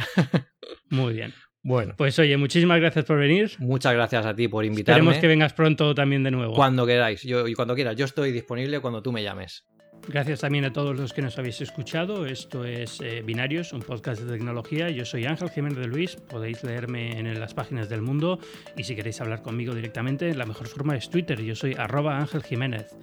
Muy 0.89 1.15
bien. 1.15 1.33
Bueno. 1.63 1.95
Pues 1.97 2.19
oye, 2.19 2.37
muchísimas 2.37 2.79
gracias 2.79 3.03
por 3.05 3.17
venir. 3.17 3.51
Muchas 3.57 3.95
gracias 3.95 4.27
a 4.27 4.35
ti 4.35 4.47
por 4.47 4.63
invitarme. 4.63 4.99
Esperemos 4.99 5.19
que 5.19 5.27
vengas 5.27 5.53
pronto 5.53 5.95
también 5.95 6.23
de 6.23 6.29
nuevo. 6.29 6.53
Cuando 6.53 6.85
queráis. 6.85 7.23
Yo, 7.23 7.47
y 7.47 7.55
cuando 7.55 7.73
quieras. 7.73 7.95
Yo 7.95 8.05
estoy 8.05 8.31
disponible 8.31 8.79
cuando 8.79 9.01
tú 9.01 9.11
me 9.11 9.23
llames. 9.23 9.65
Gracias 10.07 10.41
también 10.41 10.65
a 10.65 10.71
todos 10.71 10.95
los 10.95 11.13
que 11.13 11.23
nos 11.23 11.37
habéis 11.39 11.59
escuchado. 11.59 12.27
Esto 12.27 12.63
es 12.63 13.01
eh, 13.01 13.23
Binarios, 13.25 13.73
un 13.73 13.81
podcast 13.81 14.21
de 14.21 14.31
tecnología. 14.31 14.91
Yo 14.91 15.03
soy 15.03 15.25
Ángel 15.25 15.49
Jiménez 15.49 15.79
de 15.79 15.87
Luis. 15.87 16.15
Podéis 16.15 16.63
leerme 16.63 17.19
en 17.19 17.39
las 17.39 17.55
páginas 17.55 17.89
del 17.89 18.03
mundo. 18.03 18.39
Y 18.77 18.83
si 18.83 18.95
queréis 18.95 19.19
hablar 19.19 19.41
conmigo 19.41 19.73
directamente, 19.73 20.33
la 20.35 20.45
mejor 20.45 20.67
forma 20.67 20.95
es 20.95 21.09
Twitter. 21.09 21.41
Yo 21.41 21.55
soy 21.55 21.73
arroba 21.75 22.19
Ángel 22.19 22.43
Jiménez. 22.43 22.95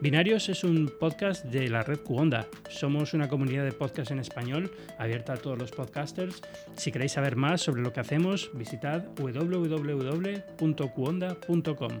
Binarios 0.00 0.48
es 0.48 0.64
un 0.64 0.90
podcast 0.98 1.44
de 1.44 1.68
la 1.68 1.82
red 1.82 1.98
Cuonda. 1.98 2.48
Somos 2.70 3.12
una 3.12 3.28
comunidad 3.28 3.64
de 3.64 3.72
podcast 3.72 4.10
en 4.10 4.18
español 4.18 4.70
abierta 4.98 5.34
a 5.34 5.36
todos 5.36 5.58
los 5.58 5.72
podcasters. 5.72 6.40
Si 6.74 6.90
queréis 6.90 7.12
saber 7.12 7.36
más 7.36 7.60
sobre 7.60 7.82
lo 7.82 7.92
que 7.92 8.00
hacemos, 8.00 8.50
visitad 8.54 9.04
www.cuonda.com. 9.18 11.98